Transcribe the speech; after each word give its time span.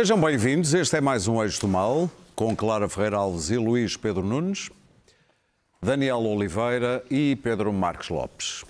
Sejam 0.00 0.18
bem-vindos. 0.18 0.72
Este 0.72 0.96
é 0.96 1.00
mais 1.02 1.28
um 1.28 1.42
Eixo 1.42 1.60
do 1.60 1.68
Mal, 1.68 2.10
com 2.34 2.56
Clara 2.56 2.88
Ferreira 2.88 3.18
Alves 3.18 3.50
e 3.50 3.58
Luís 3.58 3.98
Pedro 3.98 4.22
Nunes, 4.22 4.70
Daniel 5.82 6.20
Oliveira 6.20 7.04
e 7.10 7.36
Pedro 7.36 7.70
Marques 7.70 8.08
Lopes. 8.08 8.64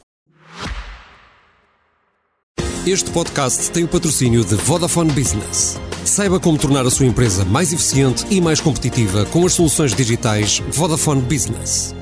Este 2.85 3.13
podcast 3.13 3.71
tem 3.71 3.85
o 3.85 3.89
patrocínio 3.89 4.45
de 4.45 4.57
Vodafone 4.57 5.13
Business. 5.13 5.79
Saiba 6.05 6.41
como 6.41 6.59
tornar 6.59 6.85
a 6.85 6.91
sua 6.91 7.07
empresa 7.07 7.45
mais 7.45 7.73
eficiente 7.73 8.27
e 8.29 8.41
mais 8.41 8.61
competitiva 8.61 9.25
com 9.27 9.47
as 9.47 9.53
soluções 9.53 9.95
digitais 9.95 10.59
Vodafone 10.73 11.23
Business. 11.23 11.95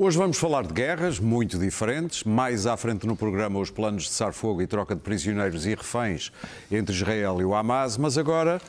Hoje 0.00 0.16
vamos 0.16 0.38
falar 0.38 0.64
de 0.64 0.72
guerras 0.72 1.18
muito 1.18 1.58
diferentes. 1.58 2.22
Mais 2.22 2.68
à 2.68 2.76
frente 2.76 3.04
no 3.04 3.16
programa, 3.16 3.58
os 3.58 3.68
planos 3.68 4.04
de 4.04 4.10
cessar-fogo 4.10 4.62
e 4.62 4.66
troca 4.68 4.94
de 4.94 5.00
prisioneiros 5.00 5.66
e 5.66 5.70
reféns 5.70 6.30
entre 6.70 6.94
Israel 6.94 7.40
e 7.40 7.44
o 7.44 7.52
Hamas. 7.52 7.96
Mas 7.96 8.16
agora 8.16 8.62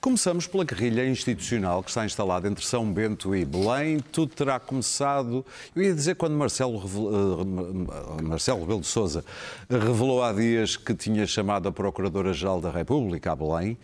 começamos 0.00 0.46
pela 0.46 0.62
guerrilha 0.62 1.04
institucional 1.04 1.82
que 1.82 1.88
está 1.88 2.04
instalada 2.04 2.46
entre 2.46 2.64
São 2.64 2.86
Bento 2.92 3.34
e 3.34 3.44
Belém. 3.44 3.98
Tudo 4.12 4.32
terá 4.32 4.60
começado, 4.60 5.44
eu 5.74 5.82
ia 5.82 5.92
dizer, 5.92 6.14
quando 6.14 6.36
Marcelo, 6.36 6.78
uh, 6.78 8.22
Marcelo 8.22 8.60
Rebelo 8.60 8.82
de 8.82 8.86
Souza 8.86 9.24
revelou 9.68 10.22
há 10.22 10.32
dias 10.32 10.76
que 10.76 10.94
tinha 10.94 11.26
chamado 11.26 11.68
a 11.68 11.72
Procuradora-Geral 11.72 12.60
da 12.60 12.70
República 12.70 13.32
a 13.32 13.34
Belém 13.34 13.76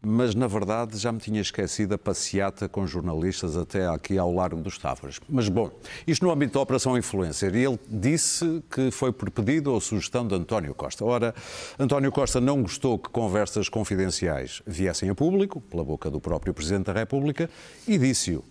mas 0.00 0.34
na 0.34 0.46
verdade 0.46 0.96
já 0.96 1.10
me 1.10 1.18
tinha 1.18 1.40
esquecido 1.40 1.94
a 1.94 1.98
passeata 1.98 2.68
com 2.68 2.86
jornalistas 2.86 3.56
até 3.56 3.86
aqui 3.86 4.16
ao 4.16 4.32
Largo 4.32 4.62
dos 4.62 4.78
Tavras. 4.78 5.18
Mas 5.28 5.48
bom, 5.48 5.70
isto 6.06 6.24
no 6.24 6.30
âmbito 6.30 6.54
da 6.54 6.60
Operação 6.60 6.96
Influencer, 6.96 7.54
e 7.56 7.64
ele 7.64 7.78
disse 7.88 8.62
que 8.70 8.90
foi 8.90 9.12
por 9.12 9.30
pedido 9.30 9.72
ou 9.72 9.80
sugestão 9.80 10.26
de 10.26 10.34
António 10.34 10.74
Costa. 10.74 11.04
Ora, 11.04 11.34
António 11.78 12.12
Costa 12.12 12.40
não 12.40 12.62
gostou 12.62 12.98
que 12.98 13.08
conversas 13.08 13.68
confidenciais 13.68 14.62
viessem 14.66 15.10
a 15.10 15.14
público, 15.14 15.60
pela 15.60 15.84
boca 15.84 16.10
do 16.10 16.20
próprio 16.20 16.54
Presidente 16.54 16.86
da 16.86 16.92
República, 16.92 17.50
e 17.86 17.98
disse-o. 17.98 18.44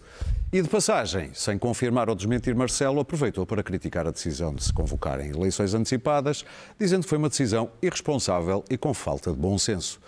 E 0.52 0.62
de 0.62 0.70
passagem, 0.70 1.32
sem 1.34 1.58
confirmar 1.58 2.10
ou 2.10 2.16
desmentir 2.16 2.56
Marcelo, 2.56 3.02
aproveitou 3.02 3.46
para 3.46 3.62
criticar 3.62 4.08
a 4.08 4.12
decisão 4.12 4.54
de 4.54 4.64
se 4.64 4.74
convocarem 4.74 5.30
eleições 5.30 5.74
antecipadas, 5.74 6.46
dizendo 6.80 7.04
que 7.04 7.10
foi 7.10 7.18
uma 7.18 7.30
decisão 7.30 7.70
irresponsável 7.82 8.64
e 8.70 8.78
com 8.78 8.94
falta 8.94 9.32
de 9.32 9.38
bom 9.38 9.58
senso. 9.58 10.00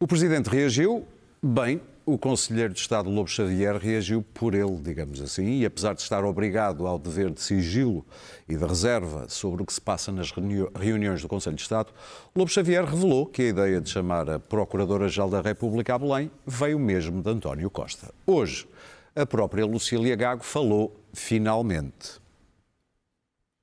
O 0.00 0.08
Presidente 0.08 0.50
reagiu 0.50 1.06
bem, 1.40 1.80
o 2.04 2.18
Conselheiro 2.18 2.74
de 2.74 2.80
Estado 2.80 3.08
Lobo 3.08 3.28
Xavier 3.28 3.76
reagiu 3.76 4.24
por 4.34 4.52
ele, 4.52 4.76
digamos 4.82 5.22
assim, 5.22 5.60
e 5.60 5.64
apesar 5.64 5.94
de 5.94 6.02
estar 6.02 6.24
obrigado 6.24 6.84
ao 6.88 6.98
dever 6.98 7.30
de 7.30 7.40
sigilo 7.40 8.04
e 8.48 8.56
de 8.56 8.64
reserva 8.66 9.28
sobre 9.28 9.62
o 9.62 9.66
que 9.66 9.72
se 9.72 9.80
passa 9.80 10.10
nas 10.10 10.32
reuniões 10.74 11.22
do 11.22 11.28
Conselho 11.28 11.54
de 11.54 11.62
Estado, 11.62 11.92
Lobo 12.34 12.50
Xavier 12.50 12.84
revelou 12.84 13.24
que 13.24 13.42
a 13.42 13.46
ideia 13.46 13.80
de 13.80 13.88
chamar 13.88 14.28
a 14.28 14.40
Procuradora-Geral 14.40 15.30
da 15.30 15.40
República 15.40 15.94
a 15.94 15.98
Belém 15.98 16.28
veio 16.44 16.78
mesmo 16.78 17.22
de 17.22 17.30
António 17.30 17.70
Costa. 17.70 18.12
Hoje, 18.26 18.66
a 19.14 19.24
própria 19.24 19.64
Lucília 19.64 20.16
Gago 20.16 20.42
falou 20.42 21.00
finalmente. 21.12 22.23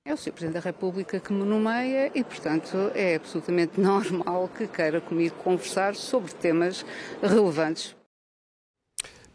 É 0.04 0.14
o 0.14 0.18
Sr. 0.18 0.32
Presidente 0.32 0.54
da 0.56 0.60
República 0.60 1.20
que 1.20 1.32
me 1.32 1.44
nomeia 1.44 2.12
e, 2.16 2.24
portanto, 2.24 2.92
é 2.96 3.16
absolutamente 3.16 3.80
normal 3.82 4.50
que 4.50 4.68
queira 4.68 5.00
comigo 5.00 5.36
conversar 5.36 5.96
sobre 5.96 6.34
temas 6.34 6.84
relevantes. 7.22 7.96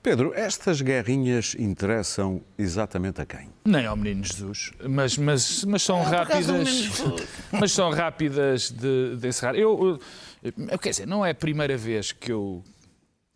Pedro, 0.02 0.32
estas 0.34 0.80
guerrinhas 0.80 1.54
interessam 1.56 2.42
exatamente 2.58 3.20
a 3.20 3.26
quem? 3.26 3.48
Nem 3.64 3.86
ao 3.86 3.96
Menino 3.96 4.24
Jesus, 4.24 4.72
mas, 4.88 5.16
mas, 5.16 5.64
mas 5.64 5.82
são 5.82 6.00
é, 6.00 6.04
rápidas. 6.04 6.92
Mas 7.52 7.72
são 7.72 7.90
rápidas 7.90 8.70
de, 8.70 9.16
de 9.16 9.28
encerrar. 9.28 9.54
Eu, 9.54 10.00
eu, 10.42 10.78
quer 10.78 10.90
dizer, 10.90 11.06
não 11.06 11.24
é 11.24 11.30
a 11.30 11.34
primeira 11.34 11.76
vez 11.76 12.12
que 12.12 12.30
eu, 12.30 12.62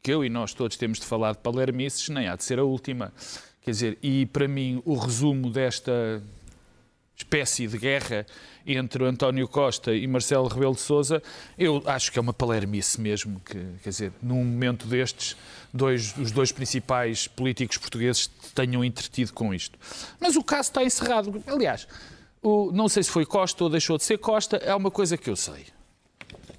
que 0.02 0.12
eu 0.12 0.24
e 0.24 0.28
nós 0.28 0.52
todos 0.52 0.76
temos 0.76 0.98
de 0.98 1.06
falar 1.06 1.32
de 1.32 1.38
palermices, 1.38 2.08
nem 2.08 2.28
há 2.28 2.36
de 2.36 2.44
ser 2.44 2.58
a 2.58 2.64
última. 2.64 3.12
Quer 3.62 3.70
dizer, 3.70 3.98
e 4.02 4.26
para 4.26 4.46
mim 4.46 4.82
o 4.84 4.94
resumo 4.94 5.50
desta 5.50 6.22
espécie 7.20 7.66
de 7.66 7.78
guerra 7.78 8.26
entre 8.66 9.04
António 9.04 9.46
Costa 9.48 9.94
e 9.94 10.06
Marcelo 10.06 10.48
Rebelo 10.48 10.74
de 10.74 10.80
Sousa, 10.80 11.22
eu 11.58 11.82
acho 11.86 12.12
que 12.12 12.18
é 12.18 12.22
uma 12.22 12.32
palermice 12.32 13.00
mesmo, 13.00 13.40
que, 13.40 13.58
quer 13.82 13.90
dizer, 13.90 14.12
num 14.22 14.44
momento 14.44 14.86
destes, 14.86 15.36
dois, 15.72 16.16
os 16.16 16.30
dois 16.30 16.52
principais 16.52 17.26
políticos 17.26 17.78
portugueses 17.78 18.28
tenham 18.54 18.84
entretido 18.84 19.32
com 19.32 19.54
isto. 19.54 19.78
Mas 20.18 20.36
o 20.36 20.42
caso 20.42 20.68
está 20.68 20.84
encerrado. 20.84 21.42
Aliás, 21.46 21.86
o, 22.42 22.70
não 22.72 22.88
sei 22.88 23.02
se 23.02 23.10
foi 23.10 23.26
Costa 23.26 23.64
ou 23.64 23.70
deixou 23.70 23.96
de 23.96 24.04
ser 24.04 24.18
Costa, 24.18 24.56
é 24.56 24.74
uma 24.74 24.90
coisa 24.90 25.16
que 25.16 25.28
eu 25.28 25.36
sei. 25.36 25.66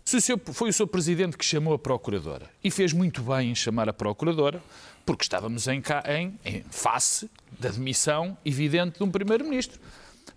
Se 0.03 0.17
o 0.17 0.21
seu, 0.21 0.39
foi 0.51 0.69
o 0.69 0.73
seu 0.73 0.87
presidente 0.87 1.37
que 1.37 1.45
chamou 1.45 1.73
a 1.73 1.79
procuradora 1.79 2.49
e 2.63 2.69
fez 2.69 2.91
muito 2.91 3.21
bem 3.21 3.51
em 3.51 3.55
chamar 3.55 3.87
a 3.87 3.93
procuradora, 3.93 4.61
porque 5.05 5.23
estávamos 5.23 5.67
em, 5.67 5.81
em, 6.07 6.39
em 6.43 6.63
face 6.69 7.29
da 7.59 7.69
demissão 7.69 8.37
evidente 8.43 8.97
de 8.97 9.03
um 9.03 9.09
primeiro-ministro. 9.09 9.79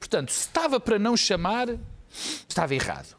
Portanto, 0.05 0.33
se 0.33 0.41
estava 0.41 0.79
para 0.79 0.99
não 0.99 1.17
chamar, 1.17 1.67
estava 2.47 2.75
errado. 2.75 3.17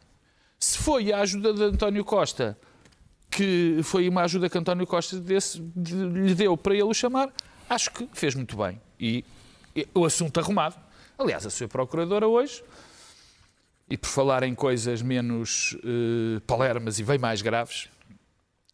Se 0.56 0.78
foi 0.78 1.12
a 1.12 1.18
ajuda 1.18 1.52
de 1.52 1.64
António 1.64 2.04
Costa, 2.04 2.56
que 3.28 3.80
foi 3.82 4.08
uma 4.08 4.22
ajuda 4.22 4.48
que 4.48 4.56
António 4.56 4.86
Costa 4.86 5.18
desse, 5.18 5.60
de, 5.74 5.96
lhe 5.96 6.32
deu 6.32 6.56
para 6.56 6.74
ele 6.74 6.84
o 6.84 6.94
chamar, 6.94 7.32
acho 7.68 7.90
que 7.90 8.08
fez 8.12 8.36
muito 8.36 8.56
bem. 8.56 8.80
E, 9.00 9.24
e 9.74 9.88
o 9.92 10.04
assunto 10.04 10.38
arrumado. 10.38 10.76
Aliás, 11.18 11.44
a 11.44 11.50
sua 11.50 11.66
procuradora 11.66 12.28
hoje, 12.28 12.62
e 13.90 13.98
por 13.98 14.08
falar 14.08 14.44
em 14.44 14.54
coisas 14.54 15.02
menos 15.02 15.72
uh, 15.82 16.40
palermas 16.42 17.00
e 17.00 17.02
bem 17.02 17.18
mais 17.18 17.42
graves, 17.42 17.88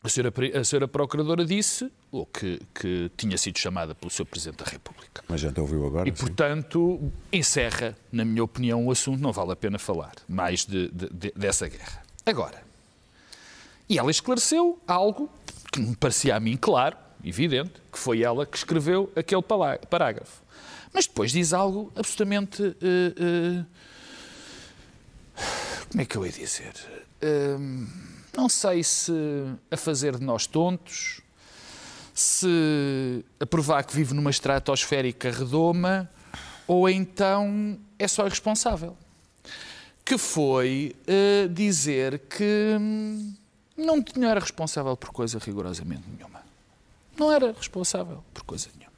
a 0.05 0.09
senhora, 0.09 0.33
a 0.59 0.65
senhora 0.65 0.89
Procuradora 0.89 1.45
disse 1.45 1.91
o 2.11 2.27
que, 2.27 2.61
que 2.75 3.11
tinha 3.17 3.39
sido 3.39 3.59
chamada 3.59 3.95
pelo 3.95 4.11
Sr. 4.11 4.25
Presidente 4.25 4.65
da 4.65 4.71
República. 4.71 5.23
Mas 5.29 5.41
já 5.41 5.53
te 5.53 5.61
ouviu 5.61 5.87
agora? 5.87 6.09
E, 6.09 6.13
sim. 6.13 6.19
portanto, 6.27 7.13
encerra, 7.33 7.97
na 8.11 8.25
minha 8.25 8.43
opinião, 8.43 8.85
o 8.85 8.91
assunto. 8.91 9.21
Não 9.21 9.33
vale 9.33 9.53
a 9.53 9.57
pena 9.57 9.79
falar 9.79 10.15
mais 10.29 10.67
de, 10.67 10.89
de, 10.89 11.09
de, 11.09 11.33
dessa 11.37 11.69
guerra. 11.69 12.03
Agora, 12.27 12.63
e 13.89 13.97
ela 13.99 14.11
esclareceu 14.11 14.81
algo 14.87 15.31
que 15.71 15.81
me 15.81 15.95
parecia 15.95 16.35
a 16.35 16.41
mim 16.41 16.57
claro, 16.57 16.97
evidente, 17.23 17.73
que 17.93 17.99
foi 17.99 18.23
ela 18.23 18.45
que 18.45 18.57
escreveu 18.57 19.13
aquele 19.15 19.43
parágrafo. 19.43 20.43
Mas 20.93 21.07
depois 21.07 21.31
diz 21.31 21.53
algo 21.53 21.93
absolutamente. 21.95 22.61
Uh, 22.61 23.63
uh, 23.63 23.67
como 25.91 26.03
é 26.03 26.05
que 26.05 26.17
eu 26.17 26.27
ia 26.27 26.33
dizer? 26.33 26.73
Uh, 27.23 28.12
não 28.37 28.49
sei 28.49 28.83
se 28.83 29.13
a 29.71 29.77
fazer 29.77 30.17
de 30.19 30.25
nós 30.25 30.47
tontos, 30.47 31.21
se 32.15 33.25
a 33.41 33.47
provar 33.47 33.85
que 33.85 33.95
vive 33.95 34.15
numa 34.15 34.31
estratosférica 34.31 35.31
redoma, 35.31 36.11
ou 36.67 36.89
então 36.89 37.79
é 37.99 38.09
só 38.09 38.27
irresponsável. 38.27 38.97
Que 40.05 40.19
foi 40.19 40.97
uh, 41.07 41.49
dizer 41.49 42.19
que 42.21 42.77
hum, 42.81 43.35
não, 43.77 44.05
não 44.17 44.29
era 44.29 44.41
responsável 44.41 44.97
por 44.97 45.11
coisa 45.11 45.39
rigorosamente 45.39 46.03
nenhuma. 46.09 46.43
Não 47.19 47.31
era 47.31 47.53
responsável 47.53 48.25
por 48.33 48.43
coisa 48.43 48.69
nenhuma. 48.77 48.93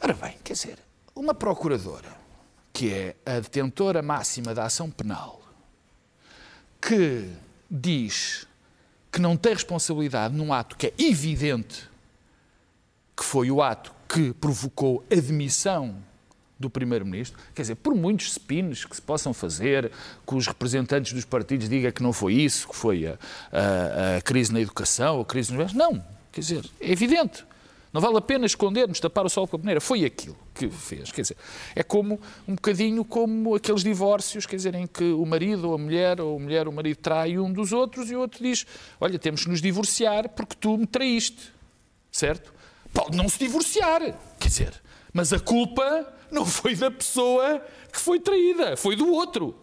Ora 0.00 0.14
bem, 0.14 0.36
quer 0.42 0.54
dizer, 0.54 0.78
uma 1.14 1.34
procuradora, 1.34 2.16
que 2.72 2.92
é 2.92 3.16
a 3.24 3.40
detentora 3.40 4.02
máxima 4.02 4.54
da 4.54 4.64
ação 4.64 4.90
penal, 4.90 5.42
que 6.80 7.28
diz 7.70 8.46
que 9.10 9.20
não 9.20 9.36
tem 9.36 9.52
responsabilidade 9.52 10.34
num 10.34 10.52
ato 10.52 10.76
que 10.76 10.88
é 10.88 10.94
evidente 10.98 11.88
que 13.16 13.24
foi 13.24 13.50
o 13.50 13.62
ato 13.62 13.94
que 14.08 14.32
provocou 14.34 15.04
a 15.10 15.14
demissão 15.14 15.96
do 16.58 16.70
Primeiro-Ministro, 16.70 17.38
quer 17.54 17.62
dizer, 17.62 17.74
por 17.74 17.94
muitos 17.94 18.32
spins 18.32 18.84
que 18.84 18.96
se 18.96 19.02
possam 19.02 19.34
fazer, 19.34 19.90
que 20.26 20.34
os 20.34 20.46
representantes 20.46 21.12
dos 21.12 21.24
partidos 21.24 21.68
digam 21.68 21.90
que 21.92 22.02
não 22.02 22.12
foi 22.12 22.34
isso, 22.34 22.68
que 22.68 22.74
foi 22.74 23.06
a, 23.06 23.18
a, 23.52 24.16
a 24.16 24.22
crise 24.22 24.52
na 24.52 24.60
educação, 24.60 25.20
a 25.20 25.24
crise 25.24 25.52
nos 25.52 25.74
Não, 25.74 26.02
quer 26.32 26.40
dizer, 26.40 26.64
é 26.80 26.90
evidente. 26.90 27.44
Não 27.96 28.02
vale 28.02 28.18
a 28.18 28.20
pena 28.20 28.44
escondermos, 28.44 29.00
tapar 29.00 29.24
o 29.24 29.28
sol 29.30 29.48
com 29.48 29.56
a 29.56 29.58
peneira. 29.58 29.80
Foi 29.80 30.04
aquilo 30.04 30.36
que 30.52 30.68
fez. 30.68 31.10
Quer 31.10 31.22
dizer, 31.22 31.36
é 31.74 31.82
como 31.82 32.20
um 32.46 32.54
bocadinho 32.54 33.02
como 33.02 33.54
aqueles 33.54 33.82
divórcios, 33.82 34.44
quer 34.44 34.56
dizer, 34.56 34.74
em 34.74 34.86
que 34.86 35.02
o 35.02 35.24
marido 35.24 35.68
ou 35.68 35.74
a 35.74 35.78
mulher, 35.78 36.20
ou 36.20 36.36
a 36.36 36.38
mulher 36.38 36.66
ou 36.66 36.74
o 36.74 36.76
marido 36.76 36.98
trai 36.98 37.38
um 37.38 37.50
dos 37.50 37.72
outros 37.72 38.10
e 38.10 38.14
o 38.14 38.20
outro 38.20 38.44
diz: 38.44 38.66
Olha, 39.00 39.18
temos 39.18 39.44
que 39.44 39.48
nos 39.48 39.62
divorciar 39.62 40.28
porque 40.28 40.54
tu 40.60 40.76
me 40.76 40.86
traíste. 40.86 41.50
Certo? 42.12 42.52
Pode 42.92 43.16
não 43.16 43.30
se 43.30 43.38
divorciar. 43.38 44.02
Quer 44.38 44.48
dizer, 44.48 44.82
mas 45.10 45.32
a 45.32 45.40
culpa 45.40 46.06
não 46.30 46.44
foi 46.44 46.76
da 46.76 46.90
pessoa 46.90 47.64
que 47.90 47.98
foi 47.98 48.20
traída, 48.20 48.76
foi 48.76 48.94
do 48.94 49.10
outro. 49.10 49.56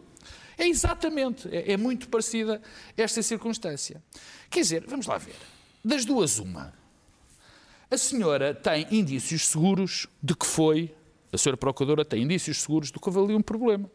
É 0.58 0.68
exatamente, 0.68 1.48
é, 1.56 1.74
é 1.74 1.78
muito 1.78 2.10
parecida 2.10 2.60
esta 2.98 3.22
circunstância. 3.22 4.02
Quer 4.50 4.62
dizer, 4.62 4.86
vamos 4.88 5.06
lá 5.06 5.20
ver. 5.20 5.36
Das 5.86 6.04
duas, 6.04 6.40
uma 6.40 6.82
a 7.94 7.98
senhora 7.98 8.54
tem 8.54 8.88
indícios 8.92 9.48
seguros 9.48 10.08
de 10.22 10.36
que 10.36 10.46
foi, 10.46 10.94
a 11.32 11.38
senhora 11.38 11.58
procuradora 11.58 12.04
tem 12.04 12.24
indícios 12.24 12.58
seguros 12.62 12.92
de 12.92 13.00
que 13.00 13.08
houve 13.08 13.20
ali 13.20 13.36
um 13.36 13.42
problema. 13.42 13.90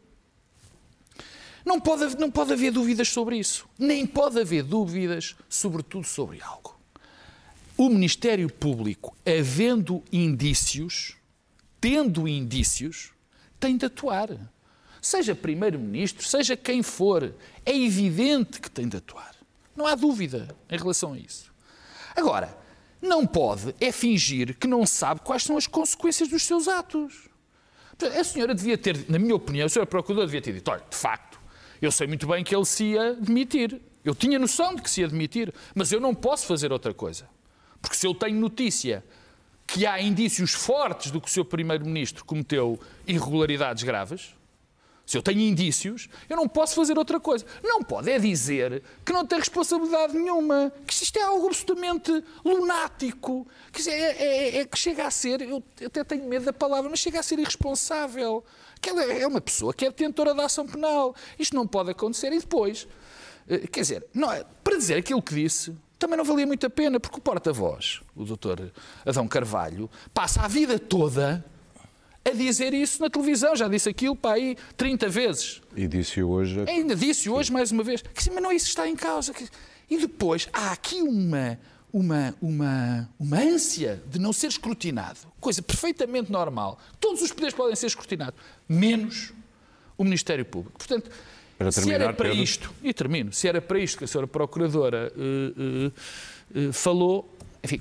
Não 1.64 1.80
pode, 1.80 2.16
não 2.16 2.30
pode 2.30 2.52
haver 2.52 2.72
dúvidas 2.72 3.08
sobre 3.08 3.36
isso. 3.36 3.68
Nem 3.78 4.06
pode 4.06 4.40
haver 4.40 4.62
dúvidas, 4.62 5.36
sobretudo, 5.48 6.06
sobre 6.06 6.40
algo. 6.40 6.78
O 7.76 7.88
Ministério 7.88 8.50
Público, 8.50 9.14
havendo 9.26 10.02
indícios, 10.12 11.16
tendo 11.80 12.26
indícios, 12.26 13.10
tem 13.60 13.76
de 13.76 13.86
atuar. 13.86 14.30
Seja 15.02 15.34
Primeiro-Ministro, 15.34 16.26
seja 16.26 16.56
quem 16.56 16.82
for, 16.82 17.34
é 17.66 17.76
evidente 17.76 18.60
que 18.60 18.70
tem 18.70 18.88
de 18.88 18.96
atuar. 18.96 19.34
Não 19.76 19.86
há 19.86 19.94
dúvida 19.94 20.56
em 20.70 20.76
relação 20.76 21.12
a 21.12 21.18
isso. 21.18 21.52
Agora, 22.16 22.56
não 23.00 23.26
pode 23.26 23.74
é 23.80 23.92
fingir 23.92 24.56
que 24.56 24.66
não 24.66 24.86
sabe 24.86 25.20
quais 25.20 25.42
são 25.42 25.56
as 25.56 25.66
consequências 25.66 26.28
dos 26.28 26.42
seus 26.42 26.68
atos. 26.68 27.28
A 28.18 28.22
senhora 28.22 28.54
devia 28.54 28.78
ter, 28.78 29.06
na 29.08 29.18
minha 29.18 29.34
opinião, 29.34 29.66
a 29.66 29.68
senhora 29.68 29.86
Procuradora 29.86 30.26
devia 30.26 30.40
ter 30.40 30.52
dito: 30.52 30.70
olha, 30.70 30.84
de 30.88 30.96
facto, 30.96 31.40
eu 31.82 31.90
sei 31.90 32.06
muito 32.06 32.26
bem 32.26 32.44
que 32.44 32.54
ele 32.54 32.64
se 32.64 32.84
ia 32.84 33.14
demitir. 33.14 33.80
Eu 34.04 34.14
tinha 34.14 34.38
noção 34.38 34.74
de 34.74 34.82
que 34.82 34.90
se 34.90 35.00
ia 35.00 35.08
demitir, 35.08 35.52
mas 35.74 35.92
eu 35.92 36.00
não 36.00 36.14
posso 36.14 36.46
fazer 36.46 36.72
outra 36.72 36.94
coisa. 36.94 37.28
Porque 37.82 37.96
se 37.96 38.06
eu 38.06 38.14
tenho 38.14 38.38
notícia 38.38 39.04
que 39.66 39.84
há 39.84 40.00
indícios 40.00 40.54
fortes 40.54 41.10
do 41.10 41.20
que 41.20 41.28
o 41.28 41.30
seu 41.30 41.44
Primeiro-Ministro 41.44 42.24
cometeu 42.24 42.80
irregularidades 43.06 43.82
graves, 43.82 44.34
se 45.08 45.16
eu 45.16 45.22
tenho 45.22 45.40
indícios, 45.40 46.06
eu 46.28 46.36
não 46.36 46.46
posso 46.46 46.74
fazer 46.74 46.98
outra 46.98 47.18
coisa. 47.18 47.42
Não 47.64 47.82
pode 47.82 48.10
é 48.10 48.18
dizer 48.18 48.82
que 49.02 49.10
não 49.10 49.24
tem 49.24 49.38
responsabilidade 49.38 50.12
nenhuma, 50.12 50.70
que 50.86 50.92
isto 50.92 51.18
é 51.18 51.22
algo 51.22 51.46
absolutamente 51.46 52.22
lunático, 52.44 53.48
que, 53.72 53.88
é, 53.88 53.94
é, 53.94 54.56
é, 54.58 54.64
que 54.66 54.76
chega 54.76 55.06
a 55.06 55.10
ser, 55.10 55.40
eu 55.40 55.64
até 55.86 56.04
tenho 56.04 56.28
medo 56.28 56.44
da 56.44 56.52
palavra, 56.52 56.90
mas 56.90 56.98
chega 56.98 57.20
a 57.20 57.22
ser 57.22 57.38
irresponsável. 57.38 58.44
Que 58.82 58.90
ela 58.90 59.02
é 59.02 59.26
uma 59.26 59.40
pessoa 59.40 59.72
que 59.72 59.86
é 59.86 59.88
detentora 59.88 60.34
da 60.34 60.44
ação 60.44 60.66
penal. 60.66 61.16
Isto 61.38 61.56
não 61.56 61.66
pode 61.66 61.90
acontecer. 61.90 62.30
E 62.30 62.40
depois, 62.40 62.86
eh, 63.48 63.66
quer 63.66 63.80
dizer, 63.80 64.06
não, 64.12 64.30
é, 64.30 64.44
para 64.62 64.76
dizer 64.76 64.96
aquilo 64.96 65.22
que 65.22 65.34
disse, 65.34 65.74
também 65.98 66.18
não 66.18 66.24
valia 66.24 66.46
muito 66.46 66.66
a 66.66 66.70
pena, 66.70 67.00
porque 67.00 67.16
o 67.16 67.22
porta-voz, 67.22 68.02
o 68.14 68.26
doutor 68.26 68.70
Adão 69.06 69.26
Carvalho, 69.26 69.88
passa 70.12 70.42
a 70.42 70.48
vida 70.48 70.78
toda 70.78 71.42
a 72.28 72.32
dizer 72.32 72.74
isso 72.74 73.00
na 73.00 73.10
televisão. 73.10 73.56
Já 73.56 73.68
disse 73.68 73.88
aquilo 73.88 74.16
para 74.16 74.36
aí 74.36 74.56
30 74.76 75.08
vezes. 75.08 75.62
E 75.76 75.86
disse 75.86 76.22
hoje. 76.22 76.64
Ainda 76.68 76.94
disse 76.94 77.28
hoje 77.28 77.52
mais 77.52 77.70
uma 77.70 77.82
vez. 77.82 78.02
Mas 78.32 78.42
não 78.42 78.50
é 78.50 78.54
isso 78.54 78.66
que 78.66 78.70
está 78.70 78.88
em 78.88 78.96
causa. 78.96 79.32
E 79.90 79.98
depois 79.98 80.48
há 80.52 80.72
aqui 80.72 81.02
uma, 81.02 81.58
uma, 81.92 82.34
uma, 82.40 83.08
uma 83.18 83.38
ânsia 83.38 84.02
de 84.06 84.18
não 84.18 84.32
ser 84.32 84.48
escrutinado. 84.48 85.18
Coisa 85.40 85.62
perfeitamente 85.62 86.30
normal. 86.30 86.78
Todos 87.00 87.22
os 87.22 87.32
poderes 87.32 87.54
podem 87.54 87.74
ser 87.74 87.86
escrutinados, 87.86 88.38
menos 88.68 89.32
o 89.96 90.04
Ministério 90.04 90.44
Público. 90.44 90.78
Portanto, 90.78 91.10
para 91.58 91.72
terminar, 91.72 91.98
se 91.98 92.04
era 92.04 92.12
para 92.12 92.28
Pedro... 92.28 92.42
isto, 92.42 92.74
e 92.82 92.94
termino, 92.94 93.32
se 93.32 93.48
era 93.48 93.60
para 93.60 93.80
isto 93.80 93.98
que 93.98 94.04
a 94.04 94.06
senhora 94.06 94.28
Procuradora 94.28 95.12
uh, 95.16 95.86
uh, 96.60 96.68
uh, 96.68 96.72
falou, 96.72 97.28
enfim, 97.64 97.80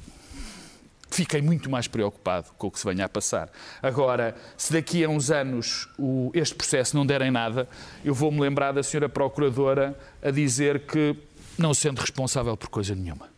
fiquei 1.09 1.41
muito 1.41 1.69
mais 1.69 1.87
preocupado 1.87 2.47
com 2.57 2.67
o 2.67 2.71
que 2.71 2.79
se 2.79 2.85
venha 2.85 3.05
a 3.05 3.09
passar. 3.09 3.49
Agora, 3.81 4.35
se 4.57 4.73
daqui 4.73 5.03
a 5.03 5.09
uns 5.09 5.31
anos 5.31 5.87
o, 5.97 6.31
este 6.33 6.55
processo 6.55 6.95
não 6.95 7.05
der 7.05 7.21
em 7.21 7.31
nada, 7.31 7.67
eu 8.03 8.13
vou-me 8.13 8.39
lembrar 8.39 8.71
da 8.71 8.83
senhora 8.83 9.09
Procuradora 9.09 9.97
a 10.21 10.31
dizer 10.31 10.81
que 10.81 11.15
não 11.57 11.73
sendo 11.73 11.99
responsável 11.99 12.55
por 12.55 12.69
coisa 12.69 12.93
nenhuma. 12.93 13.37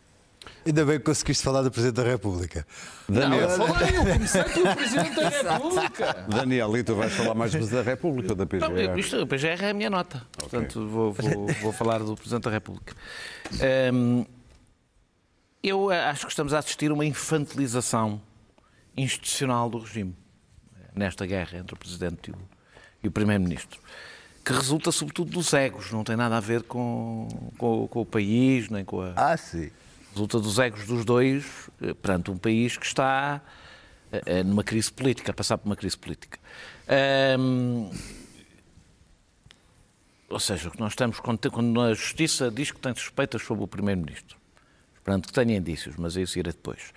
Ainda 0.64 0.84
bem 0.84 0.98
que 0.98 1.04
conseguiste 1.04 1.42
falar 1.42 1.62
do 1.62 1.70
Presidente 1.70 1.96
da 1.96 2.02
República. 2.02 2.66
Daniel. 3.08 3.48
Não, 3.48 3.66
eu 3.66 3.74
falei, 3.74 3.96
eu 3.96 4.12
comecei 4.12 4.44
pelo 4.44 4.76
Presidente 4.76 5.14
da 5.14 5.28
República. 5.28 6.26
Daniel, 6.28 6.76
e 6.76 6.84
tu 6.84 6.94
vais 6.94 7.12
falar 7.12 7.34
mais 7.34 7.50
do 7.52 7.58
Presidente 7.58 7.84
da 7.84 7.90
República 7.90 8.28
ou 8.30 8.36
da 8.36 8.46
PGR? 8.46 8.68
Não, 8.68 8.98
isto, 8.98 9.16
a 9.16 9.26
PGR 9.26 9.64
é 9.64 9.70
a 9.70 9.74
minha 9.74 9.88
nota. 9.88 10.18
Okay. 10.18 10.48
Portanto, 10.48 10.86
vou, 10.86 11.12
vou, 11.12 11.46
vou, 11.62 11.72
falar 11.72 12.00
do 12.00 12.14
Presidente 12.14 12.44
da 12.44 12.50
República. 12.50 12.94
Um, 13.92 14.26
eu 15.62 15.90
eh, 15.92 16.04
acho 16.06 16.26
que 16.26 16.32
estamos 16.32 16.54
a 16.54 16.58
assistir 16.58 16.90
a 16.90 16.94
uma 16.94 17.04
infantilização 17.04 18.20
institucional 18.96 19.68
do 19.68 19.78
regime 19.78 20.16
nesta 20.94 21.26
guerra 21.26 21.58
entre 21.58 21.74
o 21.74 21.76
Presidente 21.76 22.30
e 22.30 23.06
o, 23.06 23.08
o 23.08 23.10
Primeiro-Ministro, 23.10 23.78
que 24.44 24.52
resulta 24.52 24.90
sobretudo 24.90 25.30
dos 25.30 25.52
egos, 25.52 25.92
não 25.92 26.02
tem 26.02 26.16
nada 26.16 26.36
a 26.36 26.40
ver 26.40 26.62
com, 26.62 27.28
com, 27.58 27.86
com, 27.88 28.00
o 28.00 28.06
país, 28.06 28.68
nem 28.68 28.84
com 28.84 29.02
a. 29.02 29.12
Ah, 29.16 29.36
sim. 29.36 29.70
Resulta 30.12 30.40
dos 30.40 30.58
egos 30.58 30.86
dos 30.86 31.04
dois 31.04 31.70
eh, 31.80 31.94
perante 31.94 32.30
um 32.30 32.38
país 32.38 32.76
que 32.76 32.86
está 32.86 33.40
eh, 34.10 34.42
numa 34.42 34.64
crise 34.64 34.90
política, 34.90 35.30
a 35.30 35.34
passar 35.34 35.58
por 35.58 35.66
uma 35.66 35.76
crise 35.76 35.96
política. 35.96 36.38
Um, 37.38 37.90
ou 40.28 40.40
seja, 40.40 40.70
nós 40.78 40.92
estamos 40.92 41.20
quando 41.20 41.80
a 41.80 41.94
Justiça 41.94 42.50
diz 42.50 42.70
que 42.72 42.80
tem 42.80 42.94
suspeitas 42.94 43.42
sobre 43.42 43.62
o 43.62 43.68
Primeiro-Ministro 43.68 44.39
Pronto, 45.02 45.28
que 45.28 45.32
tenha 45.32 45.56
indícios, 45.56 45.96
mas 45.96 46.16
isso 46.16 46.38
irá 46.38 46.50
depois. 46.50 46.92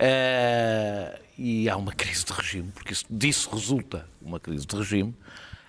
Uh, 0.00 1.20
e 1.36 1.68
há 1.68 1.76
uma 1.76 1.92
crise 1.92 2.24
de 2.24 2.32
regime, 2.32 2.70
porque 2.72 2.92
isso, 2.92 3.04
disso 3.10 3.50
resulta 3.52 4.06
uma 4.20 4.40
crise 4.40 4.66
de 4.66 4.74
regime. 4.74 5.14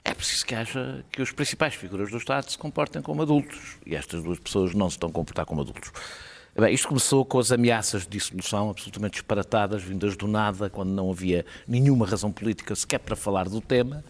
É 0.03 0.13
preciso 0.13 0.45
que 0.45 0.55
haja 0.55 1.05
que 1.11 1.21
os 1.21 1.31
principais 1.31 1.75
figuras 1.75 2.09
do 2.09 2.17
Estado 2.17 2.49
se 2.49 2.57
comportem 2.57 3.01
como 3.01 3.21
adultos. 3.21 3.77
E 3.85 3.95
estas 3.95 4.23
duas 4.23 4.39
pessoas 4.39 4.73
não 4.73 4.89
se 4.89 4.95
estão 4.95 5.09
a 5.09 5.11
comportar 5.11 5.45
como 5.45 5.61
adultos. 5.61 5.91
Bem, 6.57 6.73
isto 6.73 6.87
começou 6.87 7.23
com 7.23 7.39
as 7.39 7.51
ameaças 7.51 8.03
de 8.03 8.09
dissolução 8.09 8.69
absolutamente 8.69 9.13
disparatadas, 9.13 9.83
vindas 9.83 10.17
do 10.17 10.27
nada, 10.27 10.69
quando 10.69 10.89
não 10.89 11.09
havia 11.09 11.45
nenhuma 11.67 12.05
razão 12.05 12.31
política 12.31 12.75
sequer 12.75 12.99
para 12.99 13.15
falar 13.15 13.47
do 13.47 13.61
tema, 13.61 14.03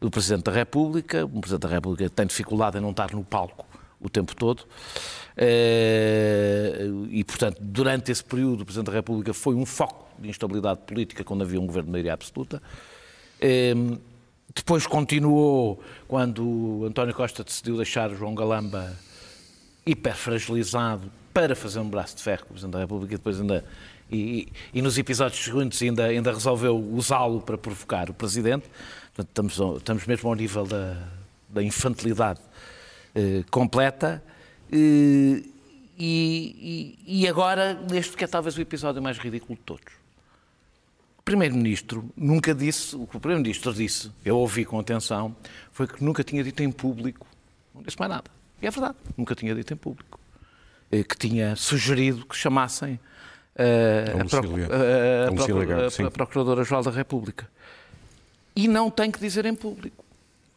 do 0.00 0.10
Presidente 0.10 0.44
da 0.44 0.52
República. 0.52 1.24
O 1.24 1.40
Presidente 1.40 1.62
da 1.62 1.68
República 1.68 2.08
tem 2.10 2.26
dificuldade 2.26 2.78
em 2.78 2.80
não 2.80 2.90
estar 2.90 3.12
no 3.12 3.24
palco 3.24 3.71
o 4.02 4.08
tempo 4.08 4.34
todo. 4.34 4.64
Eh, 5.36 6.86
e, 7.10 7.24
portanto, 7.24 7.58
durante 7.60 8.12
esse 8.12 8.22
período, 8.22 8.62
o 8.62 8.64
Presidente 8.64 8.86
da 8.86 8.92
República 8.92 9.32
foi 9.32 9.54
um 9.54 9.64
foco 9.64 10.06
de 10.18 10.28
instabilidade 10.28 10.80
política 10.80 11.24
quando 11.24 11.42
havia 11.42 11.60
um 11.60 11.66
governo 11.66 11.86
de 11.86 11.92
maioria 11.92 12.12
absoluta. 12.12 12.62
Eh, 13.40 13.74
depois 14.54 14.86
continuou 14.86 15.82
quando 16.06 16.84
António 16.86 17.14
Costa 17.14 17.42
decidiu 17.42 17.76
deixar 17.76 18.10
João 18.10 18.34
Galamba 18.34 18.94
hiperfragilizado 19.86 21.10
para 21.32 21.56
fazer 21.56 21.80
um 21.80 21.88
braço 21.88 22.16
de 22.16 22.22
ferro 22.22 22.42
com 22.42 22.50
o 22.50 22.52
Presidente 22.52 22.72
da 22.74 22.80
República 22.80 23.14
e 23.14 23.16
depois 23.16 23.40
ainda 23.40 23.64
e, 24.10 24.52
e, 24.74 24.82
nos 24.82 24.98
episódios 24.98 25.42
seguintes 25.42 25.80
ainda, 25.80 26.04
ainda 26.04 26.30
resolveu 26.34 26.76
usá-lo 26.76 27.40
para 27.40 27.56
provocar 27.56 28.10
o 28.10 28.14
Presidente. 28.14 28.68
Portanto, 29.14 29.48
estamos, 29.48 29.78
estamos 29.78 30.06
mesmo 30.06 30.28
ao 30.28 30.34
nível 30.34 30.66
da, 30.66 30.98
da 31.48 31.62
infantilidade 31.62 32.40
eh, 33.14 33.44
completa. 33.50 34.22
Eh, 34.70 35.42
e, 35.98 36.98
e, 37.06 37.28
agora, 37.28 37.74
neste 37.74 38.16
que 38.16 38.24
é 38.24 38.26
talvez 38.26 38.56
o 38.56 38.60
episódio 38.60 39.00
mais 39.00 39.18
ridículo 39.18 39.54
de 39.54 39.60
todos. 39.60 39.92
O 41.18 41.22
Primeiro-Ministro 41.22 42.10
nunca 42.16 42.52
disse, 42.52 42.96
o 42.96 43.06
que 43.06 43.16
o 43.16 43.20
Primeiro-Ministro 43.20 43.72
disse, 43.72 44.10
eu 44.24 44.36
ouvi 44.36 44.64
com 44.64 44.80
atenção, 44.80 45.36
foi 45.70 45.86
que 45.86 46.02
nunca 46.02 46.24
tinha 46.24 46.42
dito 46.42 46.62
em 46.62 46.72
público, 46.72 47.26
não 47.72 47.82
disse 47.82 47.96
mais 47.98 48.10
nada. 48.10 48.30
E 48.60 48.66
é 48.66 48.70
verdade, 48.70 48.96
nunca 49.16 49.34
tinha 49.34 49.54
dito 49.54 49.72
em 49.72 49.76
público. 49.76 50.18
Eh, 50.90 51.04
que 51.04 51.16
tinha 51.16 51.54
sugerido 51.54 52.26
que 52.26 52.36
chamassem 52.36 52.94
uh, 53.56 54.20
a, 54.20 54.24
Proc 54.24 54.44
a, 54.44 56.04
a, 56.04 56.06
a 56.06 56.10
Procuradora-Geral 56.10 56.82
da 56.82 56.90
República. 56.90 57.48
E 58.54 58.68
não 58.68 58.90
tem 58.90 59.10
que 59.10 59.20
dizer 59.20 59.46
em 59.46 59.54
público. 59.54 60.04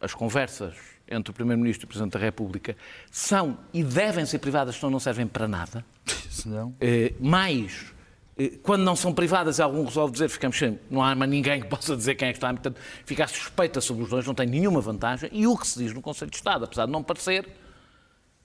As 0.00 0.12
conversas 0.12 0.74
entre 1.08 1.30
o 1.30 1.34
Primeiro-Ministro 1.34 1.84
e 1.84 1.86
o 1.86 1.88
Presidente 1.88 2.12
da 2.12 2.18
República 2.18 2.76
são 3.10 3.58
e 3.72 3.82
devem 3.82 4.26
ser 4.26 4.38
privadas, 4.38 4.76
senão 4.76 4.90
não 4.90 5.00
servem 5.00 5.26
para 5.26 5.46
nada. 5.46 5.84
Senão... 6.30 6.74
Eh, 6.80 7.14
mais, 7.18 7.94
eh, 8.38 8.52
quando 8.62 8.82
não 8.82 8.94
são 8.94 9.12
privadas, 9.12 9.58
algum 9.58 9.84
resolve 9.84 10.12
dizer, 10.12 10.28
ficamos 10.28 10.58
sem, 10.58 10.78
não 10.90 11.02
há 11.02 11.14
mais 11.14 11.30
ninguém 11.30 11.60
que 11.60 11.68
possa 11.68 11.96
dizer 11.96 12.14
quem 12.14 12.28
é 12.28 12.32
que 12.32 12.38
está. 12.38 12.48
Portanto, 12.52 12.78
ficar 13.04 13.28
suspeita 13.28 13.80
sobre 13.80 14.02
os 14.02 14.10
dois 14.10 14.26
não 14.26 14.34
tem 14.34 14.46
nenhuma 14.46 14.80
vantagem. 14.80 15.30
E 15.32 15.46
o 15.46 15.56
que 15.56 15.66
se 15.66 15.78
diz 15.78 15.92
no 15.94 16.02
Conselho 16.02 16.30
de 16.30 16.36
Estado, 16.36 16.64
apesar 16.64 16.86
de 16.86 16.92
não 16.92 17.02
parecer, 17.02 17.48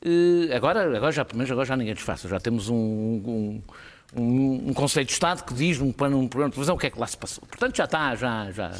eh, 0.03 0.55
agora, 0.55 0.95
agora 0.95 1.11
já, 1.11 1.25
pelo 1.25 1.37
menos 1.37 1.51
agora 1.51 1.65
já 1.65 1.75
ninguém 1.75 1.93
disfarça. 1.93 2.27
Já 2.27 2.39
temos 2.39 2.69
um, 2.69 2.75
um 2.75 3.61
um, 4.15 4.69
um 4.69 4.73
Conselho 4.73 5.05
de 5.05 5.13
Estado 5.13 5.43
que 5.43 5.53
diz 5.53 5.79
num, 5.79 5.87
num 5.87 6.27
programa 6.27 6.49
de 6.49 6.55
televisão 6.55 6.75
o 6.75 6.77
que 6.77 6.87
é 6.87 6.89
que 6.89 6.99
lá 6.99 7.07
se 7.07 7.17
passou. 7.17 7.45
Portanto, 7.47 7.75
já 7.75 7.85
está, 7.85 8.15
já. 8.15 8.51
já 8.51 8.71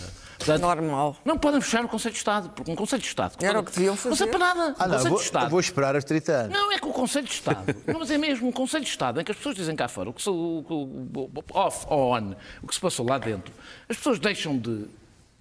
portanto, 0.46 0.62
Normal. 0.62 1.16
Não 1.24 1.38
podem 1.38 1.62
fechar 1.62 1.84
o 1.86 1.88
Conselho 1.88 2.14
de 2.14 2.18
Estado, 2.18 2.50
porque 2.50 2.72
um 2.72 2.76
Conselho 2.76 3.02
de 3.02 3.08
Estado. 3.08 3.36
Era 3.42 3.60
o 3.60 3.64
que 3.64 3.72
deviam 3.72 3.96
fazer. 3.96 4.10
Não 4.10 4.16
serve 4.16 4.32
para 4.32 4.40
nada. 4.40 4.76
Ah, 4.78 4.88
não, 4.88 4.96
Conselho 4.96 5.10
vou, 5.10 5.20
de 5.20 5.26
Estado. 5.26 5.50
vou 5.50 5.60
esperar 5.60 5.96
os 5.96 6.04
30 6.04 6.32
anos. 6.32 6.58
Não, 6.58 6.72
é 6.72 6.80
que 6.80 6.88
o 6.88 6.94
Conselho 6.94 7.26
de 7.26 7.34
Estado. 7.34 7.76
não, 7.88 8.00
mas 8.00 8.12
é 8.12 8.18
mesmo 8.18 8.48
um 8.48 8.52
Conselho 8.52 8.84
de 8.84 8.90
Estado 8.90 9.22
em 9.22 9.24
que 9.24 9.32
as 9.32 9.38
pessoas 9.38 9.56
dizem 9.56 9.76
cá 9.76 9.88
fora 9.88 10.10
o 10.10 10.14
que 10.14 10.22
se, 10.22 10.30
o, 10.30 10.34
o, 10.34 11.30
off 11.54 11.86
ou 11.90 12.16
on, 12.16 12.36
o 12.62 12.68
que 12.68 12.74
se 12.74 12.82
passou 12.82 13.08
lá 13.08 13.18
dentro. 13.18 13.54
As 13.88 13.98
pessoas 13.98 14.20
deixam 14.20 14.58
de 14.58 14.88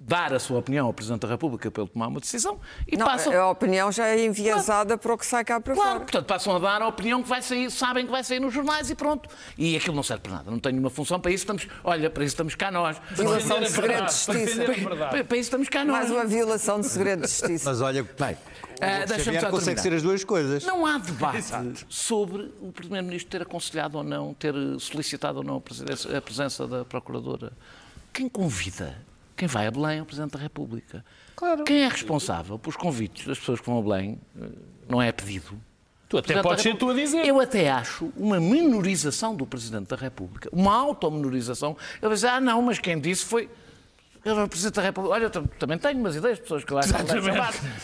dar 0.03 0.33
a 0.33 0.39
sua 0.41 0.59
opinião 0.59 0.87
ao 0.87 0.95
Presidente 0.95 1.21
da 1.21 1.29
República 1.29 1.71
para 1.71 1.83
ele 1.83 1.91
tomar 1.93 2.09
uma 2.09 2.19
decisão 2.21 2.59
e 2.89 2.97
Não, 2.97 3.05
passam. 3.07 3.33
a 3.39 3.51
opinião 3.51 3.93
já 3.93 4.07
é 4.09 4.25
enviesada 4.25 4.97
para 4.97 5.13
o 5.13 5.19
que 5.19 5.27
sai 5.27 5.45
cá 5.45 5.61
para 5.61 5.75
Claro, 5.75 5.89
fora. 5.91 6.01
portanto, 6.01 6.27
passam 6.27 6.57
a 6.57 6.59
dar 6.59 6.83
a 6.83 6.89
opinião 6.89 7.23
que 7.23 7.29
vai 7.29 7.43
sair, 7.43 7.71
sabem 7.71 8.07
que 8.07 8.11
vai 8.11 8.25
sair 8.25 8.41
nos 8.41 8.53
jornais 8.53 8.91
e 8.91 8.95
pronto. 8.95 9.29
E 9.59 9.77
aquilo 9.77 9.95
não 9.95 10.03
serve 10.03 10.23
para 10.23 10.33
nada, 10.33 10.51
não 10.51 10.59
tem 10.59 10.73
nenhuma 10.73 10.91
função. 10.91 11.21
Para 11.21 11.31
isso 11.31 11.43
estamos, 11.43 11.69
olha, 11.85 12.09
para 12.09 12.25
isso 12.25 12.33
estamos 12.33 12.55
cá 12.55 12.71
nós. 12.71 12.97
Violação 13.13 13.61
de 13.61 13.71
segredo 13.71 14.07
de 14.07 14.13
justiça. 14.13 14.65
Para, 15.11 15.25
para 15.25 15.37
isso 15.37 15.47
estamos 15.47 15.69
cá 15.69 15.85
nós. 15.85 15.97
Mais 15.99 16.11
uma 16.11 16.25
violação 16.25 16.81
de 16.81 16.87
segredo 16.89 17.23
de 17.23 17.29
justiça. 17.29 17.71
Mas 17.71 17.81
olha, 17.81 18.03
Bem, 18.19 18.37
ah, 18.81 19.05
deixa-me 19.07 19.39
só 19.39 19.51
consegue 19.51 19.81
ser 19.81 19.93
as 19.93 20.03
duas 20.03 20.25
coisas. 20.25 20.65
Não 20.65 20.87
há 20.87 20.97
debate 20.99 21.85
sobre 21.89 22.53
o 22.61 22.73
Primeiro-Ministro 22.73 23.31
ter 23.31 23.43
aconselhado 23.43 23.99
ou 23.99 24.05
não, 24.05 24.33
ter 24.35 24.55
solicitado 24.79 25.39
ou 25.39 25.45
não 25.45 25.57
a 26.17 26.21
presença 26.21 26.67
da 26.67 26.85
Procuradora. 26.85 27.53
Quem 28.13 28.29
convida, 28.29 28.97
quem 29.41 29.49
vai 29.49 29.67
a 29.67 29.71
Belém 29.71 29.99
é 30.01 30.03
o 30.03 30.05
Presidente 30.05 30.33
da 30.33 30.39
República. 30.39 31.03
Claro. 31.35 31.65
Quem 31.65 31.83
é 31.83 31.89
responsável 31.89 32.59
pelos 32.59 32.77
convites 32.77 33.27
das 33.27 33.39
pessoas 33.39 33.59
que 33.59 33.65
vão 33.65 33.79
a 33.79 33.83
Belém 33.83 34.21
eh, 34.39 34.49
não 34.87 35.01
é 35.01 35.11
pedido. 35.11 35.59
Tu 36.11 36.19
até 36.19 36.35
Presidente 36.35 36.43
podes 36.43 36.63
ser 36.63 36.77
tu 36.77 36.91
a 36.91 36.95
dizer. 36.95 37.25
Eu 37.25 37.41
até 37.41 37.71
acho 37.71 38.13
uma 38.19 38.39
minorização 38.39 39.35
do 39.35 39.47
Presidente 39.47 39.89
da 39.89 39.97
República, 39.97 40.51
uma 40.53 40.75
autominorização. 40.75 41.75
Ele 41.95 42.01
vai 42.09 42.15
dizer, 42.15 42.27
ah 42.29 42.39
não, 42.41 42.61
mas 42.61 42.79
quem 42.79 43.01
disse 43.01 43.25
foi... 43.25 43.49
Eu 44.23 44.33
era 44.33 44.45
o 44.45 44.49
Presidente 44.49 44.75
da 44.75 44.83
República. 44.83 45.15
Olha, 45.15 45.25
eu 45.25 45.31
tam- 45.31 45.47
também 45.59 45.79
tenho 45.79 45.99
umas 45.99 46.15
ideias, 46.17 46.39
pessoas 46.39 46.63
que 46.63 46.75
lá 46.75 46.81
estão. 46.81 47.01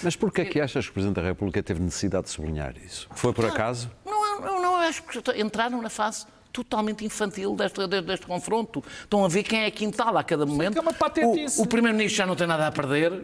Mas 0.03 0.15
porquê 0.15 0.43
é 0.43 0.45
que 0.45 0.61
achas 0.61 0.85
que 0.85 0.91
o 0.91 0.93
Presidente 0.93 1.17
da 1.17 1.23
República 1.23 1.63
teve 1.63 1.81
necessidade 1.81 2.25
de 2.25 2.31
sublinhar 2.33 2.75
isso? 2.77 3.09
Foi 3.13 3.33
por 3.33 3.47
acaso? 3.47 3.91
Não, 4.05 4.41
não, 4.43 4.61
não, 4.61 4.73
eu 4.73 4.89
acho 4.89 5.03
que 5.05 5.41
entraram 5.41 5.81
na 5.81 5.89
fase 5.89 6.27
totalmente 6.57 7.05
infantil 7.05 7.55
deste, 7.55 7.87
deste, 7.87 8.07
deste 8.07 8.27
confronto. 8.27 8.83
Estão 9.03 9.25
a 9.25 9.29
ver 9.29 9.43
quem 9.43 9.65
é 9.65 9.71
quintal 9.71 10.17
a 10.17 10.25
cada 10.25 10.47
momento. 10.47 10.79
é 10.79 10.81
uma 10.81 10.93
patetice. 10.95 11.61
O, 11.61 11.65
o 11.65 11.67
Primeiro-Ministro 11.67 12.17
já 12.19 12.27
não 12.27 12.35
tem 12.35 12.47
nada 12.47 12.67
a 12.67 12.73
perder. 12.73 13.21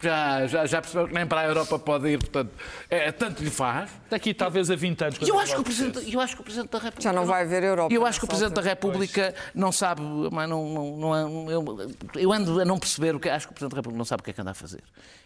Já, 0.00 0.48
já, 0.48 0.66
já 0.66 0.80
percebeu 0.82 1.06
que 1.06 1.14
nem 1.14 1.24
para 1.24 1.42
a 1.42 1.44
Europa 1.44 1.78
pode 1.78 2.08
ir, 2.08 2.18
portanto, 2.18 2.50
é, 2.90 3.12
tanto 3.12 3.40
lhe 3.40 3.50
faz. 3.50 3.88
Daqui 4.10 4.34
talvez 4.34 4.68
a 4.68 4.74
20 4.74 5.00
anos. 5.04 5.18
E 5.22 5.28
eu 5.28 5.38
acho 5.38 5.54
que 5.54 5.60
o 5.60 5.62
Presidente, 5.62 6.12
eu 6.12 6.20
acho 6.20 6.34
que 6.34 6.40
o 6.40 6.44
Presidente 6.44 6.70
da 6.72 6.78
República. 6.78 7.02
Já 7.02 7.12
não 7.12 7.24
vai 7.24 7.42
haver 7.42 7.62
Europa 7.62 7.94
Eu 7.94 8.04
acho 8.04 8.18
que 8.18 8.24
o 8.24 8.28
Presidente 8.28 8.54
da. 8.54 8.62
República 8.62 9.32
não 9.54 9.70
sabe. 9.70 10.02
Mas 10.32 10.48
não, 10.50 10.68
não, 10.68 10.96
não- 10.98 11.50
eu, 11.52 11.90
eu 12.16 12.32
ando 12.32 12.60
a 12.60 12.64
não 12.64 12.80
perceber 12.80 13.14
o 13.14 13.20
que. 13.20 13.28
Acho 13.28 13.46
que 13.46 13.52
o 13.52 13.54
Presidente 13.54 13.74
da 13.74 13.76
República 13.76 13.98
não 13.98 14.04
sabe 14.04 14.22
o 14.22 14.24
que 14.24 14.30
é 14.30 14.32
que 14.32 14.40
anda 14.40 14.50
a 14.50 14.54
fazer. 14.54 14.82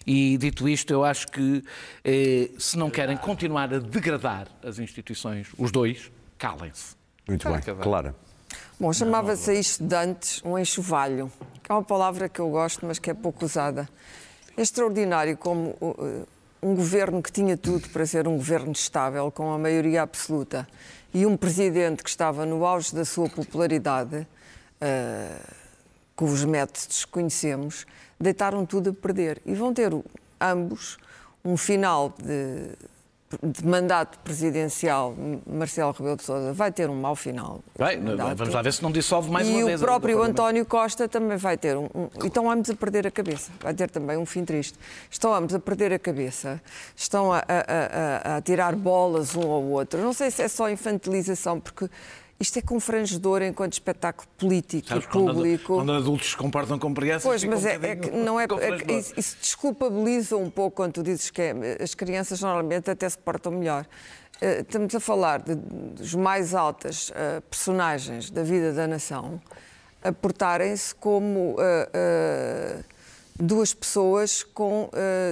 E 0.07 0.37
dito 0.37 0.69
isto, 0.69 0.91
eu 0.93 1.07
acho 1.07 1.27
que 1.29 1.65
eh, 2.05 2.51
se 2.59 2.77
não 2.77 2.91
querem 2.91 3.17
continuar 3.17 3.73
a 3.73 3.79
degradar 3.79 4.47
as 4.63 4.79
instituições, 4.79 5.49
os 5.57 5.73
dois, 5.73 6.11
calem-se. 6.37 6.95
Muito 7.29 7.49
bem, 7.51 7.61
Clara. 7.83 8.15
Bom, 8.79 8.93
chamava-se 8.93 9.53
isto 9.59 9.83
de 9.83 9.95
antes 9.97 10.43
um 10.45 10.59
enxovalho, 10.59 11.33
que 11.63 11.73
é 11.73 11.75
uma 11.75 11.83
palavra 11.83 12.29
que 12.29 12.39
eu 12.39 12.49
gosto, 12.51 12.87
mas 12.87 12.99
que 12.99 13.11
é 13.11 13.15
pouco 13.15 13.45
usada. 13.45 13.89
É 14.57 14.63
extraordinário 14.63 15.37
como 15.37 15.71
uh, 15.81 16.27
um 16.63 16.75
governo 16.75 17.23
que 17.23 17.33
tinha 17.33 17.57
tudo 17.57 17.89
para 17.89 18.07
ser 18.07 18.29
um 18.29 18.37
governo 18.37 18.73
estável, 18.73 19.31
com 19.31 19.53
a 19.53 19.59
maioria 19.59 20.03
absoluta, 20.03 20.69
e 21.13 21.27
um 21.27 21.37
presidente 21.37 22.03
que 22.03 22.09
estava 22.09 22.47
no 22.47 22.65
auge 22.65 22.95
da 22.95 23.05
sua 23.05 23.29
popularidade, 23.29 24.19
uh, 24.19 25.53
cujos 26.15 26.45
métodos 26.45 27.05
conhecemos, 27.07 27.87
deitaram 28.21 28.65
tudo 28.65 28.91
a 28.91 28.93
perder. 28.93 29.43
E 29.45 29.55
vão 29.55 29.75
ter 29.75 29.91
ambos 30.41 30.97
um 31.45 31.57
final 31.57 32.15
de, 32.23 32.71
de 33.43 33.67
mandato 33.67 34.19
presidencial. 34.21 35.15
Marcelo 35.47 35.91
Rebelo 35.93 36.17
de 36.17 36.23
Sousa 36.23 36.53
vai 36.53 36.71
ter 36.71 36.89
um 36.89 36.95
mau 36.95 37.17
final. 37.17 37.61
Bem, 37.79 38.01
vamos 38.37 38.55
lá 38.55 38.63
ver 38.63 38.73
se 38.73 38.83
não 38.83 38.91
dissolve 38.93 39.31
mais 39.31 39.49
e 39.49 39.53
uma 39.55 39.65
vez. 39.67 39.81
próprio 39.81 40.15
o 40.15 40.19
Parlamento. 40.19 40.41
António 40.41 40.65
Costa 40.67 41.09
também 41.09 41.37
vai 41.37 41.57
ter 41.57 41.77
um, 41.77 41.89
um- 41.95 42.09
e 42.23 42.27
estão 42.29 42.49
ambos 42.51 42.71
a 42.71 42.75
perder 42.75 43.07
a 43.07 43.11
cabeça. 43.11 43.51
Vai 43.61 43.75
ter 43.75 43.91
também 43.91 44.17
um 44.17 44.25
fim 44.27 44.45
triste. 44.45 44.79
Estão 45.11 45.35
ambos 45.35 45.55
a 45.55 45.59
perder 45.59 45.93
a 45.93 45.99
cabeça, 45.99 46.61
estão 46.95 47.33
a, 47.33 47.39
a- 47.39 47.43
a- 47.43 48.33
a- 48.35 48.37
a 48.37 48.41
tirar 48.43 48.77
bolas 48.77 49.35
um 49.35 49.43
ao 49.51 49.63
outro. 49.65 50.01
Não 50.01 50.13
sei 50.13 50.31
se 50.31 50.43
é 50.43 50.49
só 50.49 50.71
infantilização, 50.71 51.59
porque 51.61 51.91
isto 52.39 52.59
é 52.59 52.63
confrangedor 52.63 53.43
enquanto 53.43 53.73
espetáculo 53.73 54.29
político 54.37 54.89
Sabes, 54.89 55.05
e 55.05 55.09
quando, 55.09 55.35
público. 55.35 55.75
quando 55.75 55.93
adultos 55.93 56.31
se 56.31 56.37
comportam 56.37 56.79
como 56.79 56.95
crianças. 56.95 57.23
Pois, 57.23 57.43
mas 57.45 57.65
um 57.65 57.69
é, 57.69 57.75
é 57.83 57.97
que 57.97 58.11
não 58.11 58.39
é, 58.39 58.45
é 58.45 58.93
isso, 58.93 59.15
isso 59.17 59.37
desculpabiliza 59.41 60.37
um 60.37 60.51
pouco 60.51 60.77
quando 60.77 60.93
tu 60.93 61.03
dizes 61.03 61.31
que 61.31 61.41
é- 61.41 61.79
as 61.83 61.95
crianças 61.95 62.41
normalmente 62.41 62.91
até 62.91 63.09
se 63.09 63.17
portam 63.19 63.53
melhor. 63.53 63.87
Eh, 64.41 64.61
Estamos 64.61 64.95
a 64.95 65.01
falar 65.01 65.41
de, 65.41 65.55
dos 65.55 66.15
mais 66.15 66.55
altas 66.55 67.11
eh, 67.15 67.41
personagens 67.49 68.31
da 68.31 68.43
vida 68.43 68.73
da 68.73 68.87
nação 68.87 69.41
a 70.05 70.13
portarem-se 70.13 70.95
como 70.95 71.57
eh, 71.59 72.83
duas 73.41 73.73
pessoas 73.75 74.43
com 74.43 74.91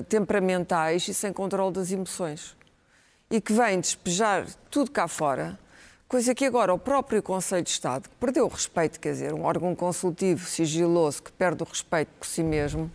temperamentais 0.09 1.07
e 1.09 1.15
sem 1.15 1.33
controle 1.33 1.73
das 1.73 1.91
emoções 1.93 2.57
e 3.31 3.41
que 3.41 3.53
vêm 3.53 3.81
despejar 3.81 4.47
tudo 4.71 4.91
cá 4.91 5.09
fora, 5.09 5.59
coisa 6.15 6.33
que 6.33 6.45
agora 6.45 6.73
o 6.73 6.79
próprio 6.79 7.21
Conselho 7.21 7.65
de 7.65 7.71
Estado, 7.71 8.09
que 8.09 8.15
perdeu 8.21 8.45
o 8.45 8.49
respeito, 8.49 9.01
quer 9.01 9.15
dizer, 9.15 9.35
um 9.35 9.43
órgão 9.43 9.75
consultivo 9.75 10.47
sigiloso 10.47 11.21
que 11.21 11.33
perde 11.33 11.65
o 11.65 11.67
respeito 11.67 12.09
por 12.17 12.25
si 12.25 12.41
mesmo, 12.41 12.89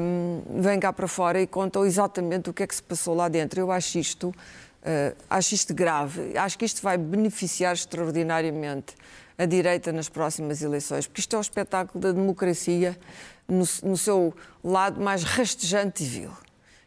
hum, 0.00 0.42
vem 0.60 0.80
cá 0.80 0.92
para 0.92 1.06
fora 1.06 1.40
e 1.40 1.46
contam 1.46 1.86
exatamente 1.86 2.50
o 2.50 2.52
que 2.52 2.64
é 2.64 2.66
que 2.66 2.74
se 2.74 2.82
passou 2.82 3.14
lá 3.14 3.28
dentro. 3.28 3.60
Eu 3.60 3.70
acho 3.70 4.00
isto, 4.00 4.34
eh, 4.82 5.14
acho 5.30 5.54
isto 5.54 5.72
grave, 5.72 6.36
acho 6.36 6.58
que 6.58 6.64
isto 6.64 6.82
vai 6.82 6.98
beneficiar 6.98 7.72
extraordinariamente 7.72 8.96
a 9.38 9.44
direita 9.44 9.92
nas 9.92 10.08
próximas 10.08 10.60
eleições, 10.60 11.06
porque 11.06 11.20
isto 11.20 11.36
é 11.36 11.38
o 11.38 11.40
espetáculo 11.40 12.02
da 12.02 12.10
democracia 12.10 12.98
no, 13.46 13.64
no 13.84 13.96
seu 13.96 14.34
lado 14.64 15.00
mais 15.00 15.22
rastejante 15.22 16.02
e 16.02 16.06
vil, 16.08 16.32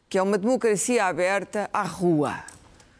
que 0.09 0.17
é 0.17 0.21
uma 0.21 0.37
democracia 0.37 1.05
aberta 1.05 1.69
à 1.71 1.83
rua. 1.83 2.43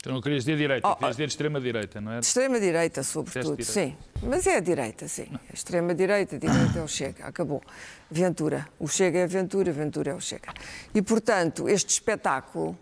Tu 0.02 0.12
não 0.12 0.20
querias 0.20 0.44
dizer 0.44 0.58
direita, 0.58 0.88
Oh, 0.88 0.96
querias 0.96 1.16
dizer 1.16 1.28
extrema-direita, 1.28 2.02
não 2.02 2.12
é? 2.14 2.20
Extrema-direita, 2.20 3.04
sobretudo, 3.04 3.56
Disseste 3.58 3.92
sim. 3.92 3.98
Mas 4.24 4.48
é 4.48 4.56
a 4.56 4.60
direita, 4.60 5.08
sim. 5.08 5.28
A 5.50 5.54
extrema-direita, 5.54 6.40
direita 6.40 6.80
é 6.80 6.84
o 6.84 6.88
Chega, 6.88 7.26
acabou. 7.28 7.62
Ventura. 8.10 8.68
O 8.80 8.88
Chega 8.88 9.20
é 9.20 9.24
a 9.24 9.28
Ventura, 9.28 9.72
Ventura 9.72 10.12
é 10.12 10.14
o 10.16 10.20
Chega. 10.20 10.52
E, 10.96 11.02
portanto, 11.04 11.70
este 11.70 11.90
espetáculo 11.90 12.76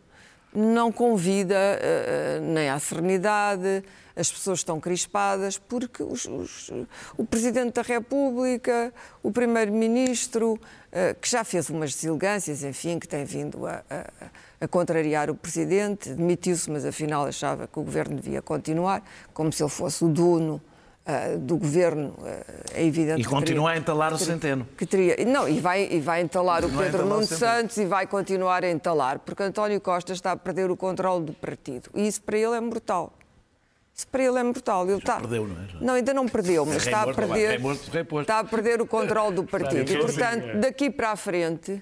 não 0.54 0.92
convida 0.94 1.56
eh, 1.82 2.40
nem 2.42 2.70
à 2.70 2.80
serenidade, 2.80 3.84
as 4.16 4.32
pessoas 4.32 4.60
estão 4.60 4.80
crispadas, 4.80 5.58
porque 5.58 6.02
os- 6.02 6.26
os- 6.26 6.72
o 7.18 7.26
Presidente 7.26 7.74
da 7.74 7.82
República, 7.82 8.94
o 9.22 9.30
Primeiro-Ministro, 9.32 10.60
eh, 10.92 11.14
que 11.22 11.30
já 11.30 11.44
fez 11.44 11.70
umas 11.70 11.94
deselegâncias, 11.94 12.64
enfim, 12.64 12.98
que 12.98 13.08
tem 13.08 13.26
vindo 13.26 13.66
a, 13.68 13.84
a- 13.90 14.10
a 14.62 14.68
contrariar 14.68 15.30
o 15.30 15.36
Presidente, 15.36 16.10
demitiu-se, 16.10 16.70
mas 16.70 16.86
afinal 16.86 17.26
achava 17.26 17.68
que 17.68 17.80
o 17.80 17.84
Governo 17.84 18.16
devia 18.18 18.42
continuar, 18.42 19.04
como 19.34 19.52
se 19.54 19.64
ele 19.64 19.70
fosse 19.70 20.04
o 20.04 20.10
dono 20.10 20.62
ah, 21.06 21.36
do 21.38 21.58
Governo, 21.58 22.14
ah, 22.22 22.44
é 22.74 22.86
evidente 22.86 23.22
E 23.22 23.26
continua 23.26 23.70
teria- 23.70 23.80
a 23.80 23.82
entalar 23.82 24.14
o 24.14 24.18
centeno. 24.18 24.68
que 24.78 24.86
teria. 24.86 25.16
Não, 25.26 25.48
e 25.48 25.60
vai, 25.60 25.88
e 25.90 26.00
vai 26.00 26.22
entalar 26.22 26.60
o 26.60 26.64
Continua 26.64 26.84
a 26.84 26.92
Pedro 26.92 27.06
Nuno. 27.06 27.26
Santos 27.26 27.78
e 27.78 27.86
vai 27.86 28.06
continuar 28.06 28.64
a 28.64 28.70
entalar, 28.70 29.20
porque 29.20 29.42
António 29.44 29.80
Costa 29.80 30.12
está 30.14 30.34
a 30.34 30.38
perder 30.38 30.70
o 30.70 30.76
controle 30.78 31.26
do 31.26 31.34
partido. 31.34 31.90
E 31.96 32.06
isso 32.06 32.22
para 32.22 32.38
ele 32.38 32.56
é 32.56 32.60
mortal. 32.60 33.14
Isso 33.96 34.08
para 34.08 34.24
ele 34.24 34.40
é 34.40 34.44
mortal. 34.44 34.88
Ele 34.88 34.98
está... 34.98 35.20
perdeu, 35.20 35.48
não 35.48 35.62
é? 35.62 35.68
Já. 35.68 35.80
Não, 35.82 35.94
ainda 35.96 36.14
não 36.14 36.26
perdeu, 36.28 36.66
mas 36.66 36.86
está 36.86 37.02
a 37.02 37.14
perder. 37.14 37.60
Está 38.22 38.40
a 38.40 38.44
perder 38.44 38.82
o 38.82 38.86
controle 38.86 39.36
do 39.36 39.44
partido. 39.44 39.92
E, 39.92 39.98
portanto, 39.98 40.58
daqui 40.58 40.90
para 40.90 41.12
a 41.12 41.16
frente. 41.16 41.82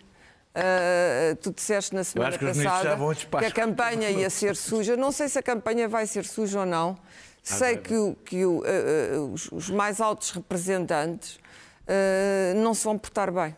Ah, 0.59 1.35
tu 1.41 1.51
disseste 1.51 1.93
na 1.93 2.03
semana 2.03 2.31
que 2.37 2.45
passada 2.63 2.95
que 3.39 3.45
a 3.45 3.51
campanha 3.51 4.09
ia 4.09 4.29
ser 4.29 4.55
suja. 4.55 4.97
Não 4.97 5.11
sei 5.11 5.29
se 5.29 5.37
a 5.37 5.43
campanha 5.43 5.87
vai 5.87 6.07
ser 6.07 6.25
suja 6.25 6.61
ou 6.61 6.65
não. 6.65 6.97
Sei 7.43 7.77
que, 7.77 7.95
o- 7.95 8.15
que 8.25 8.45
o, 8.45 8.63
ah, 8.65 9.15
ah, 9.15 9.19
os, 9.33 9.51
os 9.51 9.69
mais 9.69 10.01
altos 10.01 10.31
representantes 10.31 11.39
ah, 11.87 12.53
não 12.55 12.73
se 12.73 12.83
vão 12.83 12.97
portar 12.97 13.31
bem. 13.31 13.55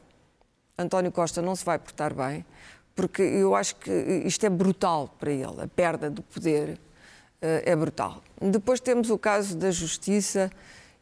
António 0.77 1.11
Costa 1.11 1.41
não 1.41 1.55
se 1.55 1.65
vai 1.65 1.77
portar 1.79 2.13
bem, 2.13 2.45
porque 2.95 3.21
eu 3.21 3.55
acho 3.55 3.75
que 3.77 3.91
isto 4.25 4.45
é 4.45 4.49
brutal 4.49 5.13
para 5.19 5.31
ele, 5.31 5.61
a 5.61 5.67
perda 5.67 6.09
do 6.09 6.21
poder 6.21 6.79
é 7.41 7.75
brutal. 7.75 8.21
Depois 8.41 8.79
temos 8.79 9.09
o 9.09 9.17
caso 9.17 9.57
da 9.57 9.71
Justiça 9.71 10.49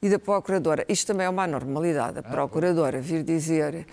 e 0.02 0.10
da 0.10 0.18
Procuradora. 0.20 0.86
Isto 0.88 1.08
também 1.08 1.26
é 1.26 1.30
uma 1.30 1.44
anormalidade. 1.44 2.20
A 2.20 2.24
Procuradora 2.24 3.00
vir 3.02 3.24
dizer 3.24 3.86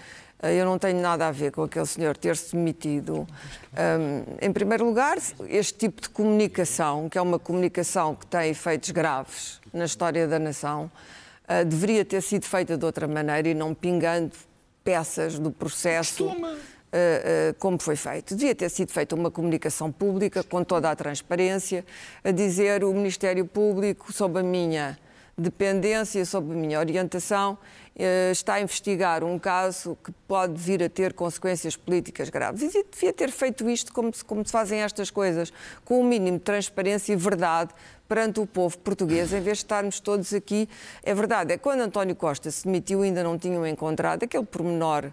eu 0.52 0.64
não 0.64 0.78
tenho 0.78 1.00
nada 1.00 1.26
a 1.26 1.30
ver 1.30 1.52
com 1.52 1.62
aquele 1.62 1.86
senhor 1.86 2.16
ter-se 2.16 2.54
demitido. 2.54 3.26
Hum, 3.72 4.36
em 4.40 4.52
primeiro 4.52 4.84
lugar, 4.84 5.16
este 5.48 5.74
tipo 5.74 6.02
de 6.02 6.08
comunicação, 6.08 7.08
que 7.08 7.16
é 7.16 7.22
uma 7.22 7.38
comunicação 7.38 8.14
que 8.14 8.26
tem 8.26 8.50
efeitos 8.50 8.90
graves 8.90 9.60
na 9.72 9.84
história 9.84 10.26
da 10.28 10.38
nação, 10.38 10.90
eh, 11.48 11.64
deveria 11.64 12.04
ter 12.04 12.22
sido 12.22 12.44
feita 12.44 12.76
de 12.76 12.84
outra 12.84 13.06
maneira 13.06 13.48
e 13.48 13.54
não 13.54 13.74
pingando 13.74 14.32
peças 14.82 15.38
do 15.38 15.50
processo. 15.50 16.26
uh, 16.94 17.50
uh, 17.50 17.54
como 17.58 17.80
foi 17.80 17.96
feito. 17.96 18.36
Devia 18.36 18.54
ter 18.54 18.70
sido 18.70 18.92
feita 18.92 19.14
uma 19.14 19.30
comunicação 19.30 19.90
pública 19.90 20.44
com 20.44 20.62
toda 20.62 20.90
a 20.90 20.96
transparência, 20.96 21.84
a 22.22 22.30
dizer 22.30 22.84
o 22.84 22.92
Ministério 22.94 23.44
Público, 23.44 24.12
sob 24.12 24.38
a 24.38 24.42
minha 24.42 24.96
dependência, 25.36 26.24
sob 26.24 26.52
a 26.52 26.54
minha 26.54 26.78
orientação, 26.78 27.58
eh, 27.96 28.30
está 28.32 28.54
a 28.54 28.60
investigar 28.60 29.22
um 29.24 29.38
caso 29.38 29.96
que 30.02 30.12
pode 30.26 30.54
vir 30.54 30.82
a 30.82 30.88
ter 30.88 31.12
consequências 31.12 31.76
políticas 31.76 32.28
graves. 32.28 32.74
E 32.74 32.84
devia 32.90 33.12
ter 33.12 33.30
feito 33.30 33.68
isto 33.68 33.92
como 33.92 34.12
se, 34.14 34.24
como 34.24 34.44
se 34.44 34.52
fazem 34.52 34.80
estas 34.80 35.10
coisas, 35.10 35.52
com 35.84 35.96
o 35.96 36.00
um 36.00 36.04
mínimo 36.04 36.38
de 36.38 36.44
transparência 36.44 37.12
e 37.12 37.16
verdade 37.16 37.72
perante 38.08 38.40
o 38.40 38.46
povo 38.46 38.78
português, 38.78 39.32
em 39.32 39.40
vez 39.40 39.58
de 39.58 39.64
estarmos 39.64 40.00
todos 40.00 40.32
aqui. 40.32 40.68
É 41.02 41.14
verdade, 41.14 41.52
é 41.52 41.58
quando 41.58 41.80
António 41.80 42.14
Costa 42.14 42.50
se 42.50 42.64
demitiu 42.64 43.02
ainda 43.02 43.22
não 43.22 43.38
tinham 43.38 43.66
encontrado 43.66 44.24
aquele 44.24 44.44
pormenor 44.44 45.10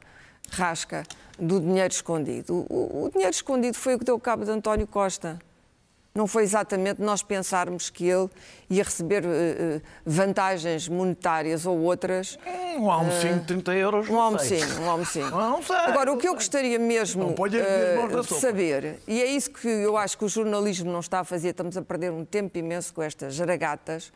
rasca 0.52 1.04
do 1.40 1.60
dinheiro 1.60 1.92
escondido. 1.94 2.66
O, 2.70 3.06
o 3.06 3.10
dinheiro 3.10 3.34
escondido 3.34 3.78
foi 3.78 3.96
o 3.96 4.00
que 4.00 4.06
deu 4.06 4.20
cabo 4.20 4.46
de 4.46 4.52
António 4.52 4.86
Costa. 4.86 5.40
Não 6.14 6.28
foi 6.28 6.44
exatamente 6.44 7.02
nós 7.02 7.24
pensarmos 7.24 7.90
que 7.90 8.06
ele 8.06 8.30
ia 8.70 8.84
receber 8.84 9.24
uh, 9.24 9.82
vantagens 10.06 10.90
monetárias 10.90 11.66
ou 11.66 11.80
outras. 11.80 12.38
Um 12.78 12.92
almocinho 12.92 13.40
de 13.40 13.46
30 13.46 13.74
euros. 13.76 14.10
Um 14.10 14.20
almocinho, 14.20 14.82
um 14.82 14.90
almocinho. 14.90 15.32
Não 15.32 15.64
sei. 15.64 15.76
Agora, 15.76 16.12
o 16.12 16.18
que 16.18 16.28
eu 16.28 16.34
gostaria 16.34 16.78
mesmo 16.78 17.30
uh, 17.30 18.22
de 18.22 18.34
saber, 18.40 19.00
e 19.08 19.22
é 19.22 19.26
isso 19.26 19.52
que 19.52 19.68
eu 19.68 19.96
acho 19.96 20.18
que 20.18 20.26
o 20.26 20.30
jornalismo 20.30 20.92
não 20.92 21.00
está 21.00 21.22
a 21.22 21.24
fazer, 21.24 21.50
estamos 21.50 21.78
a 21.78 21.82
perder 21.82 22.12
um 22.12 22.26
tempo 22.26 22.58
imenso 22.58 22.94
com 22.94 23.02
estas 23.02 23.34
jaragatas, 23.34 24.12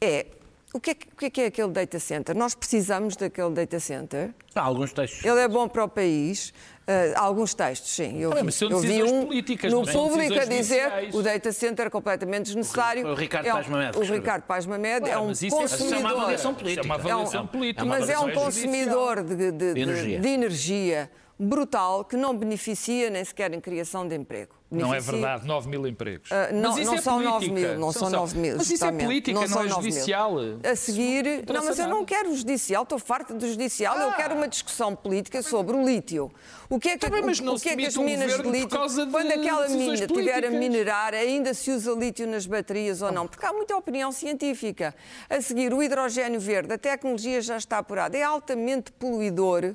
é 0.00 0.26
o 0.72 0.80
que, 0.80 0.90
é, 0.90 0.94
o 0.94 1.16
que 1.16 1.24
é, 1.26 1.30
que 1.30 1.40
é 1.40 1.46
aquele 1.46 1.70
data 1.70 1.98
center? 1.98 2.36
Nós 2.36 2.54
precisamos 2.54 3.16
daquele 3.16 3.50
data 3.50 3.80
center. 3.80 4.34
Há 4.54 4.60
alguns 4.60 4.92
textos. 4.92 5.24
Ele 5.24 5.40
é 5.40 5.48
bom 5.48 5.66
para 5.66 5.84
o 5.84 5.88
país. 5.88 6.52
Uh, 6.88 7.12
alguns 7.16 7.52
textos, 7.52 7.90
sim. 7.90 8.18
Eu, 8.18 8.32
ah, 8.32 8.42
vi, 8.42 8.64
eu 8.64 8.80
vi 8.80 9.02
um 9.02 9.26
políticas, 9.26 9.70
no 9.70 9.86
público 9.86 10.40
a 10.40 10.46
dizer 10.46 10.90
o 11.12 11.20
data 11.20 11.52
center 11.52 11.86
é 11.86 11.90
completamente 11.90 12.46
desnecessário. 12.46 13.06
O, 13.06 13.14
Ricardo 13.14 13.46
é 13.46 13.52
um, 13.52 13.56
Paz 13.56 13.68
Mamed. 13.68 13.98
O 13.98 14.00
Ricardo 14.02 14.42
Paz 14.44 14.66
Mamed 14.66 15.08
é 15.08 15.18
um 15.18 15.26
consumidor. 15.26 15.94
É 15.94 15.98
uma 15.98 16.10
avaliação 16.10 16.54
política. 16.54 16.80
É 16.80 16.84
uma 16.84 16.94
avaliação 16.94 17.46
política. 17.46 17.84
Mas 17.84 18.08
é 18.08 18.18
um 18.18 18.32
consumidor 18.32 19.22
de, 19.22 19.36
de, 19.52 19.74
de, 19.74 20.18
de 20.18 20.28
energia. 20.28 21.10
Brutal 21.38 22.04
que 22.04 22.16
não 22.16 22.36
beneficia 22.36 23.08
nem 23.10 23.24
sequer 23.24 23.52
em 23.54 23.60
criação 23.60 24.06
de 24.08 24.16
emprego. 24.16 24.58
Beneficia... 24.70 24.86
Não 24.86 24.94
é 24.94 25.00
verdade, 25.00 25.46
9 25.46 25.68
mil 25.68 25.86
empregos. 25.86 26.30
Uh, 26.30 26.54
não, 26.54 26.70
mas 26.70 26.78
isso 26.78 26.90
não 26.90 26.98
é 26.98 27.00
são 27.00 27.22
política. 27.22 27.38
9 27.38 27.50
mil, 27.50 27.78
não 27.78 27.92
são, 27.92 28.10
são 28.10 28.20
9 28.20 28.38
mil. 28.38 28.56
Mas 28.58 28.70
isso 28.70 28.84
é 28.84 28.92
política, 28.92 29.40
não, 29.40 29.48
não 29.48 29.62
é 29.62 29.68
judicial. 29.68 30.36
A 30.62 30.76
seguir, 30.76 31.44
não, 31.46 31.64
mas 31.64 31.78
eu 31.78 31.88
não 31.88 32.04
quero 32.04 32.36
judicial, 32.36 32.82
estou 32.82 32.98
farta 32.98 33.32
do 33.32 33.48
judicial, 33.48 33.96
ah. 33.96 34.02
eu 34.02 34.12
quero 34.12 34.34
uma 34.34 34.46
discussão 34.48 34.94
política 34.94 35.40
sobre 35.42 35.74
o 35.74 35.86
lítio. 35.86 36.30
O 36.68 36.78
que 36.78 36.90
é 36.90 36.98
que, 36.98 36.98
Também, 36.98 37.22
mas 37.22 37.38
o, 37.38 37.54
o 37.54 37.58
que, 37.58 37.70
é 37.70 37.76
que 37.76 37.86
as 37.86 37.96
minas 37.96 38.36
de 38.36 38.42
lítio, 38.42 38.88
de 38.88 39.10
quando 39.10 39.32
aquela 39.32 39.68
mina 39.68 39.94
estiver 39.94 40.44
a 40.44 40.50
minerar, 40.50 41.14
ainda 41.14 41.54
se 41.54 41.70
usa 41.70 41.92
lítio 41.92 42.26
nas 42.26 42.44
baterias 42.44 43.00
ou 43.00 43.10
não? 43.10 43.26
Porque 43.26 43.46
há 43.46 43.52
muita 43.54 43.74
opinião 43.74 44.12
científica. 44.12 44.94
A 45.30 45.40
seguir, 45.40 45.72
o 45.72 45.82
hidrogênio 45.82 46.40
verde, 46.40 46.74
a 46.74 46.78
tecnologia 46.78 47.40
já 47.40 47.56
está 47.56 47.78
apurada, 47.78 48.18
é 48.18 48.22
altamente 48.22 48.92
poluidor 48.92 49.74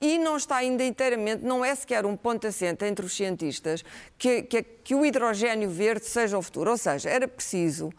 e 0.00 0.18
não 0.18 0.36
está 0.36 0.56
ainda 0.56 0.82
inteiramente, 0.82 1.44
não 1.44 1.64
é 1.64 1.74
sequer 1.74 2.06
um 2.06 2.16
ponto 2.16 2.46
assente 2.46 2.84
entre 2.84 3.04
os 3.04 3.14
cientistas 3.14 3.84
que, 4.16 4.42
que, 4.42 4.62
que 4.62 4.94
o 4.94 5.04
hidrogênio 5.04 5.68
verde 5.68 6.06
seja 6.06 6.38
o 6.38 6.42
futuro. 6.42 6.70
Ou 6.70 6.78
seja, 6.78 7.10
era 7.10 7.28
preciso, 7.28 7.92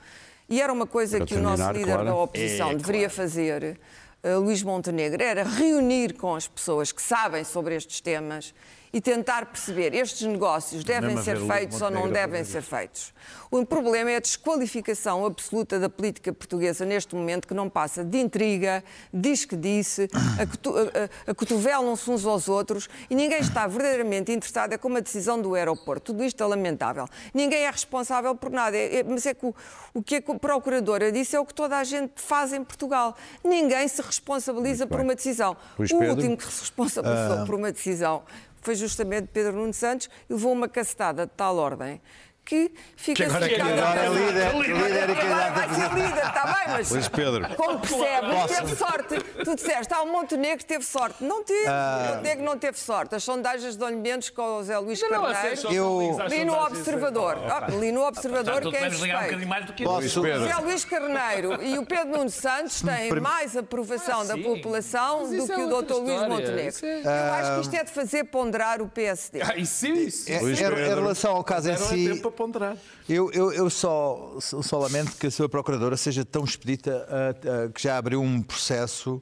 e 0.50 0.62
era 0.62 0.74
uma 0.74 0.88
coisa 0.88 1.17
Para 1.17 1.27
que 1.27 1.34
terminar, 1.36 1.53
o 1.53 1.58
nosso 1.58 1.72
líder 1.72 1.93
claro. 1.93 2.05
da 2.05 2.15
oposição 2.15 2.72
é, 2.72 2.75
deveria 2.75 3.10
claro. 3.10 3.13
fazer, 3.13 3.79
uh, 4.24 4.39
Luís 4.39 4.63
Montenegro, 4.63 5.22
era 5.22 5.43
reunir 5.43 6.13
com 6.13 6.36
as 6.36 6.48
pessoas 6.48 6.91
que 6.91 7.01
sabem 7.01 7.43
sobre 7.43 7.75
estes 7.75 8.01
temas 8.01 8.53
e 8.93 9.00
tentar 9.00 9.45
perceber 9.45 9.93
estes 9.93 10.27
negócios 10.27 10.83
devem 10.83 11.17
ser 11.21 11.38
feitos 11.39 11.81
ou 11.81 11.89
não 11.89 12.10
devem 12.10 12.43
ser 12.43 12.62
feitos. 12.62 13.13
O 13.50 13.65
problema 13.65 14.12
é 14.12 14.15
a 14.15 14.19
desqualificação 14.19 15.25
absoluta 15.25 15.77
da 15.77 15.89
política 15.89 16.31
portuguesa 16.31 16.86
neste 16.86 17.15
momento, 17.15 17.48
que 17.48 17.53
não 17.53 17.69
passa 17.69 18.03
de 18.03 18.17
intriga, 18.17 18.83
diz 19.13 19.43
que 19.43 19.57
disse, 19.57 20.10
a, 20.39 20.45
cotu 20.45 20.74
a, 20.77 21.31
a 21.31 21.36
cotovelam-se 21.36 22.10
uns 22.10 22.25
aos 22.25 22.48
outros 22.48 22.89
e 23.10 23.15
ninguém 23.15 23.39
está 23.39 23.67
verdadeiramente 23.67 24.31
interessado 24.31 24.74
é 24.74 24.77
com 24.77 24.95
a 24.95 25.00
decisão 25.01 25.41
do 25.41 25.53
aeroporto. 25.53 26.13
Tudo 26.13 26.24
isto 26.24 26.41
é 26.41 26.45
lamentável. 26.45 27.07
Ninguém 27.33 27.63
é 27.63 27.71
responsável 27.71 28.33
por 28.36 28.51
nada. 28.51 28.77
É, 28.77 29.00
é, 29.00 29.03
mas 29.03 29.25
é 29.25 29.33
que 29.33 29.45
o, 29.45 29.55
o, 29.93 30.01
que 30.01 30.15
a 30.15 30.21
Procuradora 30.21 31.12
disse 31.12 31.36
é 31.36 31.39
o 31.39 31.45
que 31.45 31.53
toda 31.53 31.77
a 31.77 31.83
gente 31.83 32.13
faz 32.15 32.54
em 32.54 32.63
Portugal. 32.63 33.15
Ninguém 33.43 33.86
se 33.88 34.01
responsabiliza 34.01 34.88
por 34.88 35.01
uma 35.01 35.13
decisão. 35.13 35.58
o 35.77 36.04
último 36.04 36.38
que 36.38 36.45
se 36.45 36.62
responsabilizou 36.62 37.43
uh... 37.43 37.45
por 37.45 37.56
uma 37.56 37.71
decisão 37.71 38.23
foi 38.62 38.76
justamente 38.76 39.28
Pedro 39.34 39.54
Nuno 39.54 39.74
Santos 39.74 40.10
e 40.30 40.34
levou 40.34 40.54
uma 40.54 40.69
castada 40.69 41.26
de 41.26 41.34
tal 41.34 41.58
ordem 41.58 42.02
que 42.51 42.69
fica 42.97 43.15
que 43.15 43.29
agora, 43.29 43.47
que 43.47 43.61
agora 43.61 44.01
é 44.01 44.09
líder, 44.09 44.55
líder 44.57 45.09
e 45.09 45.15
candidato 45.15 45.53
vai 45.55 45.69
ser 45.69 45.93
líder, 45.93 46.25
está 46.25 46.45
bem, 46.45 46.63
mas 46.67 46.91
Luís 46.91 47.07
Pedro. 47.07 47.55
como 47.55 47.79
percebe, 47.79 48.27
teve 48.47 48.75
sorte. 48.75 49.15
Tu 49.45 49.55
disseste, 49.55 49.93
ah, 49.93 50.01
o 50.01 50.11
Montenegro 50.11 50.65
teve 50.65 50.83
sorte. 50.83 51.23
Não 51.23 51.45
teve, 51.45 51.67
ah. 51.67 52.01
o 52.01 52.15
Montenegro 52.15 52.43
não 52.43 52.57
teve 52.57 52.77
sorte. 52.77 53.15
As 53.15 53.23
sondagens 53.23 53.77
dão-lhe 53.77 53.95
menos 53.95 54.29
com 54.29 54.41
o 54.41 54.57
José 54.57 54.77
Luís 54.79 55.01
Carneiro. 55.01 55.73
Eu 55.73 56.27
li 56.27 56.43
no 56.43 56.53
Observador, 56.53 57.37
ah, 57.49 57.67
li 57.69 57.91
no 57.93 58.05
Observador 58.05 58.61
que 58.69 58.75
é 58.75 58.89
suspeito. 58.89 59.89
O 59.89 60.01
José 60.01 60.55
Luís 60.61 60.83
Carneiro 60.83 61.63
e 61.63 61.77
o 61.77 61.85
Pedro 61.85 62.17
Nuno 62.17 62.29
Santos 62.29 62.81
têm 62.81 63.11
mais 63.21 63.55
aprovação 63.55 64.25
da 64.25 64.37
população 64.37 65.29
do 65.29 65.47
que 65.47 65.61
o 65.61 65.81
Dr. 65.81 65.93
Luís 65.93 66.27
Montenegro. 66.27 66.85
Eu 66.85 67.33
acho 67.33 67.55
que 67.55 67.61
isto 67.61 67.75
é 67.75 67.83
de 67.85 67.91
fazer 67.91 68.25
ponderar 68.25 68.81
o 68.81 68.89
PSD. 68.89 69.41
Ah, 69.41 69.55
isso, 69.55 69.87
isso. 69.87 70.29
Em 70.29 70.53
relação 70.53 71.37
ao 71.37 71.43
caso 71.45 71.71
em 71.71 71.77
si 71.77 72.21
ponderar. 72.41 72.75
Eu, 73.08 73.32
eu, 73.32 73.54
eu 73.54 73.69
só, 73.69 74.38
só 74.39 74.80
lamento 74.80 75.15
que 75.17 75.27
a 75.27 75.32
sua 75.32 75.47
procuradora 75.47 75.95
seja 75.95 76.25
tão 76.25 76.43
expedita 76.43 77.08
uh, 77.08 77.67
uh, 77.67 77.71
que 77.71 77.84
já 77.84 77.97
abriu 77.97 78.19
um 78.21 78.41
processo 78.41 79.21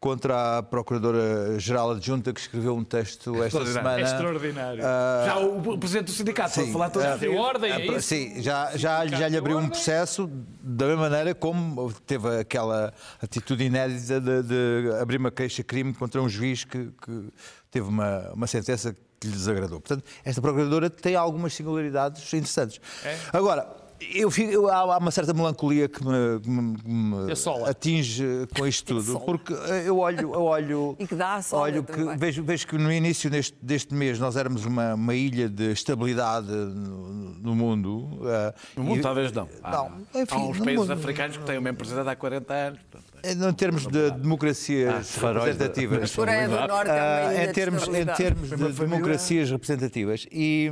contra 0.00 0.58
a 0.58 0.62
Procuradora-Geral 0.62 1.90
Adjunta 1.92 2.32
que 2.32 2.38
escreveu 2.38 2.76
um 2.76 2.84
texto 2.84 3.42
esta 3.42 3.66
semana. 3.66 4.00
Extraordinário. 4.00 4.80
Uh, 4.80 5.26
já 5.26 5.38
o, 5.38 5.72
o 5.72 5.78
Presidente 5.78 6.06
do 6.06 6.12
Sindicato 6.12 6.54
sim, 6.54 6.60
pode 6.60 6.72
falar 6.72 6.90
toda 6.90 7.16
uh, 7.16 7.36
a 7.36 7.40
ordem, 7.40 7.72
é 7.72 7.86
isso? 7.86 8.02
Sim, 8.02 8.40
já, 8.40 8.76
já, 8.76 9.06
já 9.06 9.26
lhe 9.26 9.36
abriu 9.36 9.58
um 9.58 9.68
processo 9.68 10.30
da 10.62 10.86
mesma 10.86 11.08
maneira 11.08 11.34
como 11.34 11.92
teve 12.06 12.28
aquela 12.38 12.92
atitude 13.20 13.64
inédita 13.64 14.20
de, 14.20 14.42
de 14.42 14.92
abrir 15.00 15.16
uma 15.16 15.32
queixa-crime 15.32 15.92
contra 15.94 16.22
um 16.22 16.28
juiz 16.28 16.62
que, 16.64 16.90
que 17.02 17.32
teve 17.70 17.88
uma, 17.88 18.30
uma 18.34 18.46
sentença 18.46 18.94
que 19.20 19.26
lhe 19.26 19.32
desagradou. 19.32 19.80
Portanto, 19.80 20.04
esta 20.24 20.40
Procuradora 20.40 20.88
tem 20.88 21.14
algumas 21.14 21.54
singularidades 21.54 22.22
interessantes. 22.32 22.80
É? 23.04 23.16
Agora, 23.32 23.66
eu, 24.00 24.30
eu, 24.30 24.68
há 24.68 24.96
uma 24.96 25.10
certa 25.10 25.34
melancolia 25.34 25.88
que 25.88 26.04
me, 26.04 26.40
que 26.40 26.48
me, 26.48 26.76
que 26.76 26.88
me 26.88 27.68
atinge 27.68 28.46
com 28.56 28.66
isto 28.66 28.94
tudo, 28.94 29.20
porque 29.20 29.52
eu 29.52 29.98
olho, 29.98 30.34
eu 30.34 30.42
olho, 30.42 30.96
e 31.00 31.06
que 31.06 31.16
dá 31.16 31.40
olho 31.52 31.82
que 31.82 32.16
vejo, 32.16 32.44
vejo, 32.44 32.66
que 32.66 32.78
no 32.78 32.92
início 32.92 33.28
deste, 33.28 33.56
deste 33.60 33.92
mês 33.92 34.18
nós 34.18 34.36
éramos 34.36 34.64
uma, 34.64 34.94
uma 34.94 35.14
ilha 35.14 35.48
de 35.48 35.72
estabilidade 35.72 36.48
no, 36.48 37.34
no 37.34 37.56
mundo. 37.56 38.04
Uh, 38.20 38.54
no 38.76 38.84
mundo, 38.84 38.98
e, 38.98 39.02
talvez 39.02 39.32
não. 39.32 39.48
Há, 39.62 39.70
não 39.72 40.22
enfim, 40.22 40.34
há 40.34 40.38
uns 40.38 40.58
países 40.58 40.80
mundo. 40.80 40.92
africanos 40.92 41.36
que 41.36 41.44
têm 41.44 41.58
o 41.58 41.62
mesmo 41.62 41.78
presidente 41.78 42.08
há 42.08 42.14
40 42.14 42.54
anos. 42.54 42.80
Em 43.24 43.52
termos 43.52 43.86
de 43.86 44.10
democracias 44.12 45.18
ah, 45.22 45.32
representativas. 45.32 46.14
Coreia 46.14 46.48
do 46.48 46.54
Norte 46.54 46.90
é 46.90 46.92
uma 46.92 47.34
ilha 47.34 47.50
em 47.50 47.52
termos, 47.52 47.88
de 47.88 48.00
em 48.00 48.06
termos 48.06 48.48
de 48.50 48.72
democracias 48.72 49.50
representativas. 49.50 50.26
E, 50.30 50.70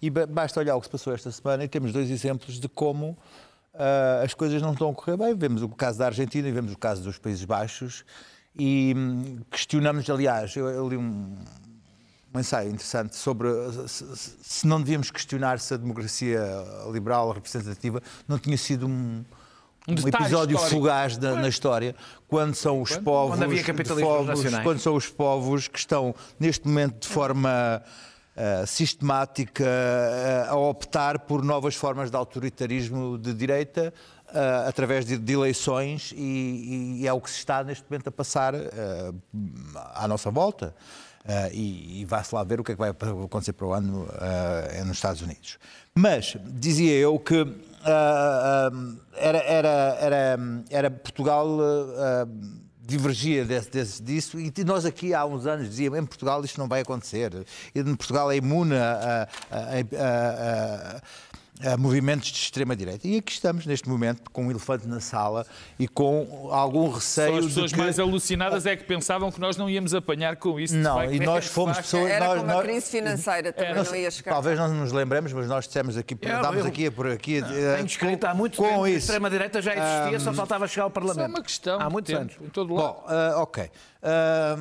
e 0.00 0.10
basta 0.10 0.60
olhar 0.60 0.76
o 0.76 0.80
que 0.80 0.86
se 0.86 0.90
passou 0.90 1.12
esta 1.12 1.30
semana 1.30 1.64
e 1.64 1.68
temos 1.68 1.92
dois 1.92 2.10
exemplos 2.10 2.58
de 2.58 2.68
como 2.68 3.16
uh, 3.74 4.24
as 4.24 4.34
coisas 4.34 4.60
não 4.62 4.72
estão 4.72 4.90
a 4.90 4.94
correr 4.94 5.16
bem. 5.16 5.34
Vemos 5.34 5.62
o 5.62 5.68
caso 5.68 5.98
da 5.98 6.06
Argentina 6.06 6.48
e 6.48 6.52
vemos 6.52 6.72
o 6.72 6.78
caso 6.78 7.02
dos 7.02 7.18
Países 7.18 7.44
Baixos. 7.44 8.04
E 8.56 8.94
hum, 8.96 9.40
questionamos, 9.50 10.08
aliás, 10.08 10.54
eu, 10.56 10.68
eu 10.68 10.88
li 10.88 10.96
um, 10.96 11.34
um 12.34 12.40
ensaio 12.40 12.68
interessante 12.70 13.16
sobre 13.16 13.48
se, 13.88 14.04
se, 14.16 14.66
não 14.66 14.80
devíamos 14.80 15.10
questionar 15.10 15.58
se 15.58 15.74
a 15.74 15.76
democracia 15.76 16.40
liberal 16.92 17.32
representativa 17.32 18.02
não 18.28 18.38
tinha 18.38 18.56
sido 18.56 18.86
um, 18.86 19.24
um, 19.88 19.92
um 19.92 20.08
episódio 20.08 20.54
histórico. 20.54 20.80
fugaz 20.80 21.16
da, 21.16 21.34
na 21.34 21.48
história, 21.48 21.94
quando 22.26 22.54
são 22.54 22.80
os 22.80 22.90
quando? 22.90 23.04
povos, 23.04 23.38
quando, 23.38 24.00
povos 24.00 24.58
quando 24.62 24.78
são 24.78 24.94
os 24.96 25.08
povos 25.08 25.68
que 25.68 25.78
estão 25.78 26.14
neste 26.38 26.66
momento 26.66 27.00
de 27.00 27.08
forma 27.08 27.82
uh, 28.36 28.66
sistemática 28.66 29.64
uh, 29.64 30.52
a 30.52 30.56
optar 30.56 31.20
por 31.20 31.44
novas 31.44 31.74
formas 31.74 32.10
de 32.10 32.16
autoritarismo 32.16 33.18
de 33.18 33.34
direita. 33.34 33.92
Uh, 34.26 34.66
através 34.66 35.04
de, 35.04 35.16
de 35.16 35.32
eleições 35.32 36.12
e, 36.16 36.98
e, 37.02 37.06
é 37.06 37.12
o 37.12 37.20
que 37.20 37.30
se 37.30 37.36
está 37.36 37.62
neste 37.62 37.84
momento 37.88 38.08
a 38.08 38.10
passar 38.10 38.52
à 39.94 40.08
nossa 40.08 40.28
volta. 40.28 40.74
Uh, 41.24 41.48
e, 41.54 42.02
e 42.02 42.04
vá-se 42.04 42.34
lá 42.34 42.44
ver 42.44 42.60
o 42.60 42.64
que 42.64 42.72
é 42.72 42.74
que 42.74 42.78
vai 42.78 42.90
acontecer 42.90 43.54
para 43.54 43.66
o 43.66 43.72
ano 43.72 44.02
uh, 44.02 44.84
nos 44.84 44.98
Estados 44.98 45.22
Unidos. 45.22 45.58
Mas 45.94 46.36
dizia 46.44 46.92
eu 46.92 47.18
que 47.18 47.46
uh, 47.84 48.98
era, 49.14 49.38
era, 49.38 49.96
era, 50.00 50.38
era, 50.70 50.90
Portugal 50.90 51.48
divergia 52.86 53.44
desse, 53.44 53.70
desse, 53.70 54.02
disso 54.02 54.38
e 54.38 54.52
nós 54.64 54.84
aqui 54.84 55.14
há 55.14 55.24
uns 55.24 55.46
anos 55.46 55.68
dizíamos 55.68 55.98
em 55.98 56.04
Portugal 56.04 56.44
isto 56.44 56.58
não 56.58 56.68
vai 56.68 56.80
acontecer. 56.80 57.32
E 57.74 57.82
Portugal 57.96 58.30
é 58.30 58.36
imune 58.36 58.76
a, 58.76 59.28
a, 59.50 59.58
a, 59.58 60.96
a 60.96 61.02
movimentos 61.78 62.28
de 62.30 62.38
extrema-direita. 62.38 63.06
E 63.06 63.16
aqui 63.18 63.32
estamos, 63.32 63.64
neste 63.64 63.88
momento, 63.88 64.28
com 64.32 64.46
um 64.46 64.50
elefante 64.50 64.86
na 64.88 64.98
sala 65.00 65.46
e 65.78 65.86
com 65.86 66.48
algum 66.50 66.90
receio 66.90 67.28
Só 67.32 67.38
as 67.38 67.42
de 67.44 67.48
pessoas 67.50 67.72
que... 67.72 67.78
mais 67.78 67.98
alucinadas 67.98 68.66
é 68.66 68.74
que 68.76 68.82
pensavam 68.84 69.30
que 69.30 69.40
nós 69.40 69.56
não 69.56 69.70
íamos 69.70 69.94
apanhar 69.94 70.36
com 70.36 70.58
isso. 70.58 70.74
Não, 70.74 70.96
facto, 70.96 71.12
e 71.14 71.16
é 71.18 71.24
nós 71.24 71.46
fomos 71.46 71.76
pessoas... 71.78 72.10
Era 72.10 72.26
nós- 72.26 72.38
como 72.40 72.50
a 72.50 72.54
nós- 72.54 72.64
crise 72.64 72.86
financeira, 72.90 73.52
também 73.52 73.74
não 73.74 73.94
ia 73.96 74.10
chegar. 74.10 74.32
Talvez 74.32 74.58
não 74.58 74.68
nos 74.74 74.90
lembremos, 74.92 75.32
mas 75.32 75.46
nós 75.46 75.66
dissemos 75.66 75.96
aqui, 75.96 76.16
Eu- 76.20 76.36
andámos 76.38 76.60
eu- 76.60 76.66
aqui 76.66 76.90
por 76.90 77.06
aqui. 77.06 77.38
eh, 77.38 77.74
Tenho 77.76 77.86
escrito 77.86 78.24
há 78.24 78.34
muito 78.34 78.56
com 78.56 78.64
tempo 78.64 78.78
que 78.82 78.86
a 78.86 78.90
isso. 78.90 78.98
extrema-direita 78.98 79.62
já 79.62 79.72
existia, 79.74 80.20
só 80.20 80.32
faltava 80.34 80.66
chegar 80.66 80.84
ao 80.84 80.90
Só 80.90 80.98
é 81.00 81.00
Parlamento. 81.06 81.30
uma 81.36 81.42
questão 81.42 81.80
Há 81.80 81.88
muitos 81.88 82.08
tempo, 82.12 82.20
anos. 82.22 82.34
em 82.42 82.48
todo 82.50 82.74
lado. 82.74 82.94
Bom, 82.94 83.04
ah, 83.06 83.34
ok. 83.38 83.70
Ah, 84.02 84.58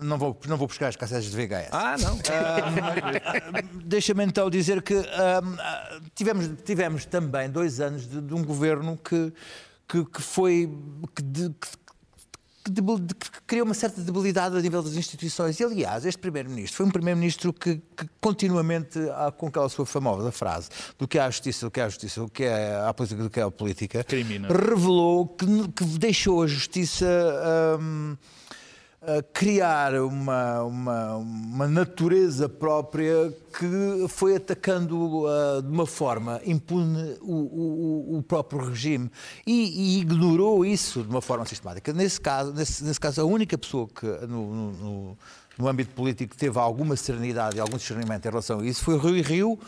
não, 0.00 0.18
vou, 0.18 0.38
não 0.46 0.56
vou 0.56 0.66
buscar 0.66 0.88
as 0.88 0.96
cassetes 0.96 1.30
de 1.30 1.36
VHS. 1.36 1.68
Ah, 1.72 1.96
não. 1.98 2.18
Deixa-me 3.84 4.24
então 4.24 4.48
dizer 4.50 4.82
que 4.82 4.94
ahm, 4.94 5.56
ah, 5.58 6.00
tivemos, 6.14 6.50
tivemos 6.64 7.04
também 7.04 7.48
dois 7.50 7.80
anos 7.80 8.08
de, 8.08 8.20
de 8.20 8.34
um 8.34 8.44
governo 8.44 8.96
que, 8.96 9.32
que, 9.88 10.04
que 10.04 10.22
foi. 10.22 10.70
Que, 11.14 11.22
de- 11.22 11.50
que- 11.50 11.78
criou 13.46 13.64
uma 13.64 13.72
certa 13.72 14.02
debilidade 14.02 14.54
a 14.54 14.60
nível 14.60 14.82
das 14.82 14.92
instituições. 14.92 15.58
E, 15.58 15.64
aliás, 15.64 16.04
este 16.04 16.18
Primeiro-Ministro 16.20 16.76
foi 16.76 16.84
um 16.86 16.90
Primeiro-Ministro 16.90 17.50
que, 17.50 17.76
que 17.96 18.06
continuamente, 18.20 18.98
ah, 19.14 19.32
com 19.34 19.46
aquela 19.46 19.70
sua 19.70 19.86
famosa 19.86 20.30
frase 20.30 20.68
do 20.98 21.08
que 21.08 21.18
é 21.18 21.22
a 21.22 21.30
justiça, 21.30 21.64
do 21.64 21.70
que 21.70 21.80
é 21.80 21.84
a 21.84 21.88
justiça, 21.88 22.20
do 22.20 22.28
que 22.28 22.44
é 22.44 22.76
a 22.86 22.92
política, 22.92 23.22
do 23.22 23.30
que 23.30 23.40
é 23.40 23.42
a 23.42 23.50
política, 23.50 24.04
Crimina. 24.04 24.48
revelou 24.48 25.26
que, 25.28 25.46
que 25.68 25.84
deixou 25.98 26.42
a 26.42 26.46
justiça. 26.46 27.06
a 27.06 27.78
criar 29.32 29.94
uma, 29.94 30.62
uma, 30.64 31.16
uma 31.16 31.68
natureza 31.68 32.48
própria 32.48 33.32
que 33.56 34.08
foi 34.08 34.34
atacando 34.36 35.24
ah, 35.26 35.60
de 35.62 35.68
uma 35.68 35.86
forma 35.86 36.40
impune 36.44 37.16
o, 37.20 37.32
o, 37.32 38.16
o- 38.18 38.22
próprio 38.22 38.60
regime 38.68 39.10
e, 39.46 39.96
e 39.96 40.00
ignorou 40.00 40.64
isso 40.66 41.02
de 41.02 41.08
uma 41.08 41.22
forma 41.22 41.46
sistemática. 41.46 41.92
Nesse 41.92 42.20
caso, 42.20 42.52
nesse, 42.52 42.82
nesse 42.84 42.98
caso 43.00 43.20
a 43.20 43.24
única 43.24 43.56
pessoa 43.56 43.86
que 43.88 44.06
no- 44.26 44.72
no- 44.72 45.18
no 45.56 45.66
âmbito 45.68 45.92
político 45.92 46.36
teve 46.36 46.56
alguma 46.58 46.94
serenidade 46.94 47.56
e 47.56 47.60
algum 47.60 47.76
discernimento 47.76 48.24
em 48.26 48.28
relação 48.28 48.60
a 48.60 48.66
isso 48.66 48.82
foi 48.84 48.96
Rui 48.96 49.20
Rio, 49.22 49.58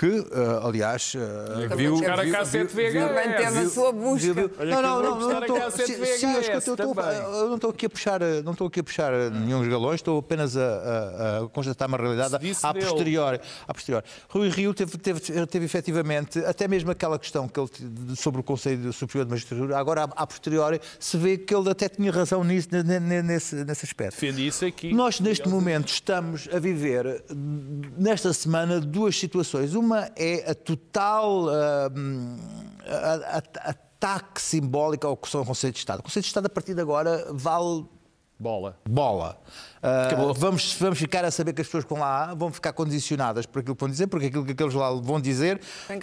que, 0.00 0.26
ah, 0.32 0.66
aliás, 0.66 1.12
ah, 1.14 1.74
Viu- 1.76 1.90
Buscar 1.92 2.18
a 2.20 2.22
viu- 2.22 2.32
cassete 2.32 2.72
Também 2.74 3.36
teve 3.36 3.58
a 3.58 3.68
sua 3.68 3.92
busca. 3.92 4.32
Viu, 4.32 4.34
viu? 4.34 4.50
Não, 4.66 4.80
não, 4.80 5.02
não, 5.02 5.20
não 5.20 5.36
a 5.36 5.40
estou. 5.40 5.70
Sim, 5.72 5.94
sim, 6.16 6.32
eu 6.50 6.58
estou- 6.58 6.74
também. 6.74 7.16
eu 7.18 7.48
não 7.48 7.56
estou 7.56 7.68
aqui 7.70 7.84
a 7.84 7.90
puxar, 7.90 8.20
não 8.42 8.52
estou 8.52 8.66
aqui 8.68 8.80
a 8.80 8.82
puxar 8.82 9.12
nenhum 9.30 9.68
galões, 9.68 9.96
estou 9.96 10.18
apenas 10.18 10.56
a, 10.56 10.62
a- 10.62 11.38
a 11.44 11.48
constatar 11.48 11.86
uma 11.86 11.98
realidade 11.98 12.34
a 12.62 12.72
posteriori, 12.74 13.40
a 13.68 13.74
posteriori. 13.74 14.06
Rui 14.30 14.48
Rio 14.48 14.72
teve, 14.72 14.96
teve, 14.96 15.20
teve 15.46 15.64
efetivamente, 15.66 16.38
até 16.46 16.66
mesmo 16.66 16.90
aquela 16.90 17.18
questão 17.18 17.46
que 17.46 17.60
ele, 17.60 17.68
sobre 18.16 18.40
o 18.40 18.42
Conselho 18.42 18.94
Superior 18.94 19.26
de 19.26 19.30
Magistratura, 19.32 19.76
agora 19.78 20.04
a, 20.04 20.22
a 20.22 20.26
posteriori 20.26 20.80
se 20.98 21.18
vê 21.18 21.36
que 21.36 21.54
ele 21.54 21.68
até 21.68 21.90
tinha 21.90 22.10
razão 22.10 22.42
nisso, 22.42 22.68
ne- 22.72 22.98
ne- 22.98 23.22
nesse, 23.22 23.54
nesse 23.66 23.84
aspecto. 23.84 24.18
Defendi 24.18 24.46
isso 24.46 24.64
aqui. 24.64 24.94
Nós, 24.94 25.20
neste 25.20 25.46
momento, 25.46 25.88
estamos 25.88 26.48
a 26.50 26.58
viver, 26.58 27.22
nesta 27.98 28.32
semana, 28.32 28.80
duas 28.80 29.14
situações. 29.18 29.74
Uma 29.74 29.89
é 30.16 30.50
a 30.50 30.54
total 30.54 31.48
a- 32.86 33.42
ataque 33.70 34.40
simbólico 34.40 35.06
ao 35.06 35.16
Conselho 35.16 35.72
de 35.72 35.78
Estado. 35.78 36.00
O 36.00 36.02
Conselho 36.02 36.22
de 36.22 36.28
Estado, 36.28 36.46
a 36.46 36.50
partir 36.50 36.74
de 36.74 36.80
agora, 36.80 37.26
vale 37.32 37.84
Bola. 38.38 38.78
bola. 38.88 39.38
Ah, 39.82 40.08
vamos, 40.36 40.74
vamos 40.78 40.98
ficar 40.98 41.24
a 41.24 41.30
saber 41.30 41.54
que 41.54 41.62
as 41.62 41.66
pessoas 41.66 41.84
que 41.84 41.90
vão 41.90 42.00
lá 42.00 42.34
vão 42.34 42.52
ficar 42.52 42.72
condicionadas 42.74 43.46
por 43.46 43.60
aquilo 43.60 43.74
que 43.74 43.80
vão 43.80 43.88
dizer, 43.88 44.06
porque 44.08 44.26
aquilo 44.26 44.44
que 44.44 44.52
aqueles 44.52 44.74
lá 44.74 44.90
vão 44.92 45.18
dizer 45.18 45.58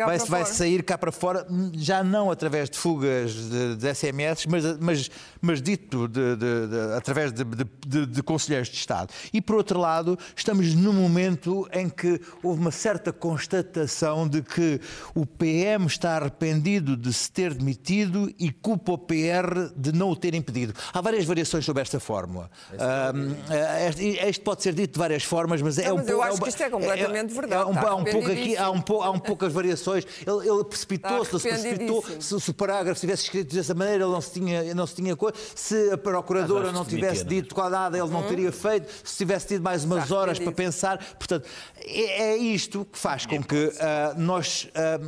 vai, 0.07 0.17
vai 0.31 0.41
sair 0.55 0.83
cá 0.83 0.97
para 0.97 1.11
fora, 1.11 1.45
já 1.73 2.03
não 2.03 2.31
através 2.31 2.69
de 2.71 2.77
fugas 2.77 3.31
de, 3.33 3.75
de 3.75 3.93
SMS, 3.93 4.45
mas, 4.47 4.77
mas, 4.79 5.11
mas 5.39 5.61
dito 5.61 6.07
de- 6.07 6.35
de- 6.35 6.67
de- 6.67 6.95
através 6.97 7.31
de, 7.31 7.43
de- 7.43 7.65
de- 7.85 8.05
de 8.07 8.23
conselheiros 8.23 8.67
de 8.69 8.75
Estado. 8.77 9.13
E 9.31 9.39
por 9.41 9.55
outro 9.55 9.79
lado, 9.79 10.17
estamos 10.35 10.73
num 10.73 10.93
momento 10.93 11.67
em 11.71 11.87
que 11.87 12.19
houve 12.41 12.59
uma 12.59 12.71
certa 12.71 13.13
constatação 13.13 14.27
de 14.27 14.41
que 14.41 14.81
o 15.13 15.25
PM 15.25 15.85
está 15.85 16.15
arrependido 16.15 16.97
de 16.97 17.13
se 17.13 17.31
ter 17.31 17.53
demitido 17.53 18.31
e 18.39 18.51
culpa 18.51 18.93
o 18.93 18.97
PR 18.97 19.71
de 19.75 19.91
não 19.91 20.09
o 20.09 20.15
ter 20.15 20.33
impedido. 20.33 20.73
Há 20.93 20.99
várias 21.01 21.25
variações 21.25 21.63
sobre 21.63 21.81
esta 21.83 21.99
fórmula. 21.99 22.49
Eh, 22.73 23.66
este- 23.88 24.30
isto 24.30 24.41
pode 24.43 24.63
ser 24.63 24.73
dito 24.73 24.93
de 24.93 24.99
várias 24.99 25.23
formas, 25.23 25.62
mas 25.62 25.77
é 25.77 25.88
Não, 25.88 25.95
um 25.95 25.97
mas 25.97 26.08
eu 26.08 26.17
pouco. 26.17 26.32
acho 26.34 26.41
que 26.41 26.49
isto 26.49 26.63
é 26.63 26.69
completamente 26.69 27.34
verdade, 27.34 27.62
Há 27.62 27.65
um, 27.67 27.73
está 27.73 27.89
há 27.89 27.95
um 27.95 28.03
pouco 28.03 28.32
aqui, 28.32 28.58
há 28.58 28.62
um, 28.69 28.73
arrependidíssimo. 28.73 28.84
pou- 28.84 29.01
há 29.03 29.12
um 29.12 29.19
poucas 29.19 29.53
variações. 29.53 30.06
Ele, 30.25 30.49
ele 30.49 30.63
precipitou-se, 30.63 31.39
se 31.39 31.47
precipitou. 31.49 32.03
Se, 32.19 32.39
se 32.41 32.49
o 32.49 32.53
parágrafo 32.53 32.99
tivesse 32.99 33.23
escrito 33.23 33.56
dessa 33.56 33.73
maneira, 33.73 34.03
ele 34.03 34.12
não 34.13 34.21
se 34.21 34.32
tinha, 34.32 34.73
não 34.75 34.88
se 34.88 34.95
tinha 34.95 35.15
coisa. 35.15 35.36
Se 35.56 35.91
a 35.91 35.97
procuradora 35.97 36.71
não 36.71 36.86
tivesse 36.86 37.23
dito 37.25 37.53
qual 37.56 37.69
nada, 37.69 37.97
ele 37.97 38.10
não 38.10 38.23
teria 38.23 38.51
feito. 38.51 38.88
Se 39.03 39.17
tivesse 39.17 39.47
tido 39.47 39.62
mais 39.63 39.84
umas 39.84 40.03
Está 40.03 40.15
horas 40.15 40.39
para 40.39 40.51
pensar. 40.51 40.97
Portanto, 41.15 41.47
é, 41.80 42.32
é 42.34 42.38
isto 42.38 42.86
que 42.91 42.97
faz 42.97 43.25
com 43.25 43.41
que 43.43 43.71
ah, 43.80 44.13
nós 44.17 44.67
ah, 44.75 44.99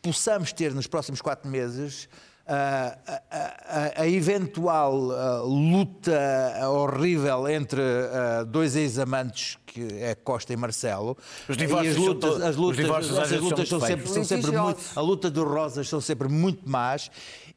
possamos 0.00 0.52
ter 0.52 0.74
nos 0.74 0.86
próximos 0.86 1.20
quatro 1.20 1.48
meses. 1.50 2.08
A, 2.46 2.96
a- 3.30 4.02
a 4.02 4.08
eventual 4.08 4.92
luta 5.46 6.12
horrível 6.68 7.48
entre 7.48 7.80
dois 8.48 8.76
ex-amantes 8.76 9.58
que 9.66 9.80
é 10.02 10.14
Costa 10.14 10.52
e 10.52 10.56
Marcelo. 10.56 11.16
Os 11.48 11.56
E 11.56 11.58
divórcios 11.58 11.96
as 11.96 12.02
são 12.04 12.12
lutas, 12.12 12.42
as 12.42 12.56
são 13.68 13.80
sempre, 13.80 14.06
são 14.08 14.24
sempre 14.24 14.50
muito 14.58 14.80
a 14.94 15.00
luta 15.00 15.30
dos 15.30 15.44
rosas 15.48 15.88
são 15.88 16.00
sempre 16.00 16.28
muito 16.28 16.68
más 16.68 17.10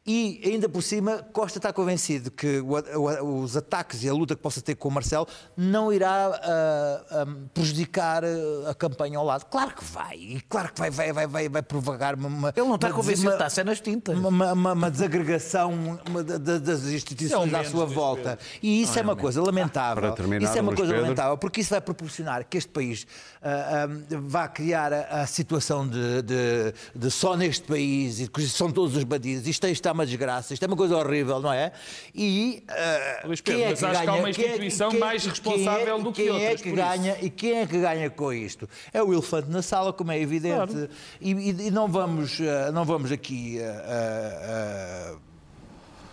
e 0.08 0.40
ainda 0.46 0.70
por 0.70 0.84
cima 0.84 1.26
Costa 1.34 1.58
está 1.58 1.74
convencido 1.74 2.30
que 2.30 2.60
o- 2.60 2.76
o- 3.00 3.40
os 3.42 3.58
ataques 3.58 4.04
e 4.04 4.10
a 4.10 4.14
luta 4.14 4.36
que 4.36 4.42
possa 4.42 4.62
ter 4.62 4.76
com 4.76 4.88
o 4.88 4.92
Marcelo 4.92 5.28
não 5.58 5.92
irá 5.92 6.28
ah, 6.44 7.06
ah, 7.12 7.26
prejudicar 7.54 8.24
ah, 8.24 8.70
a 8.70 8.76
campanha 8.76 9.18
ao 9.18 9.26
lado. 9.26 9.46
Claro 9.46 9.74
que 9.76 9.84
vai, 9.84 10.16
e 10.18 10.42
claro 10.48 10.72
que 10.72 10.80
vai, 10.80 10.92
vai, 10.92 11.12
vai, 11.12 11.28
vai, 11.28 11.50
vai 11.50 11.62
provocar 11.64 12.16
uma. 12.16 12.54
Ele 12.56 12.68
não 12.68 12.76
está 12.76 12.88
uma- 12.88 12.94
convencido, 12.96 13.32
está 13.32 13.46
a 13.48 13.50
ser 13.50 13.66
nas 13.66 13.82
tintas. 13.82 14.18
uma, 14.18 14.30
uma- 14.30 14.54
uma- 14.54 14.74
uma 14.74 14.92
desagregação 14.92 15.74
uma 16.08 16.24
da- 16.24 16.38
da- 16.38 16.60
das 16.60 16.84
instituições 16.86 17.52
é 17.52 17.58
à 17.58 17.62
o 17.62 17.66
sua 17.66 17.86
volta. 17.86 18.38
E 18.62 18.82
isso 18.84 19.00
é 19.00 19.02
uma 19.02 19.16
coisa 19.16 19.42
lamentável. 19.42 20.04
Para 20.04 20.12
terminar, 20.12 20.46
isso 20.48 20.58
é 20.58 20.62
uma 20.62 20.74
coisa 20.76 20.92
Pedro. 20.92 21.02
lamentável, 21.04 21.38
porque 21.38 21.62
isso 21.62 21.70
vai 21.72 21.82
proporcionar 21.82 22.46
que 22.46 22.58
este 22.58 22.70
país 22.70 23.08
ah, 23.42 23.88
vá 24.22 24.48
criar 24.48 24.94
a, 24.94 25.22
a 25.22 25.28
situação 25.28 25.88
de, 25.88 26.22
de- 26.22 26.74
de 26.96 27.10
só 27.12 27.36
neste 27.36 27.64
país 27.66 28.20
e 28.20 28.28
que 28.28 28.48
são 28.48 28.72
todos 28.72 28.96
os 28.96 29.04
bandidos. 29.04 29.48
Isto, 29.48 29.68
isto 29.68 29.88
é 29.88 29.95
uma 29.96 30.06
desgraça, 30.06 30.54
isto 30.54 30.62
é 30.64 30.68
uma 30.68 30.76
coisa 30.78 30.96
horrível, 30.98 31.40
não 31.40 31.52
é? 31.52 31.72
E 32.14 32.64
ah, 32.70 33.22
Luís 33.26 33.42
Pedro, 33.42 33.60
quem 33.60 33.66
é 33.66 33.70
mas 33.72 33.80
que 33.80 33.86
acho 33.86 33.92
que 33.94 33.98
há 33.98 34.06
ganha- 34.06 34.20
uma 34.20 34.28
é- 34.28 34.32
instituição 34.32 34.92
quem- 34.92 35.00
mais 35.00 35.22
quem 35.24 35.30
é- 35.30 35.34
responsável 35.34 36.02
do 36.04 36.12
que 36.12 36.22
quem 36.24 36.30
é 36.30 36.34
outras, 36.34 36.62
que 36.62 36.70
por 36.70 36.78
isso. 36.80 36.88
ganha 36.88 37.18
e 37.22 37.30
quem 37.30 37.54
é 37.62 37.66
que 37.66 37.80
ganha 37.80 38.10
com 38.12 38.32
isto? 38.34 38.70
É 38.94 39.02
o 39.02 39.12
elefante 39.12 39.50
na 39.50 39.62
sala, 39.64 39.92
como 39.92 40.12
é 40.12 40.20
evidente. 40.20 40.90
E, 41.20 41.32
e- 41.32 41.68
e 41.68 41.72
não 41.72 41.88
vamos, 41.88 42.40
ah, 42.42 42.72
não 42.72 42.86
vamos 42.86 43.12
aqui 43.12 43.60
ah, 43.62 45.16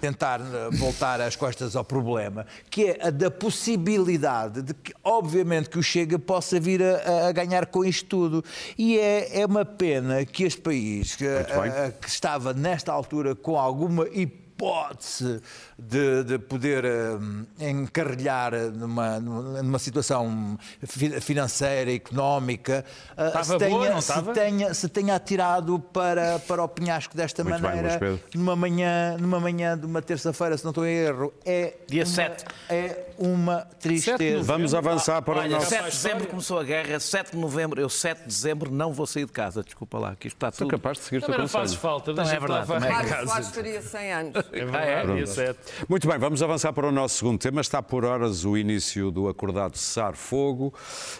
tentar 0.02 0.40
ah, 0.40 0.68
voltar 0.72 1.20
as 1.20 1.36
costas 1.36 1.76
ao 1.76 1.84
problema, 1.84 2.44
que 2.68 2.86
é 2.86 3.06
a 3.06 3.10
da 3.10 3.30
possibilidade 3.30 4.60
de 4.60 4.74
que, 4.74 4.92
obviamente, 5.04 5.70
que 5.70 5.78
o 5.78 5.82
Chega 5.82 6.18
possa 6.18 6.58
vir 6.58 6.82
a, 6.82 7.28
a 7.28 7.32
ganhar 7.32 7.66
com 7.66 7.84
isto 7.84 8.08
tudo. 8.08 8.44
E 8.76 8.98
é, 8.98 9.42
é 9.42 9.46
uma 9.46 9.64
pena 9.64 10.24
que 10.24 10.42
este 10.42 10.60
país, 10.60 11.14
que, 11.14 11.28
Muito 11.28 11.60
bem. 11.60 11.70
ah, 11.70 11.92
que 11.92 12.08
estava 12.08 12.52
nesta 12.52 12.90
altura 12.92 13.36
com 13.36 13.56
alguma 13.56 14.08
hipótese 14.08 15.40
de, 15.88 16.24
de 16.24 16.38
poder 16.38 16.84
hum, 16.84 17.44
encarrilhar 17.58 18.52
numa, 18.72 19.18
numa 19.20 19.78
situação 19.78 20.58
fi- 20.84 21.20
financeira, 21.20 21.92
económica, 21.92 22.84
Estava 23.16 23.44
se, 23.44 23.58
tenha, 23.58 23.90
não 23.90 24.00
se, 24.00 24.22
tenha, 24.32 24.74
se 24.74 24.88
tenha 24.88 25.14
atirado 25.16 25.78
para, 25.92 26.38
para 26.40 26.62
o 26.62 26.68
penhasco 26.68 27.16
desta 27.16 27.42
Muito 27.42 27.60
bem, 27.60 27.70
maneira, 27.76 27.98
Pedro. 27.98 28.20
numa 28.34 28.54
manhã, 28.56 29.16
numa 29.18 29.40
manhã 29.40 29.76
de 29.76 29.84
uma 29.86 30.00
terça-feira, 30.00 30.56
se 30.56 30.64
não 30.64 30.70
estou 30.70 30.86
em 30.86 30.94
erro, 30.94 31.32
é 31.44 31.74
Dia 31.88 32.02
uma, 32.04 32.06
sete. 32.06 32.44
É 32.68 33.06
uma 33.18 33.60
tristeza. 33.80 34.42
Vamos 34.44 34.74
avançar 34.74 35.20
para 35.22 35.40
o 35.44 35.48
nosso. 35.48 35.66
7 35.68 35.84
de 35.84 35.90
dezembro 35.90 36.26
começou 36.28 36.58
a 36.58 36.64
guerra, 36.64 37.00
7 37.00 37.32
de 37.32 37.36
novembro, 37.38 37.80
eu 37.80 37.88
7 37.88 38.20
de 38.20 38.26
dezembro 38.26 38.70
não 38.70 38.92
vou 38.92 39.06
sair 39.06 39.26
de 39.26 39.32
casa, 39.32 39.62
desculpa 39.62 39.98
lá, 39.98 40.14
que 40.16 40.28
isto 40.28 40.36
está 40.36 40.50
Sou 40.52 40.66
tudo. 40.66 40.70
capaz 40.78 40.98
de 40.98 41.04
seguir 41.04 41.18
o 41.18 41.20
teu 41.20 41.26
Também 41.28 41.40
não 41.42 41.48
fazes 41.48 41.76
conselho. 41.76 41.80
falta, 41.80 42.04
Também 42.14 42.24
deixa 42.24 42.36
é 42.36 42.40
verdade, 42.40 42.66
também 42.66 42.90
é. 43.22 43.26
Soares 43.26 43.48
faria 43.48 43.82
100 43.82 44.12
anos. 44.12 44.32
É 44.52 44.64
verdade, 44.64 45.14
dia 45.14 45.26
sete. 45.26 45.58
Muito 45.88 46.06
bem, 46.08 46.18
vamos 46.18 46.42
avançar 46.42 46.72
para 46.72 46.86
o 46.86 46.92
nosso 46.92 47.18
segundo 47.18 47.38
tema. 47.38 47.60
Está 47.60 47.82
por 47.82 48.04
horas 48.04 48.44
o 48.44 48.56
início 48.56 49.10
do 49.10 49.28
acordado 49.28 49.76
cessar-fogo, 49.76 50.72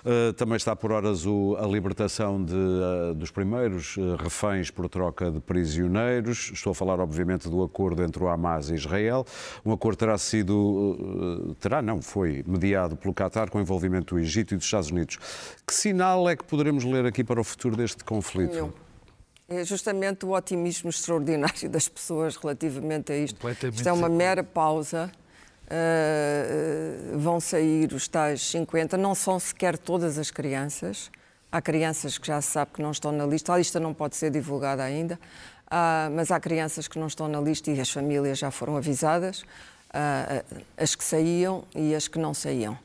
Uh, 0.05 0.33
também 0.33 0.57
está 0.57 0.75
por 0.75 0.91
horas 0.91 1.25
a 1.59 1.67
libertação 1.67 2.43
de, 2.43 2.55
uh, 2.55 3.15
dos 3.15 3.31
primeiros 3.31 3.97
uh, 3.97 4.17
reféns 4.17 4.71
por 4.71 4.89
troca 4.89 5.31
de 5.31 5.41
prisioneiros. 5.41 6.51
Estou 6.53 6.73
a 6.73 6.75
falar, 6.75 6.99
obviamente, 6.99 7.49
do 7.49 7.63
acordo 7.63 8.03
entre 8.03 8.23
o 8.23 8.29
Hamas 8.29 8.71
e 8.71 8.75
Israel. 8.75 9.25
Um 9.65 9.73
acordo 9.73 9.99
terá 9.99 10.19
sido, 10.19 11.55
terá 11.61 11.81
não, 11.81 12.03
foi 12.03 12.43
mediado 12.47 12.97
pelo 12.97 13.15
Qatar 13.15 13.51
com 13.51 13.61
envolvimento 13.61 14.15
do 14.15 14.21
Egito 14.21 14.55
e 14.55 14.57
dos 14.57 14.67
Estados 14.67 14.91
Unidos. 14.91 15.19
Que 15.67 15.75
sinal 15.75 16.29
é 16.29 16.37
que 16.37 16.45
poderemos 16.45 16.85
ler 16.85 17.07
aqui 17.07 17.23
para 17.23 17.41
o 17.41 17.45
futuro 17.45 17.77
deste 17.77 18.03
conflito? 18.05 18.55
Nenhum. 18.55 18.82
É 19.49 19.65
justamente 19.65 20.25
o 20.25 20.31
otimismo 20.31 20.89
extraordinário 20.89 21.69
das 21.69 21.89
pessoas 21.89 22.37
relativamente 22.37 23.13
a 23.13 23.17
isto. 23.17 23.39
Isto 23.49 23.89
é 23.89 23.93
uma 23.93 24.09
mera 24.09 24.43
pausa. 24.43 25.11
Uh, 25.73 27.15
uh, 27.15 27.19
vão 27.19 27.41
sair 27.41 27.95
os 27.95 28.07
tais 28.07 28.43
50, 28.43 28.99
não 28.99 29.15
são 29.15 29.41
sequer 29.41 29.79
todas 29.79 30.19
as 30.19 30.31
crianças. 30.31 31.11
Há 31.51 31.63
crianças 31.63 32.19
que 32.19 32.27
já 32.27 32.43
se 32.43 32.51
sabe 32.51 32.73
que 32.73 32.83
não 32.83 32.91
estão 32.91 33.11
na 33.11 33.25
lista, 33.25 33.55
a 33.55 33.59
lista 33.59 33.81
não 33.81 33.95
pode 33.95 34.17
ser 34.17 34.31
divulgada 34.31 34.83
ainda, 34.83 35.15
uh, 35.67 36.11
mas 36.15 36.31
há 36.31 36.39
crianças 36.39 36.89
que 36.89 36.99
não 36.99 37.07
estão 37.07 37.27
na 37.27 37.41
lista 37.41 37.71
e 37.71 37.81
as 37.81 37.91
famílias 37.91 38.39
já 38.39 38.51
foram 38.51 38.77
avisadas, 38.77 39.45
ah, 39.95 40.43
as 40.77 40.95
que 40.95 41.05
saíam 41.05 41.65
e 41.75 41.95
as 41.95 42.09
que 42.09 42.19
não 42.19 42.33
saíam. 42.33 42.79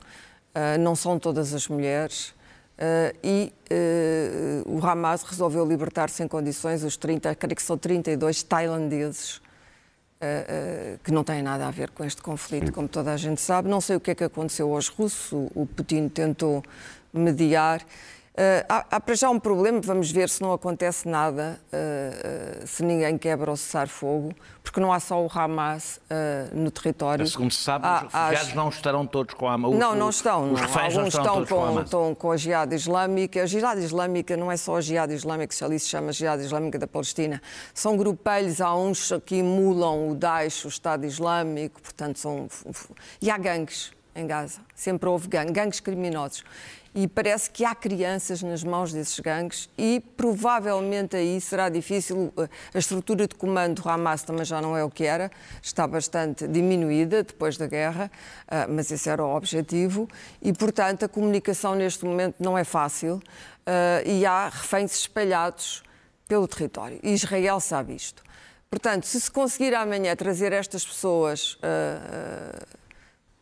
Não 0.80 0.93
são 0.93 1.17
todas 1.17 1.54
as 1.54 1.67
mulheres. 1.70 2.34
Uh, 2.78 3.18
e 3.24 3.54
uh, 3.72 4.78
o 4.78 4.86
Hamas 4.86 5.24
resolveu 5.24 5.66
libertar 5.66 6.12
sem 6.12 6.28
condições 6.28 6.84
os 6.84 6.96
30, 6.96 7.34
creio 7.34 7.56
que 7.56 7.63
são 7.63 7.76
32 7.76 8.44
tailandeses 8.44 9.38
uh, 9.38 11.00
que 11.04 11.12
não 11.12 11.24
têm 11.24 11.42
nada 11.42 11.68
a 11.68 11.72
ver 11.72 11.90
com 11.90 12.04
este 12.04 12.22
conflito, 12.22 12.72
como 12.72 12.88
toda 12.88 13.12
a 13.12 13.18
gente 13.18 13.42
sabe. 13.42 13.68
Não 13.68 13.82
sei 13.82 13.96
o 13.96 14.00
que 14.00 14.12
é 14.12 14.16
que 14.16 14.24
aconteceu 14.24 14.72
aos 14.76 14.90
russos, 14.90 15.32
o, 15.32 15.52
o 15.56 15.66
Putin 15.66 16.08
tentou 16.08 16.63
mediar. 17.12 17.82
Há, 18.69 18.86
há 18.91 19.00
para 19.00 19.15
já 19.15 19.30
um 19.30 19.39
problema, 19.39 19.80
vamos 19.82 20.12
ver 20.12 20.30
se 20.30 20.41
não 20.41 20.54
acontece 20.54 21.08
nada, 21.08 21.60
se 22.65 22.84
ninguém 22.84 23.17
quebra 23.17 23.52
o 23.52 23.58
cessar-fogo, 23.58 24.34
porque 24.63 24.80
não 24.80 24.91
há 24.93 25.00
só 25.00 25.23
o 25.23 25.30
Hamas 25.34 26.00
no 26.54 26.69
território. 26.69 27.26
Segundo 27.28 27.52
se 27.52 27.63
sabe, 27.63 27.86
Há- 27.88 28.06
os 28.06 28.13
refugiados 28.13 28.54
não 28.54 28.69
estarão 28.69 29.08
todos 29.08 29.34
com 29.34 29.47
a 29.47 29.54
Hamas. 29.54 29.71
não, 29.76 29.95
não 29.95 30.10
estão. 30.10 30.52
Os 30.54 30.62
não. 30.62 30.67
reféns 30.67 30.93
não 30.93 31.00
Alguns 31.06 31.15
estão 31.15 31.45
com 31.45 31.65
a 31.65 31.71
com, 31.73 31.82
estão 31.82 32.15
com 32.15 32.32
a 32.32 32.38
Jihad 32.38 32.73
Islâmica. 32.73 33.41
A 33.43 33.45
Jihad 33.45 33.80
Islâmica 33.80 34.38
não 34.38 34.52
é 34.52 34.58
só 34.58 34.78
a 34.78 34.82
Jihad 34.82 35.12
Islâmica, 35.12 35.56
que 35.56 35.63
ali 35.63 35.80
se 35.80 35.88
chama 35.89 36.12
Jihad 36.12 36.41
Islâmica 36.41 36.78
da 36.78 36.88
Palestina. 36.88 37.41
São 37.73 37.95
grupelhos, 37.97 38.62
há 38.62 38.76
uns 38.76 39.12
que 39.26 39.36
emulam 39.38 40.10
o 40.10 40.15
Daesh, 40.15 40.65
o 40.65 40.67
Estado 40.67 41.06
Islâmico, 41.06 41.82
portanto 41.82 42.19
são... 42.19 42.47
E 43.21 43.32
há 43.32 43.38
gangues 43.38 43.91
em 44.15 44.28
Gaza. 44.28 44.60
Sempre 44.76 45.08
houve 45.10 45.28
gangues, 45.28 45.54
gangues 45.54 45.80
criminosos. 45.80 46.43
E 46.95 47.08
parece 47.08 47.50
que 47.50 47.63
há 47.63 47.76
crianças 47.76 48.41
nas 48.41 48.63
mãos 48.63 48.91
desses 48.91 49.19
gangues 49.19 49.69
e 49.78 50.02
provavelmente 50.15 51.15
aí 51.15 51.39
será 51.39 51.69
difícil. 51.69 52.34
eh, 52.38 52.50
A 52.73 52.80
estrutura 52.80 53.28
de 53.28 53.36
comando 53.36 53.82
do 53.82 53.89
Hamas 53.89 54.23
também 54.23 54.45
já 54.45 54.62
não 54.62 54.76
é 54.76 54.84
o 54.84 54.89
que 54.89 55.04
era, 55.04 55.32
está 55.62 55.88
bastante 55.88 56.47
diminuída 56.47 57.23
depois 57.23 57.58
da 57.58 57.67
guerra, 57.67 58.12
ah, 58.47 58.67
mas 58.67 58.89
esse 58.91 59.10
era 59.10 59.23
o 59.23 59.36
objetivo. 59.36 60.08
E, 60.41 60.52
portanto, 60.54 61.06
a 61.06 61.08
comunicação 61.08 61.76
neste 61.76 62.06
momento 62.06 62.36
não 62.39 62.58
é 62.58 62.63
fácil 62.63 63.21
ah, 63.65 64.02
e 64.06 64.26
há 64.26 64.50
reféns 64.50 64.95
espalhados 64.95 65.84
pelo 66.28 66.47
território. 66.47 67.00
Israel 67.04 67.60
sabe 67.60 67.95
isto. 67.95 68.23
Portanto, 68.69 69.06
se 69.06 69.21
se 69.21 69.32
conseguir 69.32 69.73
amanhã 69.76 70.13
trazer 70.15 70.52
estas 70.52 70.86
pessoas 70.86 71.58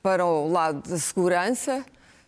para 0.03 0.23
o 0.23 0.47
lado 0.47 0.87
da 0.87 0.99
segurança, 0.99 1.83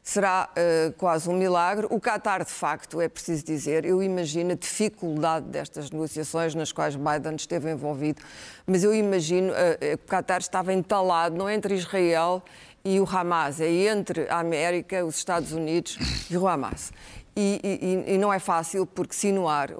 será 0.07 0.49
eh, 0.55 0.93
quase 0.97 1.29
um 1.29 1.33
milagre. 1.33 1.85
O 1.89 1.99
Qatar, 1.99 2.45
de 2.45 2.49
facto, 2.51 3.01
é 3.01 3.09
preciso 3.09 3.43
dizer, 3.43 3.83
eu 3.83 4.01
imagino 4.01 4.53
a 4.53 4.55
dificuldade 4.55 5.47
destas 5.47 5.91
negociações 5.91 6.55
nas 6.55 6.71
quais 6.71 6.95
Biden 6.95 7.35
esteve 7.35 7.69
envolvido, 7.69 8.21
mas 8.65 8.85
eu 8.85 8.95
imagino 8.95 9.51
eh, 9.53 9.77
eh, 9.81 9.97
que 9.97 10.05
o 10.05 10.07
Qatar 10.07 10.39
estava 10.39 10.71
entalado 10.71 11.35
não 11.35 11.49
entre 11.49 11.75
Israel 11.75 12.41
e 12.85 13.01
o 13.01 13.03
Hamas, 13.05 13.59
é 13.59 13.69
entre 13.69 14.29
a 14.29 14.39
América, 14.39 15.03
os 15.03 15.17
Estados 15.17 15.51
Unidos 15.51 15.97
e 16.31 16.37
o 16.37 16.47
Hamas. 16.47 16.93
E, 17.35 17.59
e- 18.07 18.13
e 18.13 18.17
não 18.17 18.31
é 18.31 18.39
fácil, 18.39 18.85
porque 18.85 19.13
Sinuar, 19.13 19.71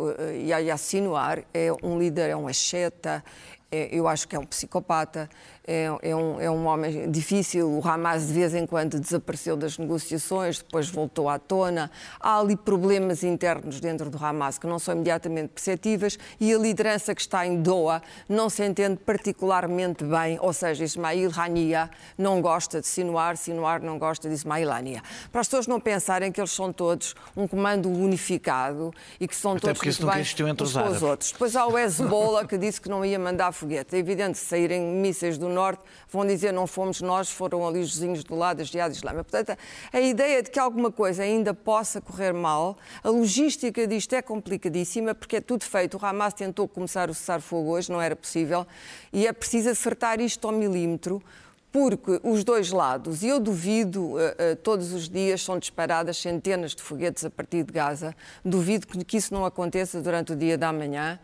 Yahya 0.46 0.76
Sinuar, 0.76 1.44
é 1.54 1.72
um 1.82 1.98
líder, 1.98 2.30
é 2.32 2.36
um 2.36 2.50
asceta, 2.50 3.24
é- 3.72 3.88
eu 3.92 4.10
acho 4.10 4.28
que 4.28 4.36
é 4.36 4.40
um 4.40 4.46
psicopata, 4.46 5.30
é, 5.68 5.90
é 6.02 6.16
um, 6.16 6.40
é 6.40 6.50
um 6.50 6.66
homem 6.66 7.12
difícil. 7.12 7.70
O 7.70 7.86
Hamas, 7.86 8.28
de 8.28 8.34
vez 8.34 8.56
em 8.56 8.66
quando, 8.66 9.00
desapareceu 9.00 9.58
das 9.58 9.78
negociações, 9.78 10.60
depois 10.60 10.90
voltou 10.90 11.28
à 11.28 11.38
tona. 11.38 11.92
Há 12.20 12.40
ali 12.40 12.56
problemas 12.56 13.22
internos 13.22 13.82
dentro 13.82 14.10
do 14.10 14.24
Hamas 14.24 14.58
que 14.58 14.66
não 14.66 14.80
são 14.80 14.96
imediatamente 14.96 15.50
perceptíveis 15.50 16.18
e 16.40 16.54
a 16.54 16.58
liderança 16.58 17.14
que 17.14 17.20
está 17.20 17.46
em 17.46 17.62
Doha 17.62 18.02
não 18.30 18.50
se 18.50 18.66
entende 18.66 18.98
particularmente 19.06 20.06
bem, 20.06 20.38
ou 20.42 20.54
seja, 20.54 20.86
Ismail 20.86 21.32
Hania 21.36 21.90
não 22.18 22.42
gosta 22.42 22.80
de 22.80 22.88
Sinuar, 22.88 23.36
Sinuar 23.36 23.82
não 23.82 24.00
gosta 24.00 24.30
de 24.30 24.36
Ismail 24.36 24.72
Hania. 24.72 25.02
Para 25.32 25.42
as 25.42 25.48
pessoas 25.48 25.68
não 25.68 25.80
pensarem 25.80 26.32
que 26.32 26.40
eles 26.40 26.52
são 26.52 26.72
todos 26.72 27.14
um 27.36 27.46
comando 27.48 27.90
unificado 27.90 28.94
e 29.20 29.28
que 29.28 29.36
são 29.36 29.52
Até 29.52 29.74
todos 29.74 30.00
muito 30.00 30.06
bem 30.06 30.50
entre 30.50 30.64
os 30.64 30.78
árabes. 30.78 31.02
outros. 31.02 31.32
Depois 31.34 31.56
há 31.56 31.68
o 31.68 31.78
Hezbollah 31.78 32.46
que 32.46 32.58
disse 32.58 32.80
que 32.80 32.88
não 32.88 33.04
ia 33.04 33.20
mandar 33.20 33.52
foguete. 33.52 33.96
É 33.96 34.00
evidente 34.00 34.38
saírem 34.38 34.82
mísseis 34.82 35.38
do 35.38 35.50
norte, 35.58 35.82
vão 36.08 36.26
dizer 36.26 36.54
não 36.54 36.68
fomos 36.68 37.02
nós, 37.02 37.32
foram 37.32 37.68
ali 37.68 37.80
os 37.80 37.96
vizinhos 37.96 38.24
do 38.24 38.36
lado 38.36 38.58
da 38.58 38.64
Jihad 38.64 38.94
Islâmica. 38.94 39.24
Portanto, 39.24 39.58
a 39.92 40.00
ideia 40.00 40.44
de 40.44 40.52
que 40.52 40.60
alguma 40.60 40.92
coisa 40.92 41.24
ainda 41.24 41.54
possa 41.54 42.00
correr 42.00 42.32
mal, 42.32 42.78
a 43.04 43.10
logística 43.10 43.88
disto 43.88 44.14
é 44.14 44.22
complicadíssima 44.22 45.16
porque 45.16 45.38
é 45.38 45.42
tudo 45.42 45.64
feito. 45.64 45.98
O 45.98 46.06
Hamas 46.06 46.34
tentou 46.34 46.68
começar 46.68 47.10
o 47.10 47.14
cessar-fogo 47.14 47.72
hoje, 47.72 47.92
não 47.92 48.02
era 48.02 48.16
possível, 48.16 48.68
e 49.12 49.26
é 49.26 49.34
preciso 49.34 49.70
acertar 49.70 50.22
isto 50.22 50.48
ao 50.48 50.54
milímetro. 50.54 51.22
Porque 51.70 52.20
os 52.24 52.44
dois 52.44 52.72
lados, 52.72 53.22
e 53.22 53.28
eu 53.28 53.40
duvido, 53.40 54.18
eh, 54.20 54.36
eh, 54.38 54.56
todos 54.56 54.94
os 54.94 55.10
dias 55.10 55.44
são 55.44 55.60
disparadas 55.60 56.18
centenas 56.18 56.74
de 56.74 56.82
foguetes 56.82 57.26
a 57.26 57.30
partir 57.30 57.64
de 57.64 57.74
Gaza, 57.74 58.16
duvido 58.44 58.88
que 58.88 59.18
isso 59.18 59.34
não 59.34 59.46
aconteça 59.46 60.02
durante 60.02 60.32
o 60.32 60.36
dia 60.36 60.58
da 60.58 60.72
manhã. 60.72 61.20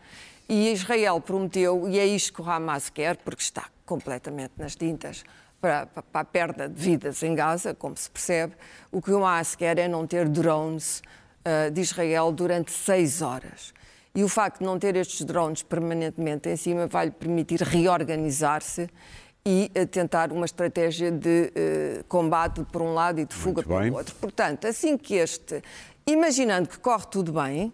E 0.48 0.70
Israel 0.72 1.20
prometeu, 1.20 1.88
e 1.88 1.98
é 1.98 2.06
isto 2.06 2.32
que 2.34 2.42
o 2.42 2.50
Hamas 2.50 2.90
quer, 2.90 3.16
porque 3.16 3.42
está 3.42 3.64
completamente 3.86 4.52
nas 4.58 4.76
tintas 4.76 5.24
para, 5.60 5.86
para- 5.86 6.02
para 6.02 6.20
a 6.20 6.24
perda 6.24 6.68
de 6.68 6.80
vidas 6.80 7.22
em 7.22 7.34
Gaza, 7.34 7.74
como 7.74 7.96
se 7.96 8.10
percebe, 8.10 8.54
o 8.92 9.00
que 9.00 9.10
o 9.10 9.24
Hamas 9.24 9.54
quer 9.54 9.78
é 9.78 9.88
não 9.88 10.06
ter 10.06 10.28
drones 10.28 11.02
eh, 11.44 11.70
de 11.70 11.80
Israel 11.80 12.30
durante 12.30 12.70
seis 12.72 13.22
horas. 13.22 13.72
E 14.14 14.22
o 14.22 14.28
facto 14.28 14.58
de 14.60 14.64
não 14.64 14.78
ter 14.78 14.94
estes 14.96 15.24
drones 15.24 15.62
permanentemente 15.62 16.48
em 16.48 16.56
cima 16.56 16.86
vai 16.86 17.06
lhe 17.06 17.10
permitir 17.10 17.60
reorganizar-se 17.62 18.88
e 19.46 19.70
eh, 19.74 19.86
tentar 19.86 20.30
uma 20.30 20.44
estratégia 20.44 21.10
de 21.10 21.50
eh, 21.54 22.04
combate 22.06 22.62
por 22.70 22.82
um 22.82 22.92
lado 22.94 23.18
e 23.20 23.24
de 23.24 23.34
fuga 23.34 23.62
pelo 23.62 23.96
outro. 23.96 24.14
Portanto, 24.16 24.66
assim 24.66 24.96
que 24.96 25.14
este, 25.14 25.62
imaginando 26.06 26.68
que 26.68 26.78
corre 26.78 27.06
tudo 27.10 27.32
bem, 27.32 27.72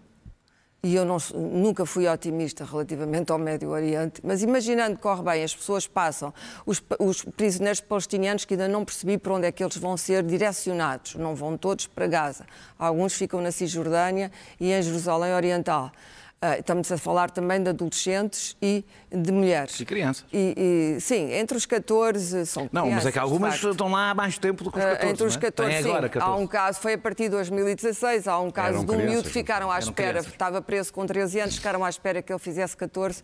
e 0.82 0.94
eu 0.94 1.04
não 1.04 1.18
nunca 1.34 1.84
fui 1.84 2.08
otimista 2.08 2.64
relativamente 2.64 3.30
ao 3.30 3.38
Médio 3.38 3.70
Oriente, 3.70 4.20
mas 4.24 4.42
imaginando 4.42 4.96
que 4.96 5.02
corre 5.02 5.22
bem, 5.22 5.44
as 5.44 5.54
pessoas 5.54 5.86
passam, 5.86 6.32
os, 6.64 6.82
os 6.98 7.22
prisioneiros 7.22 7.80
palestinianos 7.80 8.44
que 8.44 8.54
ainda 8.54 8.66
não 8.66 8.84
percebi 8.84 9.18
para 9.18 9.34
onde 9.34 9.46
é 9.46 9.52
que 9.52 9.62
eles 9.62 9.76
vão 9.76 9.96
ser 9.96 10.22
direcionados, 10.22 11.16
não 11.16 11.34
vão 11.34 11.56
todos 11.56 11.86
para 11.86 12.06
Gaza. 12.06 12.46
Alguns 12.78 13.12
ficam 13.12 13.42
na 13.42 13.52
Cisjordânia 13.52 14.32
e 14.58 14.72
em 14.72 14.82
Jerusalém 14.82 15.34
Oriental. 15.34 15.92
Ah, 16.42 16.56
estamos 16.56 16.90
a 16.90 16.96
falar 16.96 17.30
também 17.30 17.62
de 17.62 17.68
adolescentes 17.68 18.56
e 18.62 18.82
de 19.12 19.30
mulheres. 19.30 19.78
E 19.78 19.84
crianças. 19.84 20.24
E, 20.32 20.96
e, 20.96 21.00
sim, 21.00 21.34
entre 21.34 21.54
os 21.54 21.66
14 21.66 22.46
são 22.46 22.66
Não, 22.72 22.90
mas 22.90 23.04
é 23.04 23.12
que 23.12 23.18
algumas 23.18 23.62
estão 23.62 23.90
lá 23.90 24.08
há 24.08 24.14
mais 24.14 24.38
tempo 24.38 24.64
do 24.64 24.72
que 24.72 24.78
os 24.78 24.84
14. 24.84 25.04
Uh, 25.04 25.10
entre 25.10 25.26
os 25.26 25.36
não 25.36 25.38
é? 25.38 25.42
14, 25.42 25.72
Têm 25.74 25.82
sim. 25.82 25.88
agora 25.90 26.06
Há 26.06 26.08
14. 26.08 26.42
um 26.42 26.46
caso, 26.46 26.80
foi 26.80 26.94
a 26.94 26.98
partir 26.98 27.24
de 27.24 27.30
2016, 27.30 28.26
há 28.26 28.40
um 28.40 28.50
caso 28.50 28.68
Eram 28.68 28.84
de 28.86 28.90
um 28.90 28.94
crianças, 28.94 29.10
miúdo 29.12 29.28
que 29.28 29.34
ficaram 29.34 29.70
à 29.70 29.78
espera, 29.78 30.08
crianças. 30.12 30.32
estava 30.32 30.62
preso 30.62 30.90
com 30.94 31.04
13 31.04 31.40
anos, 31.40 31.56
ficaram 31.56 31.84
à 31.84 31.90
espera 31.90 32.22
que 32.22 32.32
ele 32.32 32.38
fizesse 32.38 32.74
14 32.74 33.22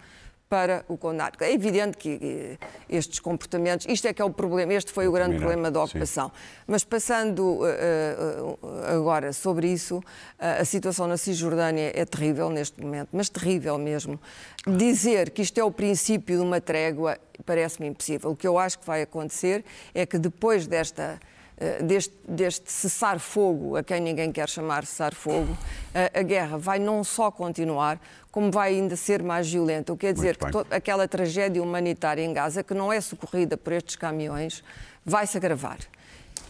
para 0.48 0.84
o 0.88 0.96
condenar. 0.96 1.32
É 1.40 1.52
evidente 1.52 1.96
que 1.96 2.58
estes 2.88 3.18
comportamentos, 3.18 3.86
isto 3.88 4.06
é 4.06 4.12
que 4.12 4.22
é 4.22 4.24
o 4.24 4.30
problema, 4.30 4.72
este 4.74 4.92
foi 4.92 5.08
o 5.08 5.12
grande 5.12 5.36
problema 5.38 5.70
da 5.70 5.80
sim. 5.80 5.86
ocupação. 5.86 6.32
Mas 6.66 6.84
passando 6.84 7.66
eh, 7.66 8.16
eh, 8.18 8.94
agora 8.94 9.32
sobre 9.32 9.72
isso, 9.72 10.00
eh, 10.38 10.60
a 10.60 10.64
situação 10.64 11.08
na 11.08 11.16
Cisjordânia 11.16 11.90
é 11.94 12.04
terrível 12.04 12.48
neste 12.48 12.80
momento, 12.80 13.08
mas 13.12 13.28
terrível 13.28 13.76
mesmo. 13.76 14.20
Dizer 14.66 15.30
que 15.30 15.42
isto 15.42 15.58
é 15.58 15.64
o 15.64 15.70
princípio 15.70 16.36
de 16.36 16.42
uma 16.42 16.60
trégua 16.60 17.18
parece-me 17.44 17.88
impossível. 17.88 18.30
O 18.30 18.36
que 18.36 18.46
eu 18.46 18.56
acho 18.58 18.78
que 18.78 18.86
vai 18.86 19.02
acontecer 19.02 19.64
é 19.94 20.06
que 20.06 20.16
depois 20.16 20.66
desta 20.66 21.18
deste, 21.82 22.14
deste 22.28 22.70
cessar-fogo, 22.70 23.76
a 23.76 23.82
quem 23.82 24.00
ninguém 24.00 24.30
quer 24.30 24.48
chamar 24.48 24.84
cessar-fogo, 24.84 25.56
a, 25.94 26.20
a 26.20 26.22
guerra 26.22 26.58
vai 26.58 26.78
não 26.78 27.02
só 27.02 27.30
continuar, 27.30 27.98
como 28.30 28.50
vai 28.50 28.74
ainda 28.74 28.96
ser 28.96 29.22
mais 29.22 29.50
violenta. 29.50 29.92
O 29.92 29.96
que 29.96 30.06
quer 30.06 30.12
dizer 30.12 30.36
que 30.36 30.44
aquela 30.70 31.08
tragédia 31.08 31.62
humanitária 31.62 32.22
em 32.22 32.32
Gaza, 32.32 32.62
que 32.62 32.74
não 32.74 32.92
é 32.92 33.00
socorrida 33.00 33.56
por 33.56 33.72
estes 33.72 33.96
caminhões, 33.96 34.62
vai 35.04 35.26
se 35.26 35.36
agravar. 35.36 35.78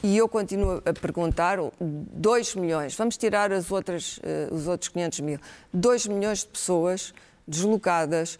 E 0.02 0.16
eu 0.16 0.28
continuo 0.28 0.82
a 0.84 0.92
perguntar, 0.92 1.58
2 1.80 2.54
milhões, 2.56 2.94
vamos 2.96 3.16
tirar 3.16 3.52
as 3.52 3.70
outras, 3.70 4.20
eh, 4.22 4.48
os 4.50 4.66
outros 4.66 4.88
500 4.88 5.20
mil, 5.20 5.38
2 5.72 6.06
milhões 6.08 6.40
de 6.40 6.48
pessoas 6.48 7.14
deslocadas, 7.46 8.38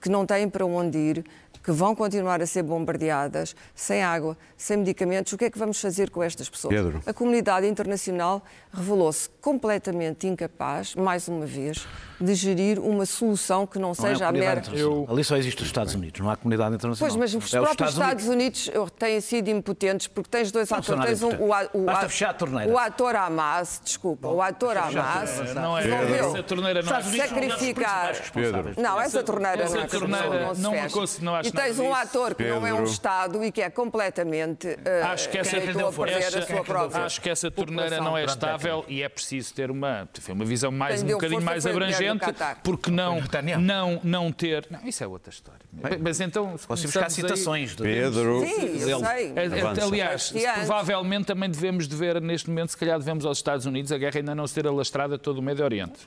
que 0.00 0.08
não 0.08 0.26
têm 0.26 0.48
para 0.48 0.66
onde 0.66 0.98
ir, 0.98 1.24
que 1.62 1.70
vão 1.70 1.94
continuar 1.94 2.42
a 2.42 2.46
ser 2.46 2.62
bombardeadas, 2.62 3.54
sem 3.74 4.02
água, 4.02 4.36
sem 4.56 4.76
medicamentos. 4.78 5.32
O 5.32 5.38
que 5.38 5.44
é 5.46 5.50
que 5.50 5.58
vamos 5.58 5.80
fazer 5.80 6.10
com 6.10 6.22
estas 6.22 6.48
pessoas? 6.48 6.74
Pedro. 6.74 7.00
A 7.06 7.12
comunidade 7.12 7.66
internacional 7.66 8.42
revelou-se 8.72 9.28
completamente 9.40 10.26
incapaz, 10.26 10.94
mais 10.94 11.28
uma 11.28 11.46
vez, 11.46 11.86
de 12.20 12.34
gerir 12.34 12.78
uma 12.80 13.04
solução 13.06 13.66
que 13.66 13.78
não, 13.78 13.92
Não 13.98 14.06
é 14.06 14.08
a 14.10 14.12
seja 14.12 14.24
a 14.24 14.28
comunidade 14.28 14.56
mera. 14.56 14.60
internacional. 14.60 15.06
Ali 15.10 15.24
só 15.24 15.36
existe 15.36 15.60
os 15.62 15.66
Estados 15.68 15.94
Unidos, 15.94 16.20
não 16.20 16.30
há 16.30 16.36
comunidade 16.36 16.74
internacional. 16.74 17.10
Pois, 17.16 17.16
mas 17.32 17.34
os 17.44 17.52
É 17.54 17.60
próprios 17.60 17.92
Estados, 17.92 18.26
Unidos 18.28 18.70
têm 18.98 19.20
sido 19.20 19.48
impotentes 19.48 20.06
porque 20.08 20.30
tens 20.30 20.50
dois 20.52 20.68
Não 20.70 20.78
atores. 20.78 21.04
Tens 21.04 21.22
um, 21.22 21.36
o, 21.46 21.52
a- 21.52 21.68
o, 21.72 21.84
Basta 21.84 22.06
a- 22.06 22.08
fechar 22.08 22.30
a 22.30 22.34
torneira. 22.34 22.72
o 22.72 22.78
ator 22.78 23.16
Hamas, 23.16 23.80
desculpa, 23.84 24.28
o 24.28 24.40
ator 24.42 24.76
Hamas 24.76 25.54
Não 25.54 25.76
é 25.78 25.82
resolveu 25.82 26.28
essa 26.34 26.42
torneira 26.42 26.82
não 26.82 26.96
é 26.96 27.02
sacrificar. 27.02 28.12
Pedro. 28.32 28.72
Não, 28.80 29.00
essa 29.00 29.22
torneira 29.22 29.62
essa 29.64 29.76
não 29.76 29.82
é 29.82 29.86
torneira 29.86 30.46
não 30.46 30.54
se 30.54 30.60
não 30.60 30.70
me 30.72 30.78
fecha. 30.82 30.94
consigo- 30.94 31.24
não 31.24 31.34
acho 31.34 31.51
Tens 31.54 31.78
um 31.78 31.94
ator 31.94 32.34
que 32.34 32.44
não 32.44 32.66
é 32.66 32.72
um. 32.72 32.84
Estado 32.84 33.42
e 33.44 33.50
que 33.50 33.62
é 33.62 33.70
completamente 33.70 34.66
uh, 34.68 35.04
Acho 35.12 35.28
que 35.28 35.38
essa, 35.38 35.58
deitou 35.58 35.88
a 36.04 36.10
essa- 36.10 36.38
a 36.38 36.42
sua 36.42 36.64
própria 36.64 37.04
acho 37.04 37.20
que 37.20 37.30
essa 37.30 37.50
torneira 37.50 38.00
não 38.00 38.16
é 38.16 38.24
estável 38.24 38.84
e 38.88 39.02
é 39.02 39.08
preciso 39.08 39.54
ter 39.54 39.70
uma, 39.70 40.08
uma 40.28 40.44
visão 40.44 40.70
mais 40.70 41.02
um 41.02 41.06
bocadinho 41.06 41.42
mais 41.42 41.64
do 41.64 41.70
abrangente, 41.70 42.24
porque 42.62 42.90
não, 42.90 43.20
não, 43.60 44.00
não 44.02 44.32
ter. 44.32 44.66
Não, 44.70 44.80
isso 44.86 45.02
é 45.02 45.06
outra 45.06 45.30
história. 45.30 45.60
Mas 46.00 46.20
então, 46.20 46.56
se 46.58 46.66
Posso 46.66 46.82
buscar 46.84 47.10
citações 47.10 47.74
de 47.74 47.82
Pedro. 47.82 48.44
Sim, 48.46 48.88
eu 48.88 49.00
sei. 49.00 49.32
É, 49.34 49.46
é, 49.46 49.60
Avança. 49.60 49.84
Aliás, 49.84 50.34
provavelmente 50.56 51.26
também 51.26 51.50
devemos 51.50 51.88
de 51.88 51.96
ver, 51.96 52.20
neste 52.20 52.48
momento, 52.48 52.70
se 52.70 52.76
calhar 52.76 52.98
devemos 52.98 53.24
aos 53.24 53.38
Estados 53.38 53.66
Unidos, 53.66 53.90
a 53.92 53.98
guerra 53.98 54.18
ainda 54.18 54.34
não 54.34 54.46
se 54.46 54.54
ter 54.54 54.66
alastrado 54.66 55.14
a 55.14 55.18
todo 55.18 55.38
o 55.38 55.42
Médio 55.42 55.64
Oriente. 55.64 56.00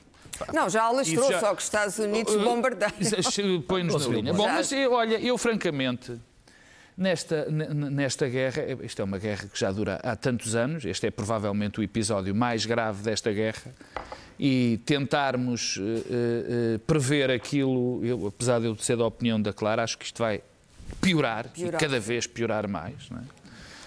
Não, 0.52 0.68
já 0.68 0.82
alastrou, 0.84 1.30
já- 1.30 1.40
só 1.40 1.52
que 1.54 1.58
os 1.58 1.64
Estados 1.64 1.98
Unidos 1.98 2.34
bombardeiam. 2.36 2.92
Isso 3.00 3.62
Põe-nos 3.66 4.06
na 4.06 4.14
linha. 4.14 4.32
Bom, 4.32 4.46
mas 4.48 4.70
eu, 4.72 4.92
olha, 4.92 5.20
eu 5.20 5.36
francamente, 5.38 6.12
nesta, 6.96 7.46
nesta 7.50 8.28
guerra, 8.28 8.62
isto 8.82 9.00
é 9.00 9.04
uma 9.04 9.18
guerra 9.18 9.48
que 9.52 9.58
já 9.58 9.70
dura 9.70 10.00
há 10.02 10.16
tantos 10.16 10.54
anos, 10.54 10.84
este 10.84 11.06
é 11.06 11.10
provavelmente 11.10 11.80
o 11.80 11.82
episódio 11.82 12.34
mais 12.34 12.64
grave 12.64 13.02
desta 13.02 13.32
guerra, 13.32 13.74
e 14.38 14.78
tentarmos 14.84 15.78
eh, 15.78 15.82
eh, 15.82 16.74
eh, 16.74 16.78
prever 16.86 17.30
aquilo, 17.30 18.04
eu, 18.04 18.26
apesar 18.26 18.60
de 18.60 18.66
eu 18.66 18.76
ser 18.76 18.96
da 18.96 19.06
opinião 19.06 19.40
da 19.40 19.50
Clara, 19.52 19.82
acho 19.82 19.96
que 19.96 20.04
isto 20.04 20.18
vai 20.22 20.42
piorar, 21.00 21.48
Piorar. 21.48 21.74
e 21.74 21.78
cada 21.84 21.98
vez 21.98 22.26
piorar 22.26 22.68
mais. 22.68 23.08
Não, 23.10 23.18
é? 23.18 23.22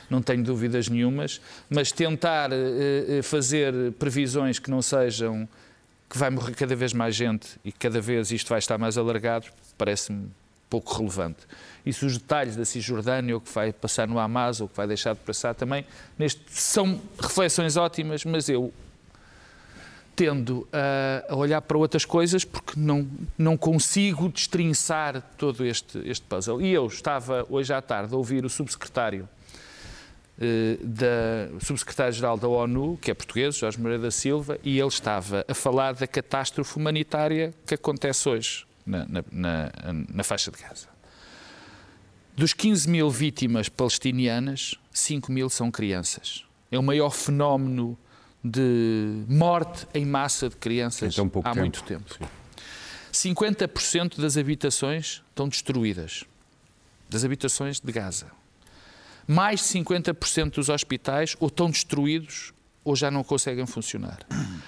Não 0.10 0.22
tenho 0.24 0.44
dúvidas 0.44 0.90
nenhumas, 0.90 1.40
mas 1.70 1.92
tentar 1.92 2.52
eh, 2.52 3.20
eh, 3.20 3.22
fazer 3.22 3.92
previsões 4.00 4.58
que 4.58 4.72
não 4.72 4.82
sejam 4.82 5.48
que 6.10 6.18
vai 6.18 6.30
morrer 6.30 6.56
cada 6.56 6.76
vez 6.76 6.92
mais 6.92 7.16
gente 7.16 7.60
e 7.64 7.72
que 7.72 7.78
cada 7.78 8.02
vez 8.02 8.32
isto 8.32 8.50
vai 8.50 8.60
estar 8.60 8.78
mais 8.78 8.98
alargado, 8.98 9.48
parece-me 9.78 10.30
pouco 10.70 10.96
relevante. 10.98 11.40
E 11.86 11.94
se 11.94 12.06
os 12.06 12.18
detalhes 12.18 12.56
da 12.56 12.66
Cisjordânia, 12.66 13.36
o 13.38 13.42
que 13.42 13.52
vai 13.52 13.72
passar 13.72 14.08
no 14.08 14.20
Hamas, 14.20 14.60
ou 14.60 14.68
o 14.68 14.70
que 14.70 14.78
vai 14.78 14.88
deixar 14.88 15.14
de 15.14 15.20
passar 15.22 15.56
também, 15.56 15.86
neste, 16.18 16.42
são 16.50 17.02
reflexões 17.20 17.78
ótimas, 17.78 18.26
mas 18.26 18.50
eu 18.50 18.74
tendo 20.16 20.68
a, 20.74 21.34
olhar 21.36 21.62
para 21.62 21.78
outras 21.78 22.04
coisas 22.04 22.44
porque 22.44 22.78
não, 22.78 23.08
não 23.38 23.56
consigo 23.56 24.28
destrinçar 24.30 25.22
todo 25.38 25.66
este, 25.66 25.98
este 26.00 26.26
puzzle. 26.26 26.62
E 26.62 26.74
eu 26.74 26.86
estava 26.88 27.46
hoje 27.50 27.74
à 27.74 27.82
tarde 27.82 28.14
a 28.14 28.18
ouvir 28.18 28.44
o 28.44 28.50
subsecretário 28.50 29.30
da 30.82 31.54
o 31.56 31.64
subsecretário-geral 31.64 32.38
da 32.38 32.48
ONU, 32.48 32.98
que 33.02 33.12
é 33.12 33.14
português, 33.14 33.56
Jorge 33.58 33.80
Moreira 33.80 34.04
da 34.04 34.12
Silva, 34.12 34.58
e 34.64 34.80
ele 34.80 34.88
estava 34.88 35.46
a 35.48 35.54
falar 35.54 35.94
da 35.94 36.08
catástrofe 36.08 36.78
humanitária 36.78 37.54
que 37.66 37.74
acontece 37.74 38.28
hoje 38.30 38.66
na, 38.86 39.06
na, 39.06 39.24
na, 39.32 39.72
na 40.14 40.24
faixa 40.24 40.50
de 40.50 40.58
Gaza. 40.58 40.88
Dos 42.36 42.54
15 42.54 42.90
mil 42.90 43.10
vítimas 43.10 43.68
palestinianas, 43.68 44.76
5 44.94 45.30
mil 45.32 45.50
são 45.50 45.70
crianças. 45.70 46.46
É 46.72 46.80
o 46.80 46.84
maior 46.84 47.10
fenómeno 47.10 47.98
de 48.42 49.26
morte 49.28 49.86
em 49.94 50.06
massa 50.06 50.48
de 50.48 50.56
crianças 50.56 51.14
Em 51.14 51.16
tão 51.18 51.28
pouco 51.28 51.50
há 51.50 51.52
tempo. 51.52 51.62
muito 51.62 51.84
tempo. 51.84 52.18
50% 53.12 54.22
das 54.22 54.38
habitações 54.38 55.22
estão 55.30 55.50
destruídas. 55.50 56.24
Das 57.10 57.26
habitações 57.26 57.80
de 57.82 57.92
Gaza. 57.92 58.28
Mais 59.32 59.60
de 59.60 59.66
50% 59.80 60.56
dos 60.56 60.70
hospitais 60.70 61.36
ou 61.40 61.48
estão 61.50 61.70
destruídos 61.70 62.52
ou 62.84 62.96
já 62.96 63.12
não 63.12 63.24
conseguem 63.24 63.68
funcionar. 63.68 64.18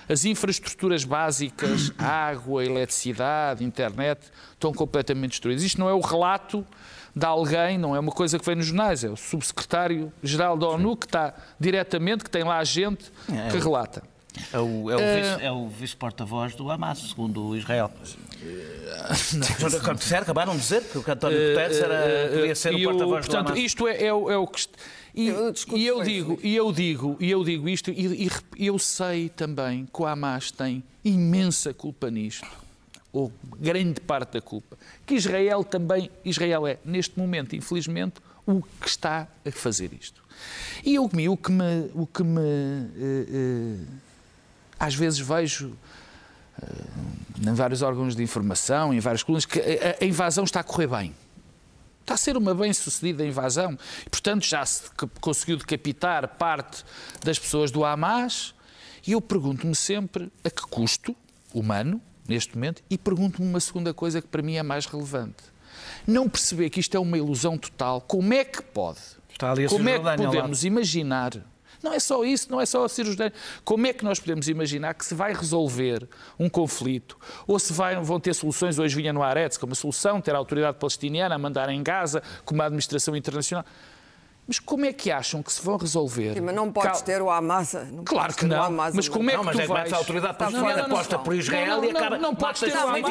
As 0.08 0.24
infraestruturas 0.26 1.04
básicas, 1.04 1.92
água, 1.98 2.64
eletricidade, 2.64 3.64
internet, 3.64 4.22
estão 4.54 4.72
completamente 4.72 5.32
destruídas. 5.32 5.64
Isto 5.64 5.80
não 5.80 5.90
é 5.90 5.94
o 5.94 6.00
relato 6.02 6.64
de 7.16 7.26
alguém, 7.26 7.78
não 7.80 7.96
é 7.96 8.00
uma 8.00 8.12
coisa 8.12 8.38
que 8.38 8.46
vem 8.46 8.56
nos 8.56 8.68
jornais, 8.68 9.04
é 9.04 9.10
o 9.10 9.16
subsecretário-geral 9.18 10.58
da 10.58 10.68
ONU 10.68 10.96
que 10.96 11.06
está 11.08 11.34
diretamente, 11.60 12.24
que 12.24 12.30
tem 12.30 12.44
lá 12.44 12.64
gente 12.64 13.12
que 13.52 13.58
relata. 13.58 14.04
É 14.54 14.60
o, 14.60 14.90
é 14.92 14.96
o 14.96 15.00
vice- 15.00 15.44
é 15.46 15.52
o 15.52 15.68
vice-porta-voz 15.68 16.56
do 16.56 16.70
Hamas, 16.72 17.00
segundo 17.00 17.44
o 17.48 17.58
Israel. 17.58 17.92
Sério, 19.16 20.22
acabaram 20.24 20.54
de 20.56 20.62
dizer 20.62 20.84
que 20.84 20.98
o 20.98 21.04
António 21.08 21.38
Guterres 21.50 21.78
era, 21.78 22.30
podia 22.30 22.56
ser 22.56 22.74
o 22.74 22.78
eu, 22.80 22.90
porta-voz 22.90 23.26
do 23.26 23.30
portanto, 23.32 23.50
Hamas. 23.52 23.64
isto 23.64 23.88
é, 23.88 24.04
é, 24.06 24.14
o- 24.14 24.30
é 24.32 24.38
o 24.38 24.48
que. 24.48 24.66
E, 25.14 25.32
discurso 25.52 25.78
e 25.78 25.86
eu 25.88 26.04
digo, 26.04 26.40
e 26.42 26.56
eu 26.56 26.72
digo, 26.72 27.18
e 27.20 27.30
eu 27.32 27.44
digo 27.44 27.68
isto, 27.68 27.92
e, 27.92 28.30
e 28.58 28.66
eu 28.68 28.80
sei 28.80 29.28
também 29.30 29.86
que 29.92 30.02
o 30.02 30.06
Hamas 30.06 30.52
tem 30.52 30.84
imensa 31.04 31.74
culpa 31.74 32.10
nisto, 32.10 32.48
ou 33.12 33.32
grande 33.60 34.00
parte 34.00 34.34
da 34.34 34.42
culpa, 34.42 34.78
que 35.06 35.16
Israel 35.16 35.64
também, 35.64 36.10
Israel 36.24 36.66
é, 36.66 36.78
neste 36.86 37.20
momento, 37.20 37.56
infelizmente, 37.56 38.16
o 38.46 38.62
que 38.80 38.88
está 38.88 39.28
a 39.46 39.52
fazer 39.52 39.92
isto. 40.00 40.24
E 40.84 40.96
eu, 40.96 41.04
o 41.06 41.38
que 41.38 41.52
me, 41.52 41.92
o 41.94 42.08
que 42.08 42.24
me 42.24 42.40
eh, 42.42 43.26
eh, 43.30 43.86
às 44.80 44.96
vezes 44.96 45.20
vejo 45.20 45.74
eh, 46.62 46.66
em 47.42 47.54
vários 47.54 47.82
órgãos 47.82 48.16
de 48.16 48.24
informação, 48.24 48.94
em 48.94 49.00
várias 49.00 49.24
colunas, 49.24 49.46
que 49.46 49.60
a, 49.60 50.04
a 50.04 50.06
invasão 50.06 50.44
está 50.44 50.60
a 50.60 50.64
correr 50.64 50.88
bem. 50.88 51.16
Está 52.02 52.14
a 52.16 52.18
ser 52.18 52.38
uma 52.38 52.54
bem-sucedida 52.54 53.26
invasão. 53.26 53.78
E, 54.06 54.10
portanto, 54.10 54.46
já 54.46 54.66
se 54.66 54.90
conseguiu 55.20 55.58
decapitar 55.58 56.28
parte 56.28 56.84
das 57.24 57.40
pessoas 57.40 57.72
do 57.72 57.84
Hamas. 57.86 58.54
E 59.06 59.14
eu 59.14 59.22
pergunto-me 59.22 59.76
sempre 59.76 60.32
a 60.44 60.50
que 60.50 60.62
custo 60.64 61.16
humano, 61.54 62.02
neste 62.28 62.56
momento, 62.56 62.84
e 62.90 62.98
pergunto-me 62.98 63.48
uma 63.48 63.60
segunda 63.60 63.94
coisa 63.94 64.22
que 64.22 64.28
para 64.28 64.42
mim 64.42 64.56
é 64.56 64.64
mais 64.64 64.86
relevante. 64.86 65.44
Não 66.06 66.30
perceber 66.30 66.70
que 66.70 66.80
isto 66.80 66.96
é 66.96 67.00
uma 67.00 67.18
ilusão 67.18 67.58
total. 67.58 68.02
Como 68.02 68.34
é 68.34 68.44
que 68.44 68.62
pode? 68.62 69.00
Está 69.30 69.52
ali 69.52 69.66
a 69.66 69.70
Como 69.70 69.90
é 69.90 69.98
que 69.98 70.24
podemos 70.24 70.64
imaginar? 70.64 71.34
Não 71.84 71.94
é 71.94 72.00
só 72.00 72.24
isso, 72.24 72.52
não 72.52 72.60
é 72.62 72.66
só 72.66 72.84
a 72.86 72.90
Cisjordânia. 72.90 73.34
Como 73.64 73.88
é 73.88 73.94
que 73.94 74.04
nós 74.04 74.20
podemos 74.20 74.48
imaginar 74.48 74.94
que 74.94 75.06
se 75.06 75.14
vai 75.16 75.34
resolver 75.34 76.08
um 76.40 76.48
conflito 76.50 77.18
ou 77.48 77.58
se 77.60 77.74
vai- 77.74 77.96
vão 78.02 78.20
ter 78.20 78.34
soluções? 78.36 78.78
Hoje 78.80 78.96
vinha 78.96 79.12
no 79.14 79.24
Aretz 79.24 79.58
como 79.58 79.74
a 79.74 79.76
solução, 79.76 80.22
ter 80.22 80.36
a 80.36 80.38
autoridade 80.38 80.78
palestiniana 80.78 81.36
a 81.36 81.38
mandar 81.40 81.70
em 81.70 81.82
Gaza, 81.82 82.22
como 82.46 82.62
a 82.62 82.66
administração 82.66 83.16
internacional. 83.16 83.66
Mas 84.48 84.60
como 84.60 84.84
é 84.86 84.92
que 84.92 85.10
acham 85.12 85.42
que 85.42 85.54
se 85.54 85.64
vão 85.64 85.78
resolver? 85.78 86.34
Sim, 86.34 86.42
mas 86.42 86.54
não 86.56 86.72
podes 86.72 86.92
Cal- 86.94 87.02
ter 87.04 87.22
o 87.22 87.30
Hamas. 87.30 87.74
Não 87.92 88.04
Claro 88.04 88.34
que 88.34 88.44
não. 88.44 88.62
Hamas 88.62 88.96
Mas 88.96 89.08
como 89.08 89.30
é 89.30 89.34
Não, 89.34 89.42
que 89.42 89.46
mas 89.46 89.56
tu 89.56 89.60
é 89.60 89.62
que 89.62 89.68
vais... 89.70 89.80
metes 89.82 89.94
a 89.94 89.98
autoridade 89.98 90.38
da 90.40 90.86
aposta 90.86 91.20
por 91.20 91.36
Israel 91.36 91.78
não, 91.78 91.86
e 91.86 91.94
não, 91.94 92.00
acaba... 92.02 92.18
não, 92.18 92.36
podes 92.36 92.60
ter 92.62 92.74
o 92.76 92.80
Hamas, 92.80 93.02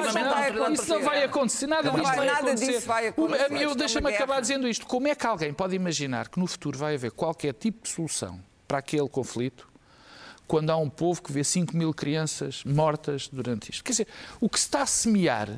não. 0.55 0.73
Isso 0.73 0.89
não 0.89 1.03
vai 1.03 1.23
acontecer, 1.23 1.67
nada 1.69 1.83
Não 1.85 1.95
disto 1.95 2.05
vai, 2.07 2.17
vai 2.17 2.27
nada 2.27 2.39
acontecer. 2.41 2.73
disso 2.73 2.87
vai 2.87 3.07
acontecer. 3.07 3.43
é 3.45 3.75
Deixa-me 3.75 4.15
acabar 4.15 4.41
dizendo 4.41 4.69
isto. 4.69 4.87
Como 4.87 5.07
é 5.09 5.15
que 5.15 5.27
alguém 5.27 5.53
pode 5.55 5.75
imaginar 5.75 6.29
que 6.29 6.39
no 6.39 6.47
futuro 6.47 6.77
vai 6.77 6.95
haver 6.97 7.13
qualquer 7.13 7.55
tipo 7.55 7.85
de 7.85 7.89
solução 7.89 8.41
para 8.71 8.79
aquele 8.79 9.09
conflito 9.09 9.69
quando 10.47 10.71
há 10.71 10.77
um 10.77 10.89
povo 10.89 11.21
que 11.21 11.33
vê 11.33 11.43
5 11.43 11.77
mil 11.77 11.93
crianças 11.93 12.63
mortas 12.65 13.27
durante 13.27 13.73
isto? 13.73 13.83
Quer 13.83 13.91
dizer, 13.91 14.07
o 14.41 14.49
que 14.49 14.61
se 14.61 14.67
está 14.67 14.83
a 14.83 14.87
semear, 14.87 15.49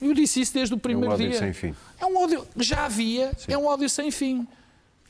eu 0.00 0.14
disse 0.14 0.40
isso 0.40 0.54
desde 0.54 0.72
o 0.72 0.78
primeiro 0.78 1.14
ódio 1.14 1.30
dia. 1.30 1.38
sem 1.40 1.52
fim. 1.52 1.74
É 2.00 2.06
um 2.06 2.16
ódio, 2.16 2.46
já 2.56 2.84
havia, 2.84 3.32
é 3.48 3.58
um 3.58 3.66
ódio 3.66 3.88
sem 3.88 4.12
fim. 4.12 4.46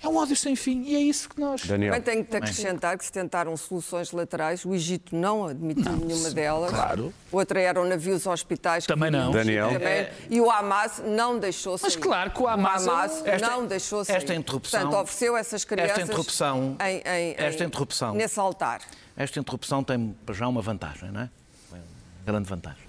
É 0.05 0.09
um 0.09 0.17
ódio 0.17 0.37
sem 0.37 0.55
fim 0.55 0.83
e 0.83 0.95
é 0.95 1.01
isso 1.01 1.29
que 1.31 1.41
nós. 1.41 1.65
Daniel. 1.65 1.93
Também 1.95 2.03
tenho 2.05 2.25
que 2.25 2.31
te 2.31 2.37
acrescentar 2.37 2.99
que 2.99 3.05
se 3.07 3.11
tentaram 3.11 3.57
soluções 3.57 4.13
laterais, 4.13 4.63
o 4.65 4.75
Egito 4.75 5.17
não 5.17 5.47
admitiu 5.47 5.93
nenhuma 5.93 6.31
delas. 6.31 6.71
claro. 6.71 7.13
Outra 7.33 7.59
eram 7.61 7.87
navios 7.89 8.27
hospitais. 8.27 8.85
que 8.87 8.93
Também 8.93 9.11
não. 9.11 9.31
Daniel. 9.33 9.71
também. 9.73 10.09
E 10.29 10.41
o 10.41 10.51
Hamas 10.51 11.03
não 11.07 11.39
deixou 11.39 11.79
Mas 11.81 11.95
sair. 11.95 12.03
claro 12.03 12.31
que 12.33 12.43
o 12.43 12.47
Hamas- 12.47 12.87
Esta- 13.25 13.49
não 13.51 13.67
deixou 13.67 14.05
sair. 14.05 14.17
esta 14.17 14.35
interrupção- 14.35 14.81
Portanto, 14.83 15.01
ofereceu 15.03 15.37
essas 15.37 15.65
crianças 15.65 16.05
interrupção- 16.05 16.77
em, 16.81 16.97
em- 16.99 17.35
esta 17.39 17.65
em- 17.65 17.67
interrupção- 17.67 18.15
nesse 18.15 18.39
altar. 18.39 18.83
Esta 19.17 19.41
interrupção 19.41 19.83
tem 19.83 20.15
para 20.27 20.35
já 20.35 20.47
uma 20.47 20.61
vantagem, 20.61 21.11
não 21.11 21.23
é? 21.23 21.31
Uma 21.71 21.79
grande 22.27 22.49
vantagem. 22.49 22.85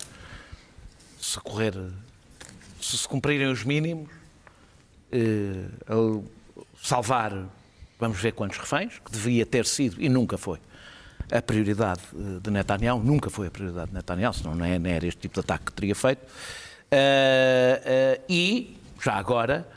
Se 1.22 1.40
correr, 1.40 1.74
se 2.82 2.98
se 2.98 3.08
cumprirem 3.08 3.48
os 3.48 3.64
mínimos, 3.64 4.10
eh, 5.12 5.66
salvar, 6.82 7.34
vamos 8.00 8.20
ver 8.20 8.34
quantos 8.34 8.58
reféns, 8.58 9.00
que 9.00 9.12
devia 9.12 9.46
ter 9.46 9.66
sido 9.66 10.02
e 10.02 10.10
nunca 10.10 10.38
foi 10.38 10.60
a 11.32 11.42
prioridade 11.42 12.02
eh, 12.14 12.40
de 12.42 12.52
Netanyahu, 12.52 13.02
nunca 13.02 13.30
foi 13.30 13.48
a 13.48 13.52
prioridade 13.52 13.90
de 13.90 13.96
Netanyahu, 13.96 14.34
senão 14.34 14.56
não, 14.56 14.66
é, 14.66 14.76
era 14.76 15.06
este 15.06 15.22
tipo 15.22 15.36
de 15.36 15.40
ataque 15.40 15.66
que 15.66 15.74
teria 15.74 15.96
feito. 15.96 16.22
Eh, 16.92 17.82
eh, 17.86 18.22
e 18.30 18.78
já 19.02 19.14
agora, 19.14 19.68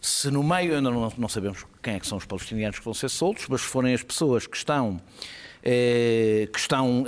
se 0.00 0.30
no 0.30 0.42
meio, 0.42 0.74
ainda 0.76 0.90
não, 0.90 1.12
não 1.16 1.28
sabemos 1.28 1.64
quem 1.82 1.94
é 1.94 2.00
que 2.00 2.06
são 2.06 2.18
os 2.18 2.24
palestinianos 2.24 2.78
que 2.78 2.84
vão 2.84 2.94
ser 2.94 3.08
soltos, 3.08 3.46
mas 3.48 3.60
se 3.60 3.66
forem 3.66 3.94
as 3.94 4.02
pessoas 4.02 4.46
que 4.46 4.56
estão 4.56 5.00
que 6.52 6.58
estão 6.58 7.06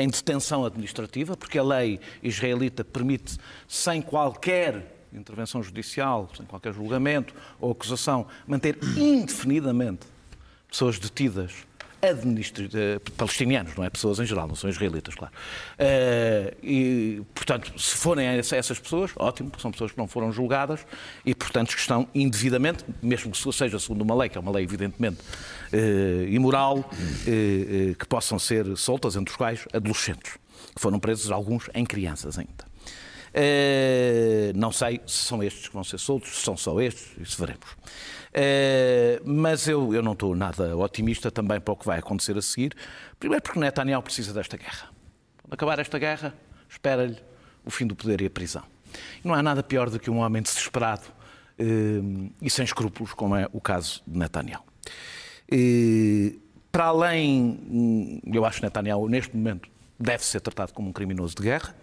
em 0.00 0.08
detenção 0.08 0.64
administrativa, 0.64 1.36
porque 1.36 1.58
a 1.58 1.62
lei 1.62 2.00
israelita 2.22 2.82
permite, 2.82 3.36
sem 3.68 4.00
qualquer 4.00 4.99
intervenção 5.12 5.62
judicial, 5.62 6.28
sem 6.36 6.46
qualquer 6.46 6.72
julgamento 6.72 7.34
ou 7.60 7.72
acusação, 7.72 8.26
manter 8.46 8.78
indefinidamente 8.96 10.06
pessoas 10.68 10.98
detidas 10.98 11.52
palestinianos, 13.16 13.76
não 13.76 13.84
é? 13.84 13.90
Pessoas 13.90 14.18
em 14.18 14.24
geral, 14.24 14.48
não 14.48 14.54
são 14.54 14.70
israelitas, 14.70 15.14
claro. 15.14 15.32
Uh, 15.78 16.56
e, 16.62 17.22
portanto, 17.34 17.78
se 17.78 17.94
forem 17.94 18.26
essas 18.26 18.78
pessoas, 18.78 19.10
ótimo, 19.16 19.50
porque 19.50 19.60
são 19.60 19.70
pessoas 19.70 19.92
que 19.92 19.98
não 19.98 20.08
foram 20.08 20.32
julgadas 20.32 20.80
e, 21.26 21.34
portanto, 21.34 21.74
que 21.74 21.80
estão 21.80 22.08
indevidamente, 22.14 22.84
mesmo 23.02 23.30
que 23.30 23.52
seja 23.52 23.78
segundo 23.78 24.00
uma 24.00 24.14
lei, 24.14 24.28
que 24.28 24.38
é 24.38 24.40
uma 24.40 24.50
lei 24.50 24.64
evidentemente 24.64 25.20
uh, 25.20 26.24
imoral, 26.28 26.88
que 27.98 28.06
possam 28.08 28.38
ser 28.38 28.76
soltas, 28.76 29.16
entre 29.16 29.30
os 29.30 29.36
quais 29.36 29.66
adolescentes, 29.72 30.38
que 30.74 30.80
foram 30.80 30.98
presos 30.98 31.30
alguns 31.30 31.68
em 31.74 31.84
crianças 31.84 32.38
ainda. 32.38 32.69
Uh, 33.30 34.52
não 34.56 34.72
sei 34.72 35.00
se 35.06 35.18
são 35.18 35.42
estes 35.42 35.68
que 35.68 35.74
vão 35.74 35.84
ser 35.84 35.98
soltos, 35.98 36.30
se 36.30 36.42
são 36.42 36.56
só 36.56 36.80
estes, 36.80 37.16
isso 37.20 37.38
veremos. 37.38 37.70
Uh, 38.30 39.22
mas 39.24 39.68
eu, 39.68 39.94
eu 39.94 40.02
não 40.02 40.12
estou 40.12 40.34
nada 40.34 40.76
otimista 40.76 41.30
também 41.30 41.60
para 41.60 41.72
o 41.72 41.76
que 41.76 41.86
vai 41.86 41.98
acontecer 41.98 42.36
a 42.36 42.42
seguir. 42.42 42.74
Primeiro 43.18 43.42
porque 43.42 43.58
Netanyahu 43.58 44.02
precisa 44.02 44.32
desta 44.32 44.56
guerra. 44.56 44.88
Quando 45.42 45.54
acabar 45.54 45.78
esta 45.78 45.98
guerra, 45.98 46.34
espera-lhe 46.68 47.16
o 47.64 47.70
fim 47.70 47.86
do 47.86 47.94
poder 47.94 48.20
e 48.20 48.26
a 48.26 48.30
prisão. 48.30 48.64
E 49.24 49.28
não 49.28 49.34
há 49.34 49.42
nada 49.42 49.62
pior 49.62 49.88
do 49.88 49.98
que 50.00 50.10
um 50.10 50.18
homem 50.18 50.42
desesperado 50.42 51.06
uh, 51.60 52.30
e 52.42 52.50
sem 52.50 52.64
escrúpulos, 52.64 53.14
como 53.14 53.36
é 53.36 53.48
o 53.52 53.60
caso 53.60 54.02
de 54.06 54.18
Netanyahu. 54.18 54.64
para 56.72 56.86
além, 56.86 57.60
hum, 57.70 58.20
eu 58.32 58.44
acho 58.44 58.58
que 58.58 58.64
Netanyahu, 58.64 59.08
neste 59.08 59.36
momento, 59.36 59.68
deve 59.98 60.24
ser 60.24 60.40
tratado 60.40 60.72
como 60.72 60.88
um 60.88 60.92
criminoso 60.92 61.36
de 61.36 61.42
guerra. 61.42 61.76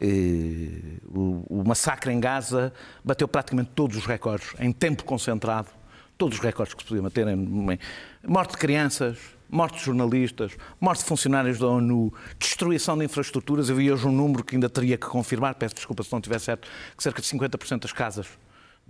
Eh, 0.00 0.98
o, 1.12 1.62
massacre 1.66 2.10
em 2.10 2.18
Gaza 2.18 2.72
bateu 3.04 3.28
praticamente 3.28 3.70
todos 3.74 3.98
os 3.98 4.06
recordes 4.06 4.54
em 4.58 4.72
tempo 4.72 5.04
concentrado, 5.04 5.68
todos 6.16 6.38
os 6.38 6.44
recordes 6.44 6.72
que 6.72 6.82
se 6.82 6.88
podiam 6.88 7.04
bater 7.04 7.28
em 7.28 7.78
morte 8.26 8.52
de 8.52 8.56
crianças, 8.56 9.18
morte 9.50 9.78
de 9.78 9.84
jornalistas, 9.84 10.52
morte 10.80 11.00
de 11.00 11.04
funcionários 11.04 11.58
da 11.58 11.66
ONU, 11.66 12.12
destruição 12.38 12.96
de 12.96 13.04
infraestruturas. 13.04 13.68
Eu 13.68 13.76
vi 13.76 13.92
hoje 13.92 14.06
um 14.06 14.12
número 14.12 14.42
que 14.42 14.56
ainda 14.56 14.70
teria 14.70 14.96
que 14.96 15.06
confirmar, 15.06 15.54
peço 15.56 15.74
desculpa 15.74 16.02
se 16.02 16.10
não 16.10 16.18
estiver 16.18 16.38
certo, 16.38 16.68
que 16.96 17.02
cerca 17.02 17.20
de 17.20 17.28
50% 17.28 17.80
das 17.80 17.92
casas 17.92 18.26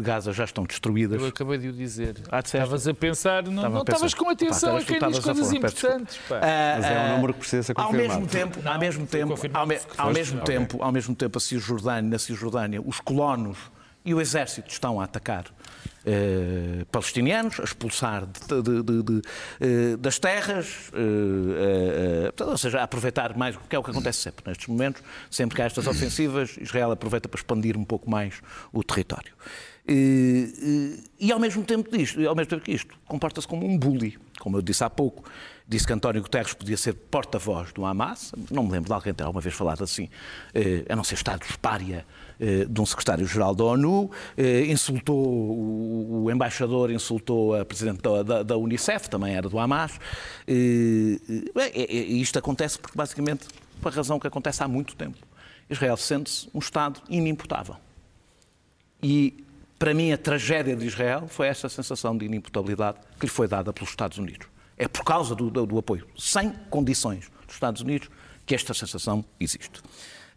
de 0.01 0.07
Gaza 0.07 0.33
já 0.33 0.45
estão 0.45 0.65
destruídas. 0.65 1.21
Eu 1.21 1.29
acabei 1.29 1.59
de 1.59 1.69
o 1.69 1.73
dizer. 1.73 2.17
Ah, 2.31 2.41
estavas 2.41 2.89
a 2.89 2.95
pensar, 2.95 3.45
não, 3.45 3.69
não 3.69 3.81
estavas 3.83 4.15
com 4.15 4.29
atenção 4.29 4.77
a 4.77 4.83
quem 4.83 4.99
diz 4.99 5.19
coisas 5.19 5.53
importantes. 5.53 6.19
Pá. 6.29 6.41
Mas 6.77 6.85
é 6.87 7.01
um 7.01 7.15
número 7.17 7.35
que 7.35 7.41
precisa 7.41 7.63
ser 7.63 7.75
confirmado. 7.75 8.13
Ao 8.13 8.21
mesmo 8.21 8.27
tempo, 8.27 8.69
ao 8.69 8.79
mesmo 8.79 9.07
tempo, 9.07 9.33
ao, 9.55 9.67
me, 9.67 9.79
ao 9.97 10.13
mesmo 10.13 10.41
tempo, 10.41 10.83
ao 10.83 10.93
mesmo 10.93 11.15
tempo, 11.15 11.39
a 11.39 11.41
Cisjordânia, 11.41 12.11
na 12.11 12.19
Cisjordânia, 12.19 12.81
os 12.85 13.01
colonos 13.01 13.59
e 14.05 14.15
o 14.15 14.21
exército 14.21 14.71
estão 14.71 15.01
a 15.01 15.05
atacar 15.05 15.45
eh, 16.05 16.87
palestinianos, 16.91 17.61
a 17.61 17.65
expulsar 17.65 18.27
de, 18.27 18.83
de, 18.83 19.03
de, 19.03 19.23
eh, 19.61 19.97
das 19.99 20.19
terras, 20.19 20.91
eh, 20.95 22.33
ou 22.43 22.57
seja, 22.57 22.81
a 22.81 22.85
aproveitar 22.85 23.37
mais, 23.37 23.57
que 23.69 23.77
é 23.77 23.79
o 23.79 23.83
que 23.83 23.91
acontece 23.91 24.21
sempre 24.21 24.45
nestes 24.47 24.67
momentos, 24.67 25.03
sempre 25.31 25.57
que 25.57 25.63
há 25.63 25.67
estas 25.67 25.87
ofensivas, 25.87 26.57
Israel 26.59 26.91
aproveita 26.93 27.29
para 27.29 27.39
expandir 27.39 27.77
um 27.77 27.85
pouco 27.85 28.11
mais 28.11 28.41
o 28.73 28.83
território. 28.83 29.35
E, 29.89 31.01
e, 31.19 31.33
ao 31.33 31.39
mesmo 31.39 31.65
tempo 31.65 31.91
disto, 31.97 32.27
ao 32.27 32.35
mesmo 32.35 32.51
tempo 32.51 32.63
que 32.63 32.73
isto, 32.73 32.95
comporta-se 33.07 33.49
como 33.49 33.67
um 33.67 33.77
bully, 33.77 34.19
como 34.39 34.57
eu 34.57 34.63
disse 34.63 34.85
há 34.85 34.91
pouco. 34.91 35.25
Disse 35.67 35.87
que 35.87 35.93
António 35.93 36.23
Guterres 36.23 36.53
podia 36.53 36.77
ser 36.77 36.95
porta-voz 36.95 37.73
do 37.73 37.85
Hamas, 37.85 38.33
não 38.51 38.65
me 38.65 38.73
lembro 38.73 38.89
de 38.89 38.93
alguém 38.93 39.15
ter 39.15 39.23
alguma 39.23 39.41
vez 39.41 39.55
falado 39.55 39.85
assim, 39.85 40.09
a 40.89 40.97
não 40.97 41.05
ser 41.05 41.15
Estado 41.15 41.45
espária 41.49 42.05
de 42.69 42.81
um 42.81 42.85
secretário-geral 42.85 43.55
da 43.55 43.65
ONU, 43.65 44.11
insultou 44.69 45.17
o, 45.17 46.31
embaixador, 46.31 46.91
insultou 46.91 47.55
a 47.55 47.65
presidente 47.65 48.01
da, 48.01 48.23
da, 48.23 48.43
da 48.43 48.57
Unicef, 48.57 49.09
também 49.09 49.35
era 49.35 49.49
do 49.49 49.59
Hamas. 49.61 49.93
E, 50.49 51.21
e 51.89 52.21
isto 52.21 52.37
acontece 52.39 52.79
porque, 52.79 52.97
basicamente, 52.97 53.47
por 53.81 53.93
a 53.93 53.95
razão 53.95 54.19
que 54.19 54.27
acontece 54.27 54.63
há 54.63 54.69
muito 54.69 54.97
tempo. 54.97 55.19
Israel 55.69 55.97
sente-se 55.97 56.49
um 56.53 56.59
Estado 56.59 57.01
inimputável. 57.09 57.77
E 59.01 59.45
para 59.81 59.95
mim, 59.95 60.13
a 60.13 60.19
tragédia 60.19 60.77
de 60.77 60.87
Israel 60.87 61.27
foi 61.27 61.47
essa 61.47 61.67
sensação 61.67 62.15
de 62.15 62.27
inimputabilidade 62.27 62.99
que 63.19 63.25
lhe 63.25 63.33
foi 63.33 63.49
dada 63.49 63.73
pelos 63.73 63.89
Estados 63.89 64.19
Unidos. 64.19 64.47
É 64.77 64.87
por 64.87 65.03
causa 65.03 65.35
do, 65.35 65.51
do, 65.51 65.65
do 65.65 65.79
apoio, 65.79 66.07
sem 66.19 66.53
condições 66.69 67.31
dos 67.47 67.57
Estados 67.57 67.81
Unidos, 67.81 68.11
que 68.45 68.55
esta 68.55 68.75
sensação 68.75 69.25
existe. 69.41 69.81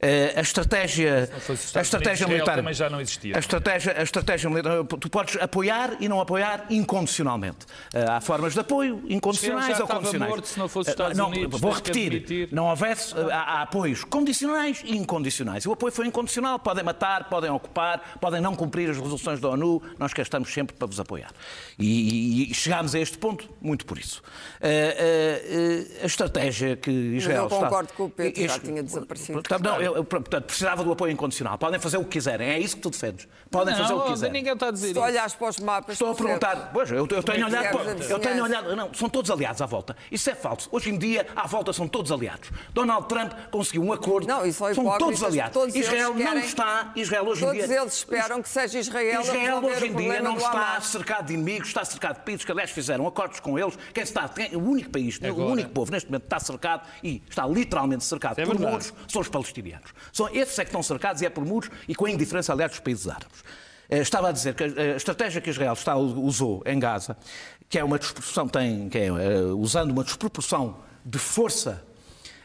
Eh, 0.04 0.34
a 0.36 0.42
estratégia, 0.42 1.30
a 1.76 1.82
estratégia 1.82 2.28
militar 2.28 2.58
também 2.58 2.74
já 2.74 2.90
não 2.90 3.00
existia. 3.00 3.38
A 3.38 3.40
estratégia, 3.40 3.96
a 3.98 4.04
estratégia 4.04 4.50
militar, 4.50 4.84
tu 4.84 5.10
podes 5.10 5.42
apoiar 5.42 5.96
e 6.02 6.10
não 6.10 6.20
apoiar 6.20 6.66
incondicionalmente. 6.70 7.66
Eh, 7.94 8.04
há 8.06 8.20
formas 8.20 8.54
de 8.54 8.60
apoio 8.60 9.02
incondicionais 9.08 9.80
ou 9.80 9.88
condicionais. 9.88 10.30
Morto 10.30 10.48
se 10.48 10.60
não 10.60 10.68
fosse 10.68 10.90
eh, 10.90 10.92
Estados 10.92 11.18
não, 11.18 11.30
Unidos, 11.30 11.60
vou 11.62 11.72
repetir, 11.72 12.50
não 12.52 12.66
houvesse 12.66 13.16
há, 13.32 13.38
há, 13.38 13.62
apoios 13.62 14.04
condicionais 14.04 14.82
e 14.84 14.98
incondicionais. 14.98 15.66
O 15.66 15.72
apoio 15.72 15.94
foi 15.94 16.06
incondicional, 16.06 16.60
podem 16.60 16.84
matar, 16.84 17.30
podem 17.30 17.50
ocupar, 17.50 18.18
podem 18.20 18.42
não 18.42 18.58
cumprir 18.58 18.90
as 18.90 18.98
resoluções 18.98 19.40
da 19.40 19.50
ONU, 19.50 19.82
nós 19.98 20.14
cá 20.14 20.22
estamos 20.22 20.52
sempre 20.54 20.76
para 20.76 20.86
vos 20.86 21.00
apoiar. 21.00 21.32
E, 21.80 22.44
e, 22.48 22.52
e 22.52 22.54
chegámos 22.54 22.94
a 22.94 23.00
este 23.00 23.18
ponto 23.18 23.50
muito 23.62 23.86
por 23.86 23.98
isso. 23.98 24.22
Uh, 24.60 24.66
uh, 24.66 26.04
a 26.04 26.06
estratégia 26.06 26.76
que 26.76 26.92
Israel 26.92 27.44
Mas 27.44 27.52
eu 27.54 27.60
concordo 27.60 27.86
está, 27.86 27.96
com 27.96 28.04
o 28.04 28.10
Pedro, 28.10 28.48
já 28.48 28.60
tinha 28.60 28.84
desaparecido. 28.84 29.42
Não, 29.62 29.82
eu, 29.82 29.93
portanto, 30.04 30.46
precisava 30.46 30.84
do 30.84 30.92
apoio 30.92 31.12
incondicional. 31.12 31.58
Podem 31.58 31.80
fazer 31.80 31.98
o 31.98 32.04
que 32.04 32.12
quiserem, 32.12 32.50
é 32.50 32.60
isso 32.60 32.76
que 32.76 32.82
tu 32.82 32.90
defendes. 32.90 33.28
Podem 33.50 33.74
não, 33.74 33.82
fazer 33.82 33.94
o 33.94 34.02
que 34.02 34.12
quiserem. 34.12 34.34
ninguém 34.34 34.54
está 34.54 34.68
a 34.68 34.72
dizer 34.72 34.94
Se 34.94 35.00
olhas 35.00 35.34
para 35.36 35.50
os 35.50 35.60
mapas. 35.60 35.94
Estou 35.94 36.12
a 36.12 36.16
perguntar. 36.16 36.72
Pois, 36.74 36.90
eu, 36.92 37.08
eu 37.10 37.24
tenho 37.24 37.46
olhado. 37.46 37.78
Para, 37.78 37.92
eu 37.92 38.20
tenho 38.20 38.44
olhado. 38.44 38.76
Não, 38.76 38.94
são 38.94 39.10
todos 39.10 39.30
aliados 39.30 39.62
à 39.62 39.66
volta. 39.66 39.96
Isso 40.12 40.30
é 40.30 40.36
falso. 40.36 40.70
Hoje 40.72 40.90
em 40.90 40.98
dia, 40.98 41.28
à 41.36 41.48
volta 41.48 41.74
são 41.74 41.88
todos 41.88 42.12
aliados. 42.12 42.50
Donald 42.74 43.08
Trump 43.08 43.32
conseguiu 43.52 43.84
um 43.84 43.94
acordo. 43.94 44.28
Não, 44.28 44.46
isso 44.46 44.66
é 44.68 44.74
são 44.74 44.98
todos 44.98 45.24
aliados. 45.24 45.54
Todos 45.54 45.76
Israel 45.76 46.14
querem, 46.14 46.34
não 46.34 46.42
está. 46.42 46.92
Israel 46.96 47.28
hoje 47.28 47.46
em 47.46 47.52
dia. 47.52 47.68
Todos 47.68 47.82
eles 47.82 47.94
esperam 47.94 48.42
que 48.42 48.50
seja 48.50 48.80
Israel. 48.80 49.22
Israel 49.22 49.64
hoje 49.64 49.88
em 49.88 49.96
dia 49.96 50.22
não 50.22 50.38
está 50.38 50.80
cercado 50.82 51.28
de 51.28 51.34
inimigos, 51.34 51.68
está 51.68 51.86
cercado 51.86 52.20
de 52.20 52.22
países 52.22 52.46
que, 52.46 52.52
aliás, 52.52 52.72
fizeram 52.72 53.06
acordos 53.08 53.40
com 53.40 53.58
eles. 53.58 53.78
Quem 53.94 54.04
está, 54.04 54.28
quem, 54.30 54.56
o 54.56 54.64
único 54.64 54.90
país, 54.90 55.20
Agora. 55.24 55.48
o 55.48 55.52
único 55.52 55.70
povo 55.72 55.92
neste 55.92 56.10
momento 56.10 56.24
está 56.24 56.40
cercado 56.40 56.88
e 57.04 57.22
está 57.30 57.46
literalmente 57.46 58.04
cercado 58.04 58.40
é 58.40 58.46
por 58.46 58.60
muros 58.60 58.94
são 59.08 59.22
os 59.22 59.30
palestinianos. 59.30 59.73
São 60.12 60.30
esses 60.30 60.58
é 60.60 60.64
que 60.64 60.70
estão 60.70 60.84
cercados 60.84 61.22
e 61.22 61.26
é 61.26 61.30
por 61.30 61.46
muros 61.46 61.70
e 61.88 61.96
com 61.96 62.06
a 62.06 62.12
indiferença, 62.12 62.54
aliás, 62.54 62.72
dos 62.72 62.80
países 62.80 63.08
árabes. 63.08 63.44
Eh, 63.90 64.00
estava 64.00 64.30
a 64.30 64.32
dizer 64.32 64.54
que 64.56 64.64
a 64.64 64.96
estratégia 64.96 65.42
que 65.42 65.50
Israel 65.50 65.74
está, 65.74 65.96
usou 65.96 66.64
em 66.66 66.80
Gaza, 66.80 67.18
que 67.70 67.78
é 67.78 67.84
uma 67.84 67.98
desproporção, 68.00 68.48
tem, 68.48 68.90
é, 68.94 69.12
uh, 69.12 69.58
usando 69.58 69.92
uma 69.92 70.04
desproporção 70.04 70.78
de 71.04 71.18
força 71.18 71.84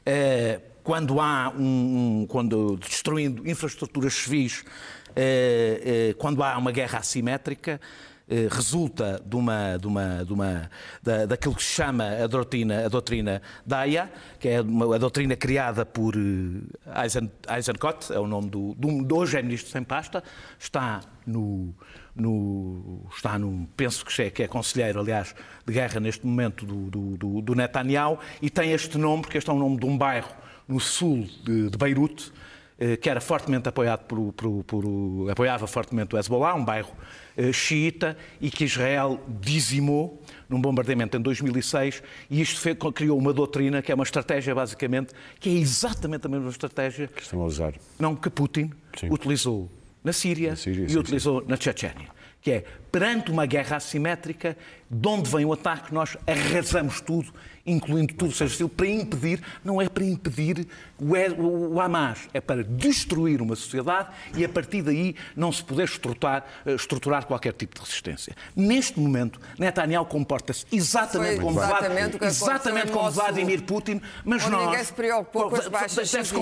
uh, 0.01 0.63
quando 0.83 1.21
há 1.21 1.53
um, 1.55 2.23
um, 2.23 2.27
quando 2.27 2.77
destruindo 2.79 3.47
infraestruturas 3.47 4.15
civis, 4.15 4.65
uh, 5.11 6.15
quando 6.17 6.43
há 6.43 6.57
uma 6.57 6.73
guerra 6.73 7.01
assimétrica, 7.01 7.79
eh, 7.79 7.85
resulta 8.51 9.23
de 9.25 9.37
uma, 9.37 9.79
de 9.79 9.87
uma, 9.87 10.25
de 10.25 10.33
uma, 10.33 10.71
da, 11.03 11.27
daquilo 11.27 11.55
que 11.55 11.63
se 11.63 11.75
chama 11.75 12.05
a 12.05 12.27
doutrina, 12.27 12.85
a 12.85 12.89
doutrina 12.89 13.41
Daya, 13.65 14.11
que 14.39 14.49
é 14.49 14.61
uma, 14.61 14.95
a 14.95 14.99
doutrina 14.99 15.35
criada 15.35 15.87
por 15.87 16.15
eh, 16.15 17.05
Eisen, 17.05 17.31
Eisenkot, 17.49 18.13
é 18.13 18.19
o 18.19 18.27
nome 18.27 18.51
do, 18.51 18.75
do, 18.75 19.03
do 19.03 19.17
hoje 19.17 19.39
é 19.39 19.43
ministro 19.43 19.71
sem 19.71 19.83
pasta, 19.83 20.23
está 20.59 21.01
no, 21.27 21.75
no, 22.15 23.07
está 23.15 23.39
no, 23.39 23.67
penso 23.77 24.05
que 24.05 24.23
é, 24.23 24.31
que 24.31 24.43
é 24.43 24.49
conselheiro, 24.49 25.01
aliás, 25.01 25.35
de 25.67 25.73
guerra 25.73 25.99
neste 25.99 26.27
momento 26.27 26.67
do, 26.67 26.91
do, 26.91 27.17
do, 27.17 27.41
do 27.41 27.55
Netanyahu, 27.55 28.19
e 28.43 28.51
tem 28.51 28.73
este 28.73 28.99
nome, 28.99 29.23
porque 29.23 29.39
este 29.39 29.49
é 29.49 29.53
o 29.53 29.59
nome 29.59 29.79
de 29.79 29.87
um 29.87 29.97
bairro 29.97 30.31
no 30.67 30.79
sul 30.79 31.27
de, 31.45 31.71
de 31.71 31.79
Beirute, 31.79 32.31
eh, 32.81 32.97
que 32.97 33.11
era 33.11 33.21
fortemente 33.21 33.69
apoiado 33.69 34.05
por, 34.05 34.33
por, 34.33 34.63
por, 34.63 35.31
apoiava 35.31 35.67
fortemente 35.67 36.15
o 36.15 36.19
Hezbollah, 36.19 36.55
um 36.55 36.65
bairro 36.65 36.93
eh, 37.28 37.28
xiita, 37.53 38.17
e 38.41 38.51
que 38.51 38.65
Israel 38.65 39.21
dizimou 39.41 40.23
num 40.49 40.61
bombardeamento 40.61 41.17
em 41.17 41.21
2006, 41.21 42.03
e 42.31 42.41
isto 42.41 42.61
fez, 42.61 42.77
criou 42.95 43.19
uma 43.19 43.33
doutrina 43.33 43.83
que 43.83 43.93
é 43.93 43.95
uma 43.95 44.05
estratégia, 44.05 44.55
basicamente, 44.55 45.13
que 45.39 45.49
é 45.49 45.53
exatamente 45.53 46.27
a 46.27 46.29
mesma 46.29 46.49
estratégia 46.49 47.07
que 47.07 47.23
estão 47.23 47.41
a 47.41 47.45
usar. 47.45 47.75
Não, 47.99 48.17
que 48.17 48.31
Putin 48.31 48.71
sim. 48.99 49.09
utilizou 49.11 49.71
na 50.03 50.13
Síria, 50.13 50.51
na 50.51 50.57
Síria 50.57 50.87
e 50.87 50.91
sim, 50.91 50.99
utilizou 50.99 51.41
sim. 51.41 51.47
na 51.49 51.57
Chechênia, 51.57 52.09
que 52.41 52.51
é 52.51 52.65
perante 52.91 53.31
uma 53.31 53.47
guerra 53.47 53.77
assimétrica, 53.77 54.57
de 54.91 55.09
onde 55.09 55.31
vem 55.31 55.45
o 55.45 55.53
ataque, 55.53 55.93
nós 55.93 56.17
arrasamos 56.27 57.01
tudo, 57.01 57.33
incluindo 57.67 58.15
tudo, 58.15 58.33
seja 58.33 58.67
para 58.69 58.87
impedir, 58.87 59.43
não 59.63 59.83
é 59.83 59.89
para 59.89 60.05
impedir 60.05 60.67
o, 60.99 61.79
Hamas, 61.79 62.21
é 62.33 62.41
para 62.41 62.65
destruir 62.65 63.43
uma 63.43 63.55
sociedade 63.55 64.09
e 64.35 64.45
a 64.45 64.49
partir 64.49 64.81
daí 64.81 65.15
não 65.37 65.53
se 65.53 65.63
poder 65.63 65.85
estruturar, 65.85 66.47
eh, 66.65 66.75
estruturar 66.75 67.27
qualquer 67.27 67.53
tipo 67.53 67.75
de 67.75 67.83
resistência. 67.83 68.35
Neste 68.57 68.99
momento, 68.99 69.39
Netanyahu 69.59 70.07
comporta-se 70.07 70.65
exatamente, 70.73 71.37
Foi 71.37 71.45
como, 71.45 71.63
exatamente 71.63 72.19
que 72.19 72.25
exatamente 72.25 72.91
como 72.91 73.11
Vladimir 73.11 73.63
Putin, 73.63 74.01
mas 74.25 74.49
nós... 74.49 74.67
ninguém 74.67 74.85
se 74.85 74.93
preocupou 74.93 75.51
com 75.51 75.57
as 75.57 75.69
baixas 75.69 76.33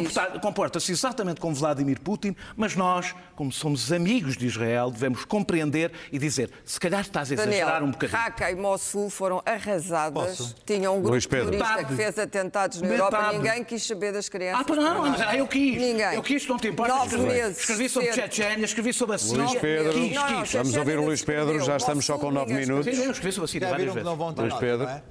comporta-se 0.41 0.93
exatamente 0.93 1.41
como 1.41 1.55
Vladimir 1.55 2.01
Putin, 2.01 2.37
mas 2.57 2.77
nós, 2.77 3.15
como 3.35 3.51
somos 3.51 3.91
amigos 3.91 4.37
de 4.37 4.47
Israel, 4.47 4.91
devemos 4.91 5.25
compreender 5.25 5.91
e 6.13 6.19
dizer, 6.19 6.36
se 6.65 6.81
calhar 6.81 7.01
estás 7.01 7.31
a 7.31 7.35
exagerar 7.35 7.67
Daniel, 7.73 7.89
um 7.89 7.91
bocadinho. 7.93 8.19
Raqqa 8.19 8.51
e 8.51 8.55
Mossul 8.55 9.11
foram 9.11 9.43
arrasadas. 9.45 10.37
Posso? 10.39 10.55
Tinham 10.65 10.95
um 10.95 10.99
grupo 10.99 11.11
Luís 11.13 11.27
Pedro. 11.27 11.51
terrorista 11.51 11.85
que 11.85 11.95
fez 11.95 12.19
atentados 12.19 12.81
na 12.81 12.89
Metade. 12.89 13.15
Europa. 13.15 13.33
Ninguém 13.33 13.65
quis 13.65 13.87
saber 13.87 14.13
das 14.13 14.29
crianças. 14.29 14.61
Ah, 14.61 14.65
pois 14.67 14.79
não, 14.79 15.03
mas 15.03 15.21
ah, 15.21 15.37
eu 15.37 15.47
quis. 15.47 15.81
Ninguém. 15.81 16.15
Eu 16.15 16.23
quis, 16.23 16.47
não 16.47 16.57
te 16.59 16.69
importa. 16.69 16.93
Nove 16.95 17.17
escrevi, 17.17 17.27
meses 17.41 17.59
escrevi 17.59 17.89
sobre. 17.89 18.13
Chechênia, 18.13 18.65
escrevi 18.65 18.93
sobre 18.93 19.17
a 19.17 19.19
Síria. 19.19 19.45
Luís 19.45 19.61
Pedro, 19.61 19.93
Quis, 19.93 20.15
Não, 20.15 20.31
não, 20.31 20.43
quis. 20.43 20.53
Vamos 20.53 20.77
ouvir 20.77 20.99
o 20.99 21.05
Luís 21.05 21.25
Pedro, 21.25 21.61
já 21.61 21.77
estamos 21.77 22.05
só 22.05 22.19
com 22.19 22.31
nove 22.31 22.55
minutos. 22.55 22.95
Sim, 22.95 23.05
eu 23.05 23.11
escrevi 23.11 23.33
sobre 23.33 23.45
a 23.45 23.49
Síria 23.49 23.69
várias 23.69 23.93
vezes. 23.93 24.05
não 24.05 24.17
vão 24.17 24.33
ter 24.33 24.43
Luís 24.43 24.55
Pedro. 24.55 24.89
é? 24.89 25.03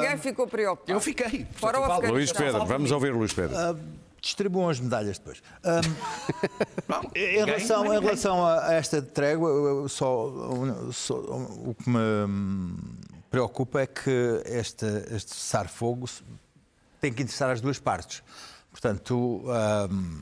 Ninguém 0.00 0.18
ficou 0.18 0.46
preocupado. 0.46 0.92
Eu 0.92 1.00
fiquei. 1.00 1.46
Luís 2.08 2.32
Pedro, 2.32 2.64
vamos 2.64 2.90
ouvir 2.90 3.12
o 3.12 3.18
Luís 3.18 3.32
Pedro. 3.32 3.56
Distribuam 4.20 4.68
as 4.68 4.78
medalhas 4.78 5.18
depois. 5.18 5.42
Não, 6.88 7.02
em 7.14 7.44
relação, 7.44 7.94
em 7.94 8.00
relação 8.00 8.46
a 8.46 8.74
esta 8.74 9.00
trégua, 9.00 9.88
só, 9.88 10.30
só- 10.92 11.14
o 11.14 11.74
que 11.74 11.88
me 11.88 11.98
hum, 11.98 12.76
preocupa 13.30 13.80
é 13.80 13.86
que 13.86 14.42
este, 14.46 14.84
este 15.10 15.34
cessar-fogo 15.34 16.08
tem 17.00 17.12
que 17.12 17.22
interessar 17.22 17.50
as 17.50 17.60
duas 17.60 17.78
partes. 17.78 18.22
Portanto, 18.70 19.42
hum, 19.90 20.20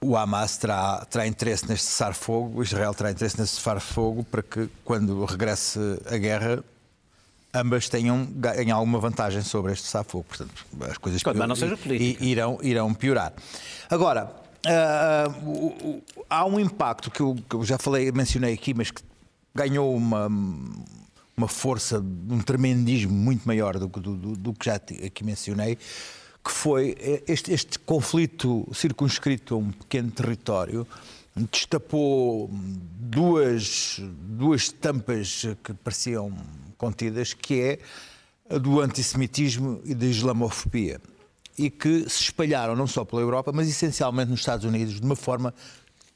o 0.00 0.16
Hamas 0.16 0.58
terá, 0.58 1.02
terá 1.06 1.26
interesse 1.26 1.66
neste 1.66 1.86
cessar-fogo, 1.86 2.62
Israel 2.62 2.92
terá 2.92 3.10
interesse 3.10 3.40
neste 3.40 3.56
cessar-fogo 3.56 4.22
para 4.24 4.42
que, 4.42 4.68
quando 4.84 5.24
regresse 5.24 5.78
a 6.06 6.18
guerra, 6.18 6.62
ambas 7.54 7.88
tenham 7.88 8.26
ganhem 8.34 8.70
alguma 8.70 8.98
vantagem 8.98 9.42
sobre 9.42 9.72
este 9.72 9.84
cessar-fogo. 9.84 10.24
Portanto, 10.28 10.66
as 10.90 10.98
coisas 10.98 11.22
Quando 11.22 11.38
mais 11.38 11.48
não 11.48 11.56
pior- 11.56 11.68
seja 11.68 11.76
política. 11.82 12.24
irão, 12.24 12.58
irão 12.62 12.92
piorar. 12.92 13.32
Agora, 13.88 14.30
o- 15.44 16.02
há 16.28 16.44
um 16.46 16.58
impacto 16.58 17.10
que 17.10 17.20
eu, 17.20 17.36
que 17.48 17.56
eu 17.56 17.64
já 17.64 17.78
falei, 17.78 18.10
mencionei 18.12 18.54
aqui, 18.54 18.74
mas 18.74 18.90
que 18.90 19.02
ganhou 19.54 19.94
uma, 19.94 20.26
uma 21.36 21.48
força, 21.48 21.98
um 22.00 22.40
tremendismo 22.40 23.12
muito 23.12 23.46
maior 23.46 23.78
do, 23.78 23.88
que- 23.88 24.00
do- 24.00 24.16
do- 24.16 24.36
do 24.36 24.52
que 24.52 24.66
já 24.66 24.74
aqui 24.74 25.24
mencionei, 25.24 25.76
que 26.44 26.50
foi 26.50 26.94
este, 27.26 27.52
este 27.52 27.78
conflito 27.78 28.68
circunscrito 28.74 29.54
a 29.54 29.58
um 29.58 29.70
pequeno 29.70 30.10
território 30.10 30.86
destapou 31.50 32.48
duas, 32.52 33.98
duas 33.98 34.70
tampas 34.70 35.46
que 35.64 35.72
pareciam 35.74 36.32
contidas, 36.76 37.32
que 37.32 37.60
é 37.60 37.78
a 38.48 38.58
do 38.58 38.80
antissemitismo 38.80 39.80
e 39.84 39.94
da 39.94 40.06
islamofobia 40.06 41.00
e 41.58 41.70
que 41.70 42.08
se 42.08 42.22
espalharam 42.22 42.74
não 42.74 42.86
só 42.86 43.04
pela 43.04 43.22
Europa, 43.22 43.52
mas 43.52 43.68
essencialmente 43.68 44.30
nos 44.30 44.40
Estados 44.40 44.64
Unidos 44.64 45.00
de 45.00 45.06
uma 45.06 45.16
forma 45.16 45.54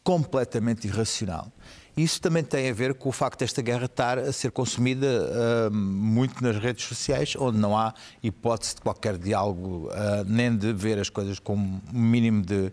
completamente 0.02 0.86
irracional. 0.86 1.52
Isso 1.96 2.20
também 2.20 2.44
tem 2.44 2.70
a 2.70 2.72
ver 2.72 2.94
com 2.94 3.09
o 3.09 3.12
facto 3.12 3.40
desta 3.40 3.61
guerra 3.61 3.86
estar 3.86 4.18
a 4.18 4.32
ser 4.32 4.52
consumida 4.52 5.06
ah, 5.06 5.70
muito 5.70 6.42
nas 6.42 6.56
redes 6.56 6.84
sociais, 6.84 7.34
onde 7.36 7.59
não 7.59 7.76
há 7.76 7.92
hipótese 8.22 8.76
de 8.76 8.82
qualquer 8.82 9.18
diálogo, 9.18 9.88
ah, 9.92 10.24
nem 10.24 10.56
de 10.56 10.72
ver 10.72 10.98
as 10.98 11.11
coisas 11.11 11.38
com 11.38 11.54
um 11.54 11.80
mínimo 11.92 12.42
de, 12.42 12.72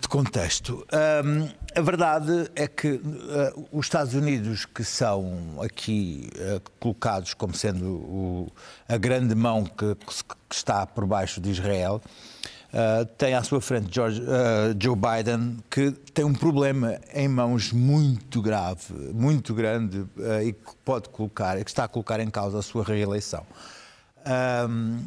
de 0.00 0.06
contexto. 0.08 0.86
Ahm, 0.92 1.48
a 1.74 1.80
verdade 1.80 2.50
é 2.54 2.68
que 2.68 3.00
ah, 3.30 3.52
os 3.72 3.86
Estados 3.86 4.14
Unidos, 4.14 4.66
que 4.66 4.84
são 4.84 5.58
aqui 5.62 6.28
ah, 6.38 6.60
colocados 6.78 7.32
como 7.34 7.54
sendo 7.54 7.86
o- 7.86 8.52
a 8.88 8.96
grande 8.98 9.34
mão 9.34 9.64
que, 9.64 9.94
que 9.94 10.54
está 10.54 10.86
por 10.86 11.06
baixo 11.06 11.40
de 11.40 11.50
Israel, 11.50 12.02
ah, 12.72 13.06
tem 13.16 13.34
à 13.34 13.42
sua 13.42 13.60
frente 13.62 13.88
George- 13.92 14.22
ah, 14.28 14.74
Joe 14.78 14.94
Biden, 14.96 15.56
que 15.70 15.90
tem 16.12 16.24
um 16.24 16.34
problema 16.34 17.00
em 17.14 17.26
mãos 17.26 17.72
muito 17.72 18.42
grave, 18.42 18.92
muito 19.14 19.54
grande, 19.54 20.04
ah, 20.20 20.44
e 20.44 20.52
que 20.52 20.74
pode 20.84 21.08
colocar, 21.08 21.56
que 21.64 21.70
está 21.70 21.84
a 21.84 21.88
colocar 21.88 22.20
em 22.20 22.28
causa 22.30 22.58
a 22.58 22.62
sua 22.62 22.84
reeleição. 22.84 23.44
Ahm, 24.24 24.98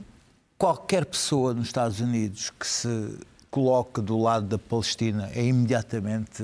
qualquer 0.57 1.05
pessoa 1.05 1.53
nos 1.53 1.67
Estados 1.67 1.99
Unidos 1.99 2.49
que 2.59 2.65
se 2.67 3.17
coloque 3.59 4.01
do 4.01 4.17
lado 4.19 4.45
da 4.47 4.57
Palestina 4.57 5.29
é 5.33 5.41
imediatamente 5.45 6.43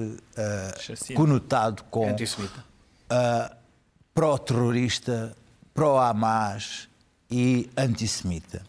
Chacina. 0.80 1.18
conotado 1.20 1.84
com 1.91 2.07
Antissemita. 2.07 2.64
ah, 3.09 3.53
pró-terrorista, 4.14 5.36
pró-Hamas 5.74 6.88
e 7.30 7.70
antissemita. 7.78 8.62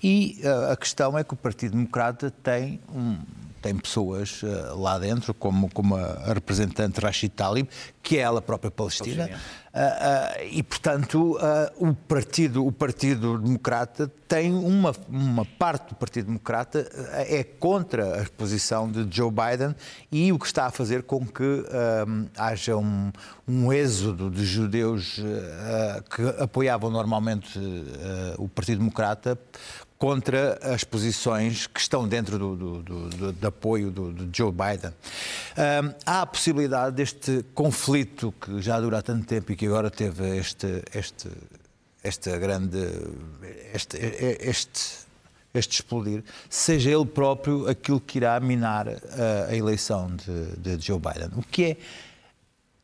E 0.00 0.40
ah, 0.44 0.72
a 0.72 0.76
questão 0.76 1.18
é 1.18 1.24
que 1.24 1.34
o 1.34 1.36
Partido 1.36 1.72
Democrata 1.72 2.30
tem, 2.30 2.80
um- 2.94 3.18
tem 3.60 3.76
pessoas 3.76 4.40
ah, 4.44 4.74
lá 4.74 4.98
dentro, 4.98 5.34
como, 5.34 5.70
como 5.70 5.96
a, 5.96 6.32
representante 6.32 7.00
Rashid 7.00 7.32
Talib, 7.32 7.68
que 8.02 8.16
é 8.16 8.20
ela 8.20 8.40
própria 8.40 8.70
palestina, 8.70 9.30
ah, 9.74 10.34
ah, 10.34 10.44
e 10.44 10.62
portanto 10.62 11.38
o, 11.76 11.94
partido, 11.94 12.66
o 12.66 12.72
Partido 12.72 13.38
Democrata 13.38 14.10
tem 14.26 14.52
uma, 14.52 14.94
uma 15.08 15.44
parte 15.44 15.90
do 15.90 15.94
Partido 15.94 16.26
Democrata 16.26 16.88
é 17.28 17.44
contra 17.44 18.22
a 18.22 18.26
posição 18.30 18.90
de 18.90 19.06
Joe 19.10 19.30
Biden 19.30 19.74
e 20.10 20.32
o 20.32 20.38
que 20.38 20.46
está 20.46 20.66
a 20.66 20.70
fazer 20.70 21.02
com 21.02 21.26
que 21.26 21.64
haja 22.36 22.76
um, 22.76 23.10
um 23.46 23.72
êxodo 23.72 24.30
de 24.30 24.44
judeus 24.44 25.20
que 26.14 26.42
apoiavam 26.42 26.90
normalmente 26.90 27.58
o 28.38 28.48
Partido 28.48 28.78
Democrata 28.78 29.38
contra 29.98 30.58
as 30.62 30.84
posições 30.84 31.66
que 31.66 31.80
estão 31.80 32.06
dentro 32.06 32.38
do, 32.38 32.56
do, 32.56 32.82
do- 32.82 33.32
do- 33.32 33.46
apoio 33.48 33.90
do, 33.90 34.12
Joe 34.32 34.52
Biden. 34.52 34.92
Ahm, 35.56 35.92
há 36.06 36.22
a 36.22 36.26
possibilidade 36.26 36.94
deste 36.94 37.44
conflito 37.54 38.32
que 38.40 38.62
já 38.62 38.80
dura 38.80 38.98
há 38.98 39.02
tanto 39.02 39.26
tempo 39.26 39.50
e 39.50 39.56
que 39.56 39.66
agora 39.66 39.90
teve 39.90 40.36
este, 40.38 40.82
este, 40.94 41.28
esta 42.02 42.38
grande. 42.38 42.78
Este, 43.74 43.96
este, 44.40 45.08
este 45.54 45.72
explodir, 45.74 46.22
seja 46.48 46.90
ele 46.90 47.06
próprio 47.06 47.68
aquilo 47.68 48.00
que 48.00 48.18
irá 48.18 48.38
minar 48.38 48.86
a, 48.88 49.50
a 49.50 49.56
eleição 49.56 50.14
de, 50.14 50.76
de 50.76 50.86
Joe 50.86 51.00
Biden. 51.00 51.30
O 51.36 51.42
que 51.42 51.64
é 51.64 51.76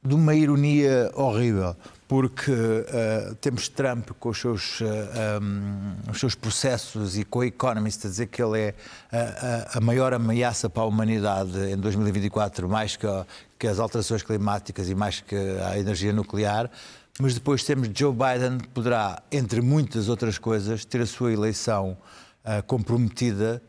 de 0.05 0.15
uma 0.15 0.35
ironia 0.35 1.11
horrível, 1.15 1.75
porque 2.07 2.53
eh, 2.53 3.35
temos 3.41 3.69
Trump 3.71 4.11
com 4.21 4.29
os 4.29 4.39
seus, 4.39 4.81
eh, 4.83 5.39
um, 5.43 6.11
os 6.11 6.21
seus 6.21 6.35
processos 6.35 7.17
e 7.17 7.25
com 7.25 7.39
o 7.39 7.45
Economist 7.45 8.07
a 8.07 8.11
dizer 8.11 8.27
que 8.27 8.43
ele 8.43 8.61
é 8.61 8.75
a, 9.11 9.75
a- 9.75 9.79
a 9.79 9.81
maior 9.81 10.13
ameaça 10.13 10.69
para 10.69 10.83
a 10.83 10.87
humanidade 10.87 11.59
em 11.73 11.77
2024, 11.79 12.69
mais 12.69 12.97
que, 12.97 13.07
a- 13.07 13.25
que 13.59 13.67
as 13.67 13.79
alterações 13.79 14.23
climáticas 14.23 14.91
e 14.91 14.95
mais 14.95 15.21
que 15.21 15.35
a 15.35 15.79
energia 15.79 16.13
nuclear. 16.13 16.71
Mas 17.19 17.33
depois 17.33 17.65
temos 17.65 17.89
Joe 17.95 18.13
Biden 18.13 18.59
que 18.59 18.69
poderá, 18.69 19.23
entre 19.33 19.63
muitas 19.63 20.09
outras 20.11 20.37
coisas, 20.37 20.85
ter 20.85 21.01
a 21.01 21.07
sua 21.07 21.33
eleição 21.33 21.97
eh, 22.45 22.61
comprometida 22.61 23.63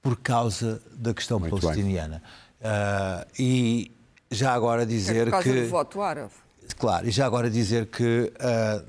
por 0.00 0.16
causa 0.16 0.80
da 0.96 1.12
questão 1.12 1.38
Muito 1.38 1.60
palestiniana. 1.60 2.22
Ah, 2.62 3.26
e 3.38 3.90
já 4.34 4.52
agora 4.52 4.82
É 4.82 4.86
dizer 4.86 5.30
causa 5.30 5.48
que. 5.48 5.62
do 5.62 5.68
voto 5.68 6.02
árabe. 6.02 6.30
Claro, 6.78 7.06
e 7.06 7.10
já 7.10 7.24
agora 7.26 7.48
dizer 7.50 7.86
que 7.86 8.32
ah, 8.40 8.82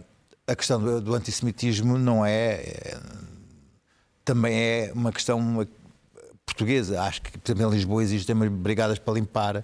a 0.48 0.56
questão 0.56 0.80
do, 0.82 1.00
do 1.02 1.14
antissemitismo 1.16 1.98
não 1.98 2.26
é, 2.26 2.54
é- 2.56 2.98
Também 4.24 4.54
é 4.56 4.92
uma 4.94 5.12
questão 5.12 5.68
portuguesa. 6.46 7.02
Acho 7.02 7.22
que, 7.22 7.38
por 7.38 7.52
exemplo, 7.52 7.72
em 7.74 7.76
Lisboa 7.76 8.04
existem 8.04 8.36
brigadas 8.36 8.98
para 9.00 9.14
limpar. 9.14 9.64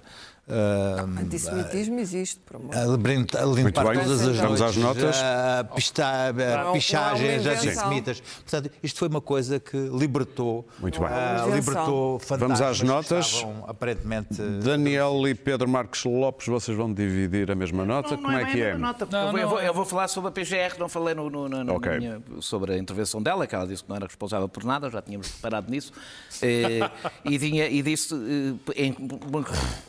Antissemitismo 1.22 2.00
existe, 2.00 2.40
por 2.46 2.58
amor. 2.58 2.76
a 2.76 2.86
limpar, 2.86 3.42
a 3.42 3.46
limpar 3.46 3.86
bem. 3.88 4.00
todas 4.04 4.28
as 4.28 4.38
Vamos 4.38 4.62
às 4.62 4.76
notas? 4.78 5.16
a 5.22 5.64
pista- 5.76 6.06
a 6.06 6.34
Não, 6.34 6.64
não 6.64 6.70
é 6.70 6.74
pichagens 6.74 7.46
antissemitas. 7.46 8.20
Portanto, 8.22 8.72
isto 8.84 9.00
foi 9.00 9.08
uma 9.08 9.22
coisa 9.22 9.60
que 9.60 9.78
libertou, 9.78 10.68
Muito 10.80 11.00
bem. 11.00 11.10
ah, 11.10 11.46
libertou 11.54 12.20
fantasmas 12.20 12.60
Vamos 12.60 12.62
às 12.62 12.82
notas. 12.88 13.26
estavam, 13.28 13.66
aparentemente 13.68 14.42
Daniel 14.64 15.28
e 15.28 15.36
Pedro 15.36 15.68
Marcos 15.70 16.04
Lopes, 16.06 16.48
vocês 16.48 16.76
vão 16.78 16.94
dividir 16.94 17.52
a 17.52 17.56
mesma 17.56 17.86
nota? 17.86 18.16
Como 18.18 18.32
é 18.32 18.44
bem 18.46 18.54
que 18.54 18.62
é? 18.62 18.78
nota, 18.78 19.08
Não, 19.10 19.20
eu, 19.26 19.32
vou, 19.32 19.38
eu 19.40 19.44
não 19.44 19.50
vou- 19.50 19.60
é. 19.60 19.68
eu 19.70 19.74
vou 19.74 19.86
falar 19.86 20.08
sobre 20.08 20.30
a 20.30 20.32
PGR, 20.32 20.78
não 20.80 20.90
falei 20.90 21.14
no, 21.16 21.30
no- 21.30 21.48
no- 21.50 21.64
na 21.64 21.74
Ok. 21.74 21.98
minha- 21.98 22.22
sobre 22.40 22.74
a 22.74 22.78
intervenção 22.78 23.22
dela, 23.22 23.46
que 23.48 23.56
ela 23.56 23.68
disse 23.68 23.84
que 23.84 23.90
não 23.90 23.96
era 23.96 24.06
responsável 24.06 24.48
por 24.50 24.64
nada, 24.64 24.90
já 24.90 25.02
tínhamos 25.02 25.28
reparado 25.32 25.70
nisso, 25.72 25.92
eh, 26.42 26.80
e, 27.26 27.40
tinha- 27.40 27.68
e 27.68 27.82
disse, 27.82 28.14
eh, 28.76 28.84
em- 28.88 28.96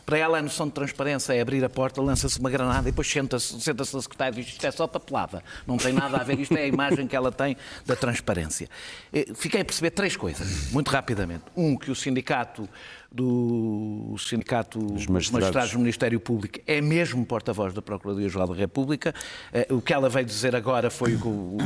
para 0.05 0.19
ela 0.19 0.39
é 0.39 0.43
noção 0.53 0.67
de 0.67 0.73
transparência 0.75 1.33
é 1.33 1.41
abrir 1.41 1.65
a 1.65 1.71
porta, 1.71 2.01
lança-se 2.03 2.39
uma 2.39 2.51
granada 2.51 2.89
e 2.89 2.93
depois 2.93 3.11
senta-se 3.11 3.59
senta 3.61 3.85
na 3.93 4.03
secretária 4.03 4.39
e 4.39 4.45
diz 4.45 4.53
isto 4.53 4.67
é 4.67 4.71
só 4.71 4.87
papelada. 4.87 5.43
Não 5.67 5.79
tem 5.79 5.93
nada 5.93 6.19
a 6.19 6.23
ver, 6.23 6.39
isto 6.39 6.57
é 6.57 6.63
a 6.63 6.67
imagem 6.67 7.07
que 7.07 7.17
ela 7.17 7.33
tem 7.33 7.57
da 7.87 7.97
transparência. 7.97 8.69
Eh, 9.13 9.33
fiquei 9.35 9.63
a 9.63 9.65
perceber 9.65 9.91
três 9.91 10.15
coisas, 10.15 10.71
muito 10.71 10.91
rapidamente. 10.91 11.45
Um, 11.57 11.77
que 11.77 11.91
o 11.91 11.95
sindicato 11.95 12.69
do 13.13 14.15
sindicato 14.19 14.79
dos 14.79 15.07
magistrados. 15.07 15.31
magistrados 15.31 15.73
do 15.73 15.79
Ministério 15.79 16.19
Público 16.19 16.61
é 16.67 16.81
mesmo 16.81 17.25
porta-voz 17.27 17.75
da 17.75 17.83
Procuradoria-Geral 17.83 18.49
da 18.49 18.55
República. 18.55 19.15
Eh, 19.53 19.67
o 19.71 19.81
que 19.81 19.93
ela 19.93 20.09
veio 20.09 20.25
dizer 20.25 20.57
agora 20.57 20.91
foi 20.91 21.17
que 21.17 21.27
o 21.27 21.59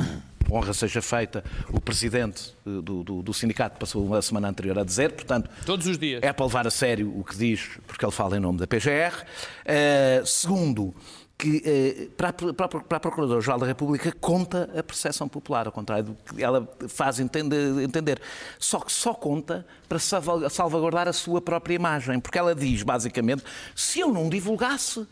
honra 0.51 0.72
seja 0.72 1.03
feita, 1.03 1.44
o 1.72 1.80
presidente 1.80 2.55
do, 2.64 3.03
do, 3.03 3.22
do, 3.22 3.34
sindicato 3.34 3.78
passou 3.78 4.14
a 4.14 4.22
semana 4.22 4.49
anterior 4.49 4.78
a 4.78 4.84
dizer, 4.84 5.12
portanto... 5.12 5.51
Todos 5.64 5.86
os 5.86 5.99
dias. 5.99 6.22
É 6.22 6.32
para 6.32 6.47
levar 6.47 6.66
a 6.66 6.70
sério 6.70 7.12
o 7.18 7.24
que 7.24 7.36
diz, 7.36 7.78
porque 7.86 8.05
ele 8.05 8.12
fala 8.12 8.36
em 8.36 8.40
nome 8.40 8.59
da 8.59 8.66
PGR. 8.66 9.12
Uh, 9.12 9.24
eh, 9.64 10.22
segundo, 10.24 10.94
que 11.39 11.62
eh, 11.66 12.09
para, 12.16 12.30
a 12.30 13.01
Procuradora-Geral 13.01 13.59
da 13.59 13.66
República 13.66 14.11
conta 14.20 14.70
a 14.76 14.82
percepção 14.82 15.28
popular, 15.28 15.66
ao 15.66 15.72
contrário 15.72 16.05
do 16.05 16.14
que 16.14 16.43
ela 16.43 16.66
faz 16.89 17.20
entender. 17.20 18.20
Só 18.59 18.80
que 18.80 18.91
só 18.91 19.12
conta 19.12 19.66
para 19.87 19.99
salvaguardar 19.99 21.09
a 21.09 21.12
sua 21.12 21.41
própria 21.41 21.74
imagem, 21.74 22.18
porque 22.20 22.39
ela 22.39 22.55
diz, 22.55 22.82
basicamente, 22.82 23.45
se 23.74 24.01
eu 24.01 24.12
não 24.12 24.30
divulgasse, 24.30 25.07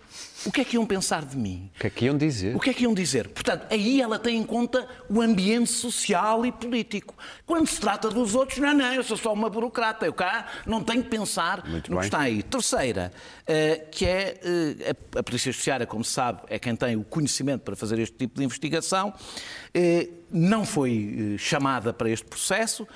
o 0.45 0.53
que 0.53 0.61
é 0.61 0.65
que 0.65 0.77
iam 0.77 0.85
pensar 0.85 1.25
de 1.25 1.37
mim? 1.37 1.71
O 1.77 1.81
que 1.81 1.87
é 1.87 1.91
que 1.91 2.05
iam 2.05 2.17
dizer? 2.17 2.57
O 2.57 2.61
que 2.61 2.71
é 2.71 2.75
que 2.75 2.83
iam 2.85 2.95
dizer? 2.95 3.29
Portanto, 3.29 3.67
aí 3.71 4.01
ela 4.01 4.19
tem 4.19 4.37
em 4.37 4.45
conta 4.45 4.87
o 5.09 5.21
ambiente 5.21 5.71
social 5.71 6.45
e 6.45 6.53
político. 6.53 7.15
Quando 7.47 7.67
se 7.67 7.81
trata 7.81 8.09
dos 8.11 8.35
outros, 8.35 8.59
não, 8.59 8.75
não, 8.75 8.93
eu 8.93 9.03
sou 9.03 9.17
só 9.17 9.33
uma 9.33 9.49
burocrata, 9.49 10.07
eu 10.07 10.13
cá 10.13 10.47
não 10.67 10.83
tenho 10.83 11.03
que 11.03 11.09
pensar 11.09 11.67
Muito 11.67 11.91
no 11.91 11.97
bem. 11.97 12.01
que 12.01 12.07
está 12.07 12.21
aí. 12.21 12.43
Terceira, 12.43 13.13
eh, 13.47 13.87
que 13.91 14.07
é 14.07 14.41
eh, 14.43 14.97
a 15.19 15.23
Polícia 15.23 15.51
Judiciária, 15.51 15.87
como 15.87 16.05
se 16.05 16.13
sabe, 16.13 16.43
é 16.49 16.59
quem 16.59 16.77
tem 16.77 16.97
o 16.97 17.05
conhecimento 17.05 17.63
para 17.63 17.77
fazer 17.77 17.99
este 17.99 18.17
tipo 18.17 18.39
de 18.39 18.45
investigação, 18.45 19.13
eh, 19.73 20.09
não 20.31 20.65
foi 20.65 21.37
chamada 21.39 21.93
para 21.93 22.11
este 22.11 22.27
processo. 22.27 22.87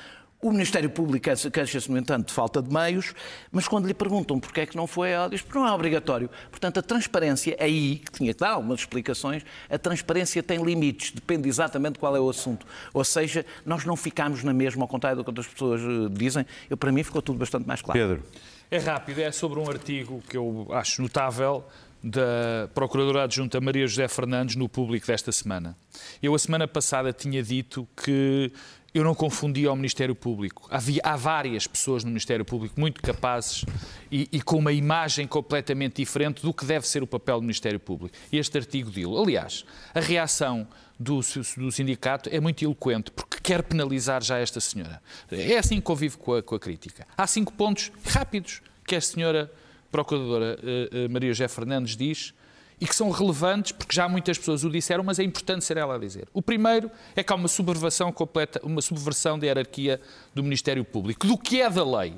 O 0.40 0.52
Ministério 0.52 0.88
Público 0.88 1.28
queixa-se, 1.52 1.90
no 1.90 1.98
entanto, 1.98 2.28
de 2.28 2.32
falta 2.32 2.62
de 2.62 2.72
meios, 2.72 3.12
mas 3.50 3.66
quando 3.66 3.86
lhe 3.86 3.94
perguntam 3.94 4.38
porque 4.38 4.60
é 4.60 4.66
que 4.66 4.76
não 4.76 4.86
foi, 4.86 5.10
ela 5.10 5.28
diz 5.28 5.42
que 5.42 5.52
não 5.52 5.66
é 5.66 5.72
obrigatório. 5.72 6.30
Portanto, 6.48 6.78
a 6.78 6.82
transparência, 6.82 7.56
aí, 7.58 7.96
que 7.96 8.12
tinha 8.12 8.32
que 8.32 8.38
dar 8.38 8.50
algumas 8.50 8.78
explicações, 8.78 9.42
a 9.68 9.76
transparência 9.76 10.40
tem 10.40 10.62
limites, 10.62 11.10
depende 11.10 11.48
exatamente 11.48 11.94
de 11.94 11.98
qual 11.98 12.14
é 12.14 12.20
o 12.20 12.30
assunto. 12.30 12.64
Ou 12.94 13.02
seja, 13.02 13.44
nós 13.66 13.84
não 13.84 13.96
ficamos 13.96 14.44
na 14.44 14.52
mesma, 14.52 14.84
ao 14.84 14.88
contrário 14.88 15.16
do 15.18 15.24
que 15.24 15.30
outras 15.30 15.48
pessoas 15.48 15.80
eh, 15.80 16.08
dizem. 16.12 16.46
Eu, 16.70 16.76
para 16.76 16.92
mim, 16.92 17.02
ficou 17.02 17.20
tudo 17.20 17.38
bastante 17.38 17.66
mais 17.66 17.82
claro. 17.82 17.98
Pedro. 17.98 18.22
É 18.70 18.78
rápido, 18.78 19.18
é 19.20 19.32
sobre 19.32 19.58
um 19.58 19.68
artigo 19.68 20.22
que 20.28 20.36
eu 20.36 20.68
acho 20.70 21.02
notável 21.02 21.64
da 22.02 22.68
Procuradora 22.74 23.24
Adjunta 23.24 23.60
Maria 23.60 23.86
José 23.86 24.06
Fernandes 24.06 24.56
no 24.56 24.68
público 24.68 25.06
desta 25.06 25.32
semana. 25.32 25.76
Eu, 26.22 26.34
a 26.34 26.38
semana 26.38 26.68
passada, 26.68 27.12
tinha 27.12 27.42
dito 27.42 27.88
que 27.96 28.52
eu 28.94 29.04
não 29.04 29.14
confundia 29.14 29.70
o 29.70 29.76
Ministério 29.76 30.14
Público. 30.14 30.66
Havia, 30.70 31.00
há 31.04 31.16
várias 31.16 31.66
pessoas 31.66 32.04
no 32.04 32.10
Ministério 32.10 32.44
Público 32.44 32.80
muito 32.80 33.02
capazes 33.02 33.64
e, 34.10 34.28
e, 34.32 34.40
com 34.40 34.56
uma 34.56 34.72
imagem 34.72 35.26
completamente 35.26 35.96
diferente 35.96 36.42
do 36.42 36.54
que 36.54 36.64
deve 36.64 36.86
ser 36.86 37.02
o 37.02 37.06
papel 37.06 37.36
do 37.36 37.42
Ministério 37.42 37.78
Público. 37.78 38.16
Este 38.32 38.56
artigo 38.56 38.90
dilo. 38.90 39.20
Aliás, 39.20 39.64
a 39.94 40.00
reação 40.00 40.66
do, 40.98 41.20
do, 41.56 41.70
sindicato 41.70 42.28
é 42.32 42.40
muito 42.40 42.64
eloquente, 42.64 43.10
porque 43.10 43.38
quer 43.40 43.62
penalizar 43.62 44.22
já 44.22 44.38
esta 44.38 44.60
senhora. 44.60 45.02
É 45.30 45.58
assim 45.58 45.76
que 45.76 45.82
convive 45.82 46.16
com 46.16 46.34
a, 46.34 46.42
com 46.42 46.54
a 46.54 46.58
crítica. 46.58 47.06
Há 47.16 47.26
cinco 47.26 47.52
pontos 47.52 47.92
rápidos 48.04 48.62
que 48.86 48.96
a 48.96 49.00
senhora 49.00 49.52
Procuradora 49.90 50.58
uh, 50.62 51.06
uh, 51.06 51.10
Maria 51.10 51.32
José 51.32 51.48
Fernandes 51.48 51.96
diz 51.96 52.34
e 52.80 52.86
que 52.86 52.94
são 52.94 53.10
relevantes 53.10 53.72
porque 53.72 53.94
já 53.94 54.08
muitas 54.08 54.38
pessoas 54.38 54.64
o 54.64 54.70
disseram, 54.70 55.02
mas 55.02 55.18
é 55.18 55.24
importante 55.24 55.64
ser 55.64 55.76
ela 55.76 55.96
a 55.96 55.98
dizer. 55.98 56.28
O 56.32 56.40
primeiro 56.40 56.90
é 57.16 57.22
que 57.22 57.32
há 57.32 57.36
uma 57.36 57.48
subversão 57.48 58.12
completa, 58.12 58.60
uma 58.62 58.80
subversão 58.80 59.38
da 59.38 59.46
hierarquia 59.46 60.00
do 60.34 60.42
Ministério 60.42 60.84
Público, 60.84 61.26
do 61.26 61.36
que 61.36 61.60
é 61.60 61.68
da 61.68 61.84
lei, 61.84 62.14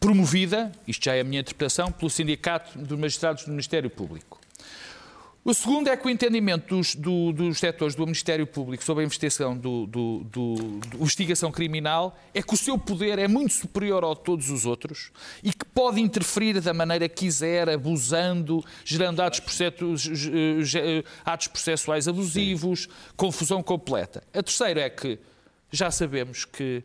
promovida, 0.00 0.72
isto 0.86 1.04
já 1.04 1.14
é 1.14 1.20
a 1.20 1.24
minha 1.24 1.40
interpretação, 1.40 1.92
pelo 1.92 2.10
Sindicato 2.10 2.78
dos 2.78 2.98
Magistrados 2.98 3.44
do 3.44 3.50
Ministério 3.50 3.88
Público. 3.88 4.43
O 5.44 5.52
segundo 5.52 5.88
é 5.88 5.96
que 5.96 6.06
o 6.06 6.10
entendimento 6.10 6.74
dos, 6.74 6.94
do, 6.94 7.30
dos 7.30 7.58
setores 7.58 7.94
do 7.94 8.06
Ministério 8.06 8.46
Público 8.46 8.82
sobre 8.82 9.02
a 9.02 9.04
investigação, 9.04 9.54
do, 9.54 9.86
do, 9.86 10.24
do, 10.24 10.80
investigação 10.94 11.52
criminal 11.52 12.18
é 12.32 12.42
que 12.42 12.54
o 12.54 12.56
seu 12.56 12.78
poder 12.78 13.18
é 13.18 13.28
muito 13.28 13.52
superior 13.52 14.04
ao 14.04 14.14
de 14.14 14.22
todos 14.22 14.48
os 14.48 14.64
outros 14.64 15.12
e 15.42 15.52
que 15.52 15.66
pode 15.66 16.00
interferir 16.00 16.58
da 16.62 16.72
maneira 16.72 17.10
que 17.10 17.26
quiser, 17.26 17.68
abusando, 17.68 18.64
gerando 18.86 19.20
atos, 19.20 19.42
atos 21.22 21.48
processuais 21.48 22.08
abusivos, 22.08 22.88
confusão 23.14 23.62
completa. 23.62 24.22
A 24.32 24.42
terceira 24.42 24.80
é 24.80 24.88
que 24.88 25.18
já 25.70 25.90
sabemos 25.90 26.46
que 26.46 26.82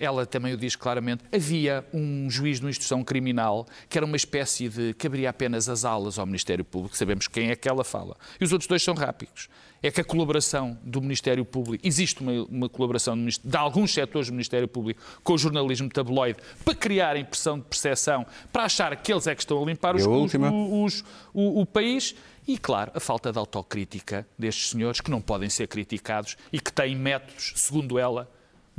ela 0.00 0.24
também 0.24 0.54
o 0.54 0.56
diz 0.56 0.74
claramente, 0.74 1.22
havia 1.30 1.84
um 1.92 2.28
juiz 2.30 2.58
de 2.58 2.66
instrução 2.66 3.04
criminal 3.04 3.66
que 3.88 3.98
era 3.98 4.06
uma 4.06 4.16
espécie 4.16 4.68
de 4.68 4.94
que 4.94 5.06
abria 5.06 5.28
apenas 5.28 5.68
as 5.68 5.84
alas 5.84 6.18
ao 6.18 6.24
Ministério 6.24 6.64
Público, 6.64 6.96
sabemos 6.96 7.28
quem 7.28 7.50
é 7.50 7.54
que 7.54 7.68
ela 7.68 7.84
fala. 7.84 8.16
E 8.40 8.44
os 8.44 8.50
outros 8.50 8.66
dois 8.66 8.82
são 8.82 8.94
rápidos. 8.94 9.48
É 9.82 9.90
que 9.90 10.00
a 10.00 10.04
colaboração 10.04 10.78
do 10.82 11.00
Ministério 11.00 11.44
Público, 11.44 11.86
existe 11.86 12.20
uma, 12.20 12.32
uma 12.44 12.68
colaboração 12.68 13.16
de 13.16 13.56
alguns 13.56 13.92
setores 13.92 14.28
do 14.28 14.32
Ministério 14.32 14.68
Público 14.68 15.00
com 15.22 15.34
o 15.34 15.38
jornalismo 15.38 15.88
tabloide 15.88 16.38
para 16.64 16.74
criar 16.74 17.16
impressão 17.16 17.58
de 17.58 17.64
percepção, 17.64 18.26
para 18.52 18.64
achar 18.64 18.94
que 18.96 19.12
eles 19.12 19.26
é 19.26 19.34
que 19.34 19.42
estão 19.42 19.62
a 19.62 19.66
limpar 19.66 19.96
os, 19.96 20.06
os, 20.06 20.32
os, 20.34 21.04
o, 21.32 21.60
o 21.60 21.66
país. 21.66 22.14
E, 22.46 22.58
claro, 22.58 22.90
a 22.94 23.00
falta 23.00 23.32
de 23.32 23.38
autocrítica 23.38 24.26
destes 24.38 24.70
senhores 24.70 25.00
que 25.00 25.10
não 25.10 25.20
podem 25.20 25.48
ser 25.48 25.66
criticados 25.66 26.36
e 26.52 26.58
que 26.60 26.72
têm 26.72 26.96
métodos, 26.96 27.52
segundo 27.56 27.98
ela, 27.98 28.30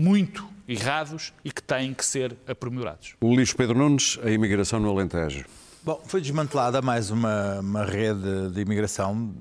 muito 0.02 0.50
errados 0.68 1.32
e 1.46 1.52
que 1.52 1.62
têm 1.62 1.94
que 1.94 2.04
ser 2.04 2.36
aprimorados. 2.48 3.16
O 3.22 3.36
Luís 3.36 3.54
Pedro 3.54 3.78
Nunes, 3.78 4.18
a 4.24 4.32
imigração 4.32 4.80
no 4.80 4.90
Alentejo. 4.90 5.46
Bom, 5.84 6.02
foi 6.06 6.22
desmantelada 6.22 6.82
mais 6.82 7.12
uma, 7.12 7.60
uma 7.60 7.86
rede 7.86 8.50
de 8.52 8.62
imigração, 8.62 9.32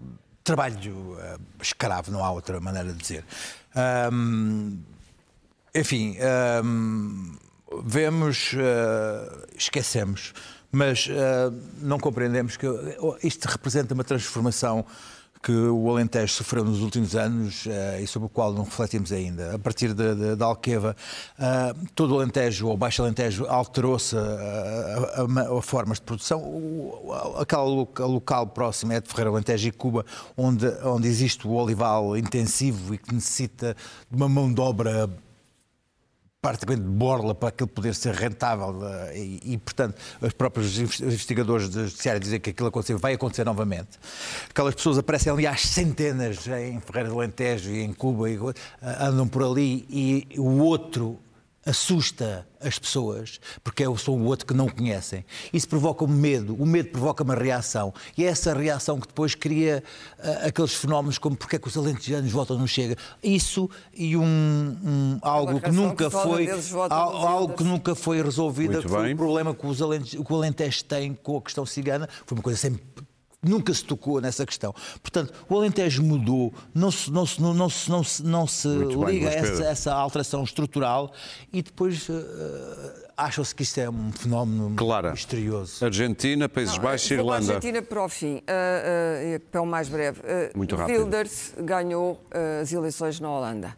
trabalho 0.44 1.12
uh, 1.12 1.40
escravo, 1.62 2.10
não 2.10 2.22
há 2.22 2.30
outra 2.30 2.60
maneira 2.60 2.92
de 2.92 2.98
dizer. 2.98 3.24
Um, 4.12 4.78
enfim, 5.74 6.16
um, 6.64 7.36
vemos, 7.82 8.52
uh, 8.54 9.46
esquecemos, 9.56 10.34
mas 10.70 11.06
uh, 11.06 11.54
não 11.80 11.98
compreendemos 11.98 12.56
que 12.56 12.66
isto 13.22 13.46
representa 13.46 13.94
uma 13.94 14.04
transformação 14.04 14.84
que 15.42 15.52
o 15.52 15.90
Alentejo 15.90 16.32
sofreu 16.32 16.64
nos 16.64 16.82
últimos 16.82 17.16
anos 17.16 17.64
uh, 17.66 18.00
e 18.00 18.06
sobre 18.06 18.26
o 18.26 18.28
qual 18.28 18.52
não 18.52 18.64
refletimos 18.64 19.10
ainda. 19.10 19.54
A 19.54 19.58
partir 19.58 19.94
da 19.94 20.44
Alqueva, 20.44 20.94
uh, 21.38 21.86
todo 21.94 22.14
o 22.14 22.20
Alentejo, 22.20 22.68
ou 22.68 22.76
Baixo 22.76 23.02
Alentejo, 23.02 23.46
alterou-se 23.46 24.16
a, 24.16 24.20
a, 24.20 25.58
a, 25.58 25.62
formas 25.62 25.98
de 25.98 26.02
produção. 26.02 26.40
O, 26.40 27.12
aquele 27.38 27.86
local 28.06 28.46
próximo 28.48 28.92
é 28.92 29.00
de 29.00 29.08
Ferreira 29.08 29.30
Alentejo 29.30 29.68
e 29.68 29.72
Cuba, 29.72 30.04
onde, 30.36 30.66
onde 30.84 31.08
existe 31.08 31.46
o 31.46 31.52
olival 31.52 32.16
intensivo 32.16 32.94
e 32.94 32.98
que 32.98 33.14
necessita 33.14 33.74
de 34.10 34.16
uma 34.16 34.28
mão 34.28 34.52
de 34.52 34.60
obra 34.60 35.08
praticamente 36.40 36.82
de 36.82 36.88
borla 36.88 37.34
para 37.34 37.50
aquilo 37.50 37.68
poder 37.68 37.94
ser 37.94 38.14
rentável 38.14 38.80
eh, 38.82 39.18
e, 39.18 39.52
e, 39.52 39.58
portanto, 39.58 39.96
os 40.22 40.32
próprios 40.32 40.78
investigadores 40.78 41.68
da 41.68 41.82
Judiciária 41.82 42.18
dizem 42.18 42.40
que 42.40 42.50
aquilo 42.50 42.68
acontecer, 42.68 42.96
vai 42.96 43.12
acontecer 43.12 43.44
novamente. 43.44 43.98
Aquelas 44.48 44.74
pessoas 44.74 44.96
aparecem 44.96 45.30
ali 45.30 45.46
às 45.46 45.60
centenas 45.60 46.46
em 46.46 46.80
Ferreira 46.80 47.10
do 47.10 47.18
Alentejo 47.18 47.70
e 47.70 47.82
em 47.82 47.92
Cuba 47.92 48.30
e 48.30 48.36
eh, 48.36 48.96
andam 49.00 49.28
por 49.28 49.42
ali 49.42 49.86
e 49.90 50.26
o 50.38 50.60
outro 50.60 51.18
assusta 51.64 52.46
as 52.60 52.78
pessoas, 52.78 53.40
porque 53.62 53.84
eu 53.84 53.96
sou 53.96 54.18
o 54.18 54.24
outro 54.24 54.46
que 54.46 54.54
não 54.54 54.68
conhecem. 54.68 55.24
Isso 55.52 55.68
provoca 55.68 56.04
um 56.04 56.08
medo, 56.08 56.54
o 56.54 56.66
medo 56.66 56.90
provoca 56.90 57.22
uma 57.22 57.34
reação. 57.34 57.92
E 58.16 58.24
é 58.24 58.28
essa 58.28 58.54
reação 58.54 58.98
que 58.98 59.06
depois 59.06 59.34
cria 59.34 59.82
uh, 60.18 60.46
aqueles 60.46 60.74
fenómenos 60.74 61.18
como 61.18 61.36
porque 61.36 61.56
é 61.56 61.58
que 61.58 61.68
os 61.68 61.76
alentejanos 61.76 62.30
votam 62.30 62.58
não 62.58 62.66
chega. 62.66 62.96
Isso 63.22 63.68
e 63.94 64.16
um, 64.16 64.22
um 64.22 65.18
algo 65.22 65.60
que 65.60 65.70
nunca 65.70 66.04
que 66.04 66.10
foi 66.10 66.48
algo 66.90 67.54
que 67.54 67.64
nunca 67.64 67.94
foi 67.94 68.22
resolvido, 68.22 68.80
que 68.80 68.88
foi 68.88 69.12
o 69.12 69.16
problema 69.16 69.54
que, 69.54 69.66
os 69.66 69.82
Alentejo, 69.82 70.24
que 70.24 70.32
o 70.32 70.36
Alentejo 70.36 70.84
tem 70.84 71.14
com 71.14 71.36
a 71.36 71.42
questão 71.42 71.66
cigana, 71.66 72.08
foi 72.26 72.36
uma 72.36 72.42
coisa 72.42 72.58
sempre 72.58 72.82
nunca 73.42 73.72
se 73.72 73.84
tocou 73.84 74.20
nessa 74.20 74.44
questão. 74.44 74.74
Portanto, 75.02 75.32
o 75.48 75.56
Alentejo 75.56 76.02
mudou, 76.02 76.52
não 76.74 76.90
se, 76.90 77.10
não 77.10 77.24
se, 77.24 77.40
não 77.40 77.68
se, 77.68 77.90
não 77.90 78.04
se, 78.04 78.22
não 78.22 78.46
se 78.46 78.68
liga 78.68 79.28
a 79.28 79.32
essa, 79.32 79.64
essa, 79.64 79.94
alteração 79.94 80.44
estrutural 80.44 81.12
e 81.52 81.62
depois 81.62 82.08
uh, 82.08 82.14
acham-se 83.16 83.54
que 83.54 83.62
isto 83.62 83.78
é 83.78 83.88
um 83.88 84.12
fenómeno 84.12 84.74
Clara. 84.76 85.12
misterioso. 85.12 85.84
Argentina, 85.84 86.48
Países 86.48 86.76
não, 86.76 86.82
Baixos 86.82 87.10
e 87.10 87.14
Irlanda. 87.14 87.54
Argentina 87.54 87.82
para 87.82 88.04
o 88.04 88.08
fim, 88.08 88.36
uh, 88.36 88.40
uh, 88.40 89.40
para 89.50 89.62
o 89.62 89.66
mais 89.66 89.88
breve. 89.88 90.20
Muito 90.54 90.76
rápido. 90.76 90.98
Wilders 90.98 91.54
ganhou 91.58 92.22
as 92.60 92.72
eleições 92.72 93.20
na 93.20 93.30
Holanda. 93.30 93.74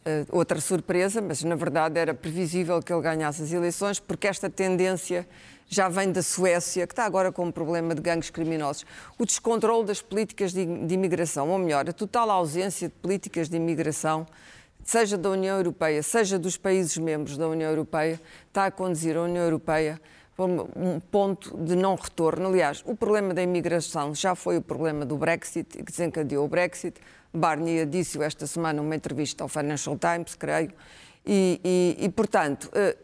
Uh, 0.00 0.24
outra 0.34 0.58
surpresa, 0.62 1.20
mas 1.20 1.44
na 1.44 1.54
verdade 1.54 1.98
era 1.98 2.14
previsível 2.14 2.80
que 2.80 2.90
ele 2.90 3.02
ganhasse 3.02 3.42
as 3.42 3.52
eleições, 3.52 4.00
porque 4.00 4.26
esta 4.26 4.48
tendência 4.48 5.28
já 5.70 5.88
vem 5.88 6.10
da 6.10 6.20
Suécia, 6.20 6.84
que 6.84 6.92
está 6.92 7.04
agora 7.04 7.30
com 7.30 7.46
um 7.46 7.52
problema 7.52 7.94
de 7.94 8.02
gangues 8.02 8.28
criminosos. 8.28 8.84
O 9.16 9.24
descontrole 9.24 9.86
das 9.86 10.02
políticas 10.02 10.52
de, 10.52 10.66
de 10.66 10.94
imigração, 10.94 11.48
ou 11.48 11.58
melhor, 11.58 11.88
a 11.88 11.92
total 11.92 12.28
ausência 12.28 12.88
de 12.88 12.94
políticas 12.94 13.48
de 13.48 13.56
imigração, 13.56 14.26
seja 14.84 15.16
da 15.16 15.30
União 15.30 15.56
Europeia, 15.56 16.02
seja 16.02 16.40
dos 16.40 16.56
países 16.56 16.98
membros 16.98 17.38
da 17.38 17.46
União 17.46 17.70
Europeia, 17.70 18.20
está 18.48 18.66
a 18.66 18.70
conduzir 18.70 19.16
a 19.16 19.22
União 19.22 19.44
Europeia 19.44 20.00
um 20.74 20.98
ponto 20.98 21.56
de 21.58 21.76
não 21.76 21.94
retorno. 21.94 22.48
Aliás, 22.48 22.82
o 22.86 22.96
problema 22.96 23.32
da 23.32 23.42
imigração 23.42 24.14
já 24.14 24.34
foi 24.34 24.56
o 24.56 24.62
problema 24.62 25.04
do 25.04 25.16
Brexit, 25.16 25.76
que 25.76 25.84
desencadeou 25.84 26.46
o 26.46 26.48
Brexit. 26.48 26.98
Barnier 27.32 27.86
disse-o 27.86 28.22
esta 28.22 28.46
semana 28.46 28.82
numa 28.82 28.96
entrevista 28.96 29.44
ao 29.44 29.48
Financial 29.48 29.96
Times, 29.96 30.34
creio, 30.34 30.72
e, 31.26 31.60
e, 31.64 32.04
e 32.04 32.08
portanto, 32.08 32.70
eh, 32.74 32.96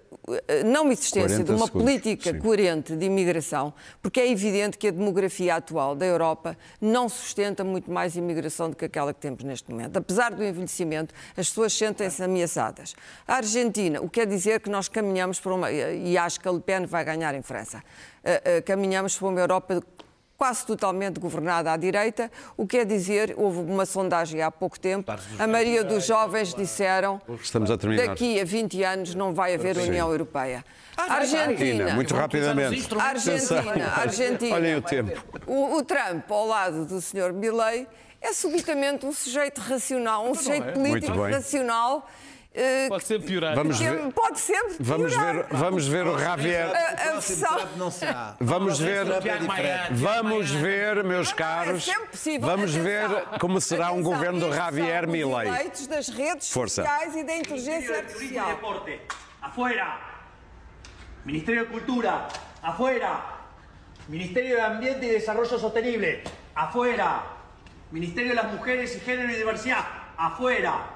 eh, 0.48 0.64
não 0.64 0.90
existência 0.90 1.44
de 1.44 1.52
uma 1.52 1.66
segundos, 1.66 1.70
política 1.70 2.32
sim. 2.32 2.38
coerente 2.38 2.96
de 2.96 3.06
imigração, 3.06 3.72
porque 4.02 4.20
é 4.20 4.30
evidente 4.30 4.76
que 4.76 4.88
a 4.88 4.90
demografia 4.90 5.54
atual 5.54 5.94
da 5.94 6.04
Europa 6.04 6.56
não 6.80 7.08
sustenta 7.08 7.62
muito 7.62 7.90
mais 7.90 8.16
imigração 8.16 8.70
do 8.70 8.76
que 8.76 8.84
aquela 8.84 9.14
que 9.14 9.20
temos 9.20 9.44
neste 9.44 9.70
momento. 9.70 9.96
Apesar 9.96 10.32
do 10.32 10.42
envelhecimento, 10.42 11.14
as 11.36 11.48
pessoas 11.48 11.72
sentem-se 11.72 12.22
ameaçadas. 12.22 12.96
A 13.28 13.36
Argentina, 13.36 14.00
o 14.00 14.08
que 14.08 14.20
quer 14.20 14.26
dizer 14.26 14.60
que 14.60 14.70
nós 14.70 14.88
caminhamos 14.88 15.38
para 15.38 15.54
uma. 15.54 15.70
E 15.70 16.18
acho 16.18 16.40
que 16.40 16.48
a 16.48 16.52
Le 16.52 16.60
Pen 16.60 16.86
vai 16.86 17.04
ganhar 17.04 17.34
em 17.34 17.42
França. 17.42 17.82
Eh, 18.24 18.62
caminhamos 18.62 19.16
para 19.16 19.28
uma 19.28 19.40
Europa 19.40 19.82
quase 20.36 20.66
totalmente 20.66 21.18
governada 21.18 21.72
à 21.72 21.76
direita, 21.76 22.30
o 22.56 22.66
que 22.66 22.76
quer 22.76 22.84
dizer, 22.84 23.34
houve 23.36 23.60
uma 23.60 23.86
sondagem 23.86 24.42
há 24.42 24.50
pouco 24.50 24.78
tempo, 24.78 25.10
a 25.38 25.46
maioria 25.46 25.82
dos 25.82 26.06
jovens 26.06 26.54
disseram 26.54 27.20
Estamos 27.40 27.70
a 27.70 27.78
terminar. 27.78 28.08
daqui 28.08 28.40
a 28.40 28.44
20 28.44 28.82
anos 28.84 29.14
não 29.14 29.32
vai 29.32 29.54
haver 29.54 29.76
Sim. 29.76 29.88
União 29.88 30.10
Europeia. 30.10 30.64
Ah, 30.96 31.14
Argentina, 31.14 31.94
muito 31.94 32.14
rapidamente. 32.14 32.88
Argentina, 32.98 33.92
Argentina. 33.96 34.54
Olhem 34.54 34.76
o 34.76 34.82
tempo. 34.82 35.24
O, 35.46 35.76
o 35.76 35.84
Trump, 35.84 36.30
ao 36.30 36.46
lado 36.46 36.86
do 36.86 37.00
Sr. 37.00 37.32
Milley, 37.32 37.86
é 38.20 38.32
subitamente 38.32 39.04
um 39.04 39.12
sujeito 39.12 39.60
racional, 39.60 40.28
um 40.28 40.34
sujeito 40.34 40.68
é. 40.68 40.72
político 40.72 41.20
racional 41.22 42.08
Uh, 42.56 42.88
pode 42.88 43.04
sempre 43.04 43.26
piorar. 43.26 43.54
Vamos 43.54 43.78
ver, 43.78 44.12
pode 44.14 44.40
sempre 44.40 44.76
piorar. 44.76 44.80
Vamos 44.80 45.14
ver, 45.14 45.46
vamos 45.50 45.88
ver 45.88 46.06
o 46.06 46.18
Javier. 46.18 46.74
A, 46.74 47.10
a 47.10 47.12
versão... 47.12 47.68
não 47.76 47.90
será. 47.90 48.34
Vamos 48.40 48.78
ver, 48.78 49.04
vamos 49.90 50.50
ver, 50.52 51.04
meus 51.04 51.34
caros. 51.34 51.86
É 51.86 52.38
vamos 52.38 52.74
ver 52.74 53.08
como 53.38 53.60
será 53.60 53.92
um 53.92 54.02
governo 54.02 54.40
do 54.40 54.54
Javier 54.54 55.06
Milei. 55.06 55.50
Os 55.70 55.86
das 55.86 56.08
redes 56.08 56.50
Força. 56.50 56.82
sociais 56.82 57.14
e 57.14 57.24
da 57.24 57.36
inteligência 57.36 57.98
artificial. 57.98 58.46
Deporte, 58.46 59.00
afuera. 59.42 59.98
Ministério 61.26 61.66
de 61.66 61.72
Cultura, 61.72 62.26
afuera. 62.62 63.36
Ministério 64.08 64.56
de 64.56 64.62
Ambiente 64.62 65.04
e 65.04 65.10
Desarrollo 65.10 65.58
Sostenible, 65.58 66.24
afuera. 66.54 67.22
Ministério 67.92 68.30
de 68.30 68.36
las 68.36 68.50
Mujeres 68.50 68.96
y 68.96 69.00
Género 69.00 69.30
y 69.30 69.36
Diversidad, 69.36 69.84
afuera. 70.16 70.95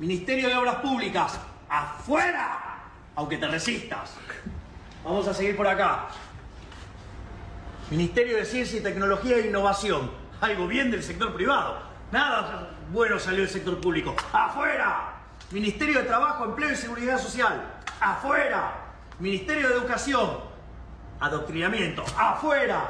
Ministerio 0.00 0.48
de 0.48 0.56
Obras 0.56 0.76
Públicas, 0.76 1.38
afuera, 1.68 2.80
aunque 3.14 3.38
te 3.38 3.46
resistas. 3.46 4.16
Vamos 5.04 5.28
a 5.28 5.34
seguir 5.34 5.56
por 5.56 5.68
acá. 5.68 6.08
Ministerio 7.90 8.36
de 8.36 8.44
Ciencia 8.44 8.80
y 8.80 8.82
Tecnología 8.82 9.36
e 9.36 9.46
Innovación, 9.46 10.10
algo 10.40 10.66
bien 10.66 10.90
del 10.90 11.04
sector 11.04 11.32
privado. 11.32 11.78
Nada 12.10 12.70
bueno 12.90 13.20
salió 13.20 13.42
del 13.42 13.50
sector 13.50 13.80
público. 13.80 14.16
¡Afuera! 14.32 15.12
Ministerio 15.52 16.00
de 16.00 16.06
Trabajo, 16.06 16.44
Empleo 16.44 16.72
y 16.72 16.76
Seguridad 16.76 17.18
Social. 17.18 17.62
¡Afuera! 18.00 18.72
Ministerio 19.20 19.68
de 19.68 19.74
Educación. 19.74 20.38
Adoctrinamiento. 21.20 22.04
¡Afuera! 22.18 22.88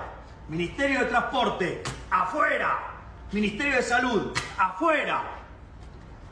Ministerio 0.49 1.01
de 1.01 1.07
Transporte. 1.07 1.83
¡Afuera! 2.11 2.79
Ministerio 3.33 3.77
de 3.77 3.83
Salud. 3.83 4.33
¡Afuera! 4.57 5.34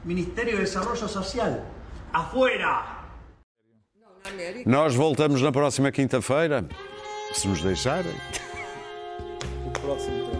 Ministerio 0.04 0.56
de 0.56 0.62
Desarrollo 0.62 1.08
Social. 1.08 1.64
Afuera! 2.12 3.02
Nós 4.66 4.94
voltamos 4.94 5.40
na 5.42 5.52
próxima 5.52 5.90
quinta-feira, 5.90 6.64
se 7.32 7.48
nos 7.48 7.62
deixarem. 7.62 8.14
O 9.66 9.70
próximo 9.70 10.31